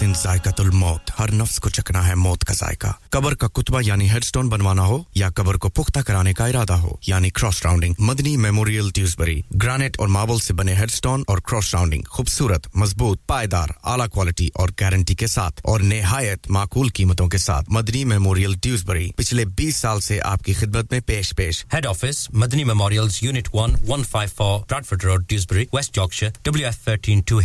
[0.00, 4.10] سن ذائقت الموت۔ ہر نفس کو چکنا ہے موت کا ذائقہ۔ قبر کا کتبہ یعنی
[4.10, 7.94] ہیڈ سٹون بنوانا ہو یا قبر کو پختہ کرانے کا ارادہ ہو یعنی cross rounding.
[7.98, 13.26] Madni memorial Dewsbury granite اور ماربل سے بنے ہیڈ سٹون اور کراس راؤنڈنگ۔ خوبصورت، مضبوط،
[13.26, 18.54] پائیدار، اعلیٰ کوالٹی اور گارنٹی کے ساتھ اور نہایت معقول قیمتوں کے ساتھ۔ مدنی میموریل
[18.62, 23.08] ڈیوزبری پچھلے بیس سال سے آپ کی خدمت میں پیش پیش۔ Head office Madni memorial
[23.22, 27.40] unit 1 154 five road Dewsbury West Yorkshire W F thirteen two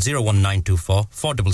[0.00, 0.46] zero one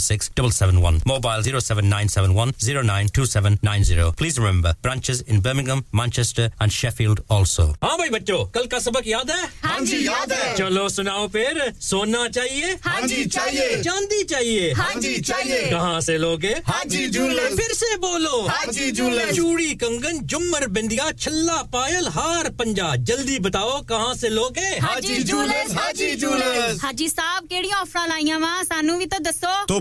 [0.02, 4.12] 07971 Mobile 07971 092790.
[4.16, 7.66] Please remember, branches in Birmingham, Manchester and Sheffield also.
[7.82, 11.58] ہاں بھائی بچوں کل کا سبق یاد ہے ہاں جی یاد ہے چلو سناؤ پھر
[11.80, 17.06] سونا چاہیے ہاں جی چاہیے چاندی چاہیے ہاں جی چاہیے کہاں سے لوگے ہاں جی
[17.16, 22.94] جولر پھر سے بولو ہاں جی جولر چوڑی کنگن جمر بندیا چھلا پائل ہار پنجا
[23.06, 27.72] جلدی بتاؤ کہاں سے لوگے ہاں جی جولر ہاں جی جولر ہاں جی صاحب کیڑی
[27.80, 29.80] آفر لائیاں وا سانو بھی تو دسو تو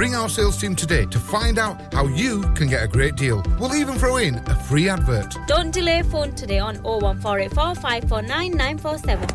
[0.01, 3.43] Ring our sales team today to find out how you can get a great deal.
[3.59, 5.37] We'll even throw in a free advert.
[5.45, 9.29] Don't delay phone today on 01484 549 947.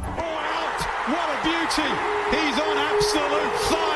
[1.06, 1.88] What a beauty!
[2.34, 3.95] He's on absolute fire!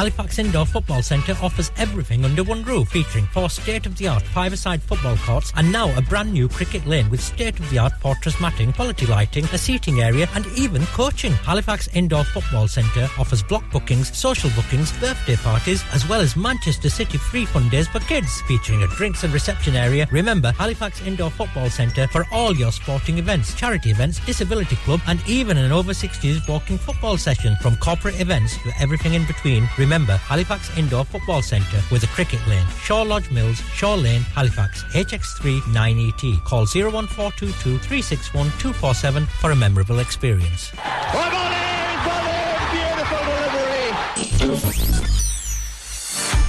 [0.00, 5.52] Halifax Indoor Football Centre offers everything under one roof, featuring four state-of-the-art five-a-side football courts
[5.56, 10.00] and now a brand new cricket lane with state-of-the-art fortress matting, quality lighting, a seating
[10.10, 11.34] area, and even coaching.
[11.50, 16.88] Halifax Indoor Football Centre offers block bookings, social bookings, birthday parties, as well as Manchester
[16.88, 20.06] City free fun days for kids, featuring a drinks and reception area.
[20.10, 25.18] Remember, Halifax Indoor Football Centre for all your sporting events, charity events, disability club and
[25.26, 29.68] even an over 60s walking football session from corporate events to everything in between.
[29.78, 34.84] Remember, Halifax Indoor Football Centre with a cricket lane, Shaw Lodge Mills, Shaw Lane, Halifax,
[34.92, 36.44] HX3 9ET.
[36.44, 40.70] Call 01422 361 247 for a memorable experience.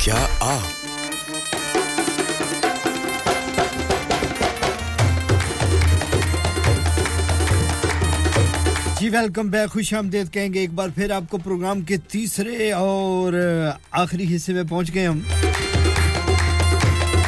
[0.04, 0.80] کیا آپ
[9.00, 12.72] جی welcome back, خوش آمدید۔ کہیں گے ایک بار پھر آپ کو پروگرام کے تیسرے
[12.72, 13.34] اور
[13.92, 15.20] آخری حصے میں پہنچ گئے ہم۔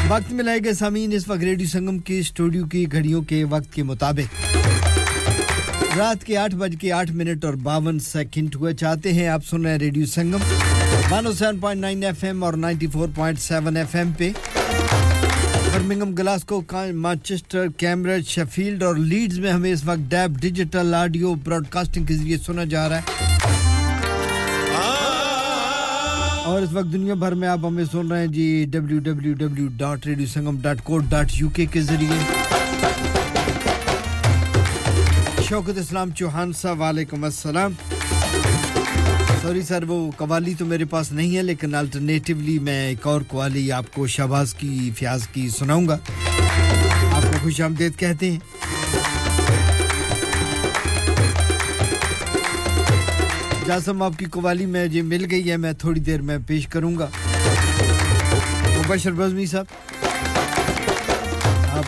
[0.08, 3.84] وقت ملائے گئے سامعین اس وقت ریڈیو سنگم کی اسٹوڈیو کی گھڑیوں کے وقت کے
[3.84, 4.58] مطابق۔
[5.98, 9.62] رات کے آٹھ بج کے آٹھ منٹ اور باون سیکنڈ ہوئے چاہتے ہیں آپ سن
[9.62, 14.32] رہے ہیں ریڈیو سنگم۔ 107.9 ایف ایم اور 94.7 ایف ایم پہ
[15.74, 16.62] Birmingham Glasgow
[16.94, 22.14] Manchester Cambridge Sheffield اور لیڈز میں ہمیں اس وقت DAB digital audio broadcasting کے
[22.14, 23.02] ذریعے سنا جا رہا ہے۔
[26.46, 30.92] اور اس وقت دنیا بھر میں آپ ہمیں سن رہے ہیں جی www.radiosangam.co.uk Sangam dot
[31.10, 32.18] dot U K کے ذریعے۔
[35.50, 37.74] شوکت اسلام چوہان صاحب، وعلیکم السلام۔
[39.44, 43.72] سوری سر وہ قوالی تو میرے پاس نہیں ہے، لیکن الٹرنیٹیولی میں ایک اور قوالی
[43.72, 45.98] آپ کو شہباز کی، فیاض کی سناؤں گا۔
[47.12, 48.40] آپ کو خوش آمدید کہتے ہیں۔
[53.66, 56.98] جاسم، آپ کی قوالی میں جی مل گئی ہے، میں تھوڑی دیر میں پیش کروں
[56.98, 57.08] گا۔
[58.78, 59.66] مبشر بزمی صاحب۔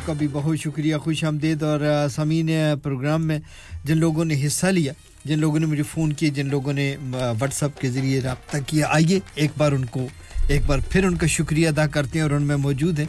[0.05, 1.79] کا بھی بہت شکریہ، خوش آمدید۔ اور
[2.11, 2.49] سامعین
[2.83, 3.39] پروگرام میں
[3.83, 4.93] جن لوگوں نے حصہ لیا،
[5.25, 8.87] جن لوگوں نے مجھے فون کیے جن لوگوں نے واٹس ایپ کے ذریعے رابطہ کیا،
[8.89, 10.07] آئیے ایک بار ان کو،
[10.47, 13.05] ایک بار پھر ان کا شکریہ ادا کرتے ہیں اور ان میں موجود ہیں۔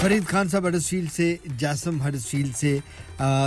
[0.00, 2.78] فرید خان صاحب ہڈسفیل سے، جاسم ہڈسفیل سے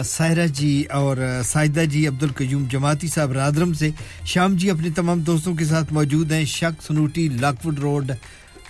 [0.05, 3.89] سائرہ جی اور سائدہ جی عبد القیوم جماعتی صاحب رادرم سے،
[4.25, 8.11] شام جی اپنے تمام دوستوں کے ساتھ موجود ہیں، شک سنوٹی لاکوڈ روڈ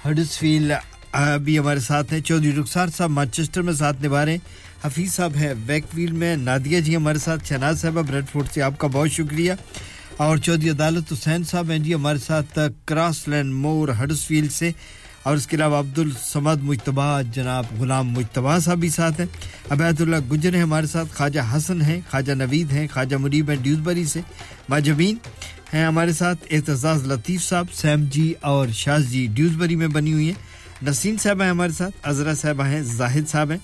[0.05, 0.71] ہڈسفیل
[1.17, 4.39] ابھی ہمارے ساتھ ہیں؟ چودھری رخسار صاحب، مانچسٹر میں ساتھ نبھا رہے ہیں۔
[4.83, 8.61] حفیظ صاحب ہیں، ویک ویل میں نادیہ جی ہمارے ساتھ، شہناز صاحبہ بریڈ فورٹ سے
[8.61, 9.53] آپ کا بہت شکریہ۔
[10.17, 14.71] اور چودھری عدالت حسین صاحب ہیں جی ہمارے ساتھ، cross land, Moor Huddersfield سے۔
[15.23, 15.99] اور اس کے علاوہ عبد
[16.61, 19.27] مجتبہ، جناب غلام مجتبہ صاحب بھی ساتھ ہیں۔
[19.69, 23.57] عبید اللہ گجر ہیں ہمارے ساتھ، خواجہ حسن ہیں، خواجہ نوید ہیں، خواجہ مریب ہیں
[23.61, 24.21] ڈیوزبری سے۔
[24.69, 25.15] ماجمین
[25.73, 30.25] ہیں ہمارے ساتھ، اعتزاز لطیف صاحب، سیم جی اور شاز جی ڈیوزبری میں بنی ہوئی
[30.25, 30.44] ہیں۔
[30.83, 33.57] نسیم صاحب ہیں ہمارے ساتھ عذرا صاحب ہیں، زاہد صاحب ہیں،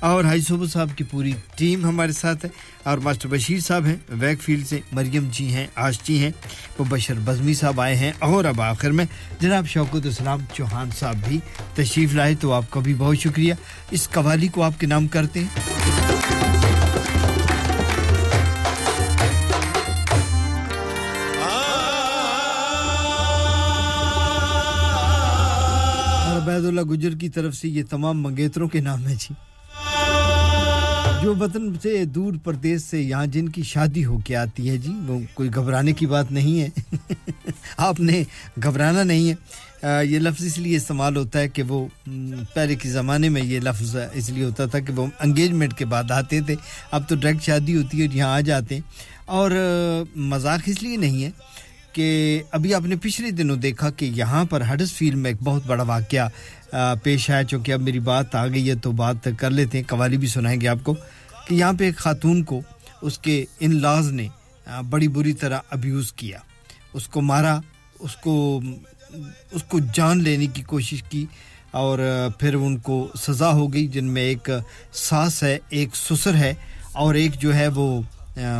[0.00, 2.50] اور ہائی صوبہ صاحب کی پوری ٹیم ہمارے ساتھ ہے،
[2.82, 6.30] اور ماسٹر بشیر صاحب ہیں، ویک فیلڈ سے مریم جی ہیں آج جی ہیں،
[6.78, 9.04] وہ بشر بزمی صاحب آئے ہیں، اور اب آخر میں
[9.40, 11.38] جناب شوکت اسلام چوہان صاحب بھی
[11.74, 13.54] تشریف لائے، تو آپ کا بھی بہت شکریہ۔
[13.90, 15.91] اس قوالی کو آپ کے نام کرتے ہیں۔
[26.72, 29.34] عبداللہ گجر کی طرف سے یہ تمام منگیتروں کے نام ہیں جی۔
[31.22, 34.92] جو وطن سے دور پردیس سے یہاں جن کی شادی ہو کے آتی ہے جی
[35.06, 36.68] وہ کوئی گھبرانے کی بات نہیں ہے۔
[37.76, 38.22] آپ نے
[38.62, 39.34] گھبرانا نہیں ہے۔
[40.04, 41.86] یہ لفظ اس لیے استعمال ہوتا ہے کہ وہ
[42.54, 46.10] پہلے کے زمانے میں یہ لفظ اس لیے ہوتا تھا کہ وہ انگیجمنٹ کے بعد
[46.10, 46.54] آتے تھے۔
[46.90, 48.82] اب تو ڈائریکٹ شادی ہوتی ہے اور یہاں آ جاتے ہیں۔
[49.24, 49.50] اور
[50.16, 51.30] مذاق اس لیے نہیں ہے
[51.92, 55.66] کہ ابھی آپ نے پچھلے دنوں دیکھا کہ یہاں پر ہڈس فیلڈ میں ایک بہت
[55.66, 56.28] بڑا واقعہ
[57.02, 60.16] پیش آیا، چونکہ اب میری بات آ گئی ہے تو بات کر لیتے ہیں۔ قوالی
[60.16, 60.94] بھی سنائیں گے آپ کو
[61.48, 62.60] کہ یہاں پہ ایک خاتون کو
[63.02, 64.26] اس کے ان لاز نے
[64.90, 66.38] بڑی بری طرح ابیوز کیا۔
[66.94, 67.58] اس کو مارا،
[68.00, 68.60] اس کو
[69.52, 71.24] اس کو جان لینے کی کوشش کی
[71.70, 71.98] اور
[72.38, 74.48] پھر ان کو سزا ہو گئی، جن میں ایک
[74.92, 76.52] ساس ہے، ایک سسر ہے
[76.92, 78.02] اور ایک جو ہے وہ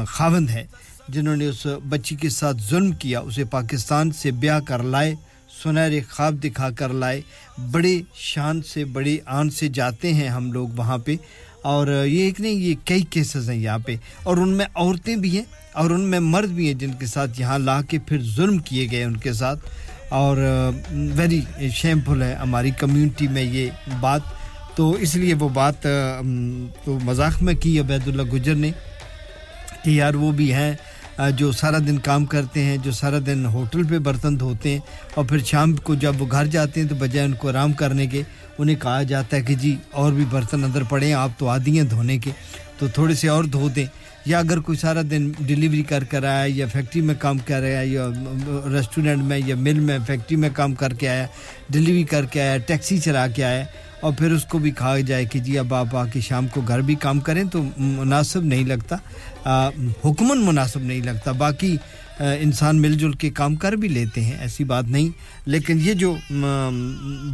[0.09, 0.65] خاوند ہے۔
[1.09, 5.15] جنہوں نے اس بچی کے ساتھ ظلم کیا، اسے پاکستان سے بیاہ کر لائے،
[5.63, 7.21] سنہرے خواب دکھا کر لائے۔
[7.71, 11.17] بڑے شان سے، بڑے آن سے جاتے ہیں ہم لوگ وہاں پہ۔
[11.63, 15.37] اور یہ ایک نہیں، یہ کئی کیسز ہیں یہاں پہ۔ اور ان میں عورتیں بھی
[15.37, 18.59] ہیں اور ان میں مرد بھی ہیں جن کے ساتھ یہاں لا کے پھر ظلم
[18.59, 19.59] کیے گئے ان کے ساتھ۔
[20.09, 20.37] اور
[20.91, 23.71] ویری شیمفل ہے ہماری کمیونٹی میں یہ
[24.01, 24.21] بات۔
[24.75, 25.83] تو اس لیے وہ بات
[26.85, 28.71] تو مذاق میں کی عبید اللہ گجر نے
[29.85, 30.73] کہ یار وہ بھی ہیں۔
[31.31, 34.79] جو سارا دن کام کرتے ہیں، جو سارا دن ہوٹل پہ برتن دھوتے ہیں
[35.15, 38.07] اور پھر شام کو جب وہ گھر جاتے ہیں تو بجائے ان کو آرام کرنے
[38.07, 38.23] کے
[38.59, 41.79] انہیں کہا جاتا ہے کہ جی اور بھی برتن اندر پڑے ہیں، آپ تو آدھی
[41.79, 42.31] ہیں دھونے کے،
[42.79, 43.87] تو تھوڑے سے اور دھو دیں۔
[44.27, 47.81] یا اگر کوئی سارا دن ڈیلیوری کر کر آیا یا فیکٹری میں کام کر آیا
[47.85, 48.07] یا
[48.73, 51.27] ریسٹورینٹ میں یا مل میں فیکٹری میں کام کر کے آیا،
[51.71, 53.65] ڈیلیوری کر کے آیا، ٹیکسی چلا کے آیا
[54.01, 56.61] اور پھر اس کو بھی کہا جائے کہ جی اب آپ آ کے شام کو
[56.61, 58.97] گھر بھی کام کریں تو مناسب نہیں لگتا۔
[60.05, 61.77] حکمن مناسب نہیں لگتا۔ باقی
[62.19, 65.09] انسان مل جل کے کام کر بھی لیتے ہیں، ایسی بات نہیں۔
[65.47, 66.17] لیکن یہ جو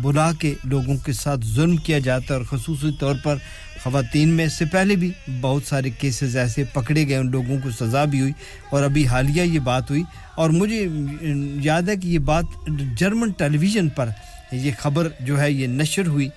[0.02, 3.36] بلا کے لوگوں کے ساتھ ظلم کیا جاتا ہے اور خصوصی طور پر
[3.82, 5.10] خواتین میں، اس سے پہلے بھی
[5.40, 8.32] بہت سارے کیسز ایسے پکڑے گئے، ان لوگوں کو سزا بھی ہوئی
[8.70, 10.02] اور ابھی حالیہ یہ بات ہوئی۔
[10.35, 10.89] اور مجھے
[11.62, 12.44] یاد ہے کہ یہ بات
[12.97, 14.09] جرمن ٹیلی ویژن پر
[14.52, 16.28] یہ خبر جو ہے، یہ نشر ہوئی۔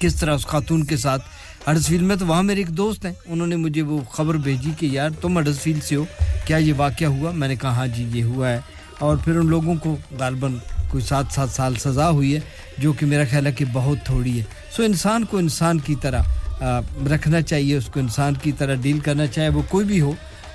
[0.00, 1.22] کس طرح اس خاتون کے ساتھ
[1.66, 4.70] اڈس فیلڈ میں تو وہاں میرے ایک دوست ہیں، انہوں نے مجھے وہ خبر بھیجی
[4.78, 6.04] کہ یار تم اڈس فیلڈ سے ہو،
[6.44, 8.58] کیا یہ واقعہ ہوا؟ میں نے کہا ہاں جی یہ ہوا ہے۔
[8.98, 10.56] اور پھر ان لوگوں کو غالباً
[10.90, 12.40] کوئی سات سات سال سزا ہوئی ہے،
[12.78, 14.44] جو کہ میرا خیال ہے کہ بہت تھوڑی ہے۔
[14.76, 16.22] سو انسان کو انسان کی طرح
[17.14, 20.12] رکھنا چاہیے، اس کو انسان کی طرح ڈیل کرنا چاہیے وہ کوئی بھی ہو،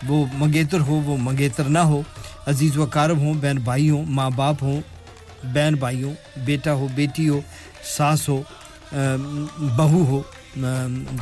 [0.08, 2.02] وہ منگیتر ہو، وہ منگیتر نہ ہو۔
[2.48, 4.82] عزیز و کارب ہوں، بہن بھائی ہوں، ماں باپ ہوں،
[5.44, 6.14] بہن بھائی ہوں،
[6.46, 7.40] بیٹا ہو، بیٹی ہو،
[7.98, 8.42] ساس ہو
[9.78, 10.22] بہو ہو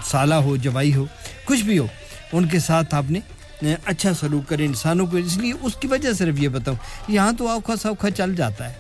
[0.06, 1.06] سالہ ہو، جوائی ہو،
[1.46, 1.88] کچھ بھی ہو،
[2.34, 3.20] ان کے ساتھ آپ نے
[3.86, 7.48] اچھا سلوک کریں انسانوں کو۔ اس لیے اس کی وجہ صرف یہ بتاؤں، یہاں تو
[7.48, 8.74] اوکھا سوکھا چل جاتا ہے۔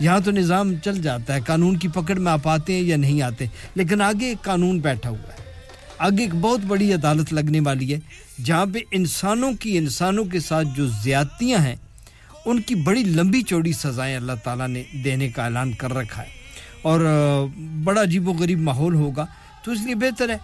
[0.00, 3.22] یہاں تو نظام چل جاتا ہے، قانون کی پکڑ میں آپ آتے ہیں یا نہیں
[3.22, 5.46] آتے لیکن آگے ایک قانون بیٹھا ہوا ہے۔
[5.98, 7.98] آگے ایک بہت بڑی عدالت لگنے والی ہے،
[8.44, 11.76] جہاں پہ انسانوں کی، انسانوں کے ساتھ جو زیادتیاں ہیں،
[12.44, 16.28] ان کی بڑی لمبی چوڑی سزائیں اللہ تعالیٰ نے دینے کا اعلان کر رکھا ہے۔
[16.82, 17.00] اور
[17.84, 19.26] بڑا عجیب و غریب ماحول ہوگا۔
[19.66, 20.36] تو اس لیے بہتر ہے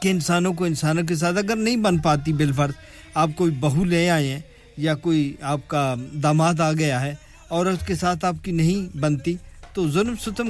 [0.00, 2.72] کہ انسانوں کو انسانوں کے ساتھ اگر نہیں بن پاتی بالفرض
[3.14, 4.40] آپ کوئی بہو لے آئے ہیں
[4.76, 7.14] یا کوئی آپ کا داماد آ گیا ہے
[7.48, 9.36] اور اس کے ساتھ آپ کی نہیں بنتی،
[9.72, 10.46] تو ظلم ستم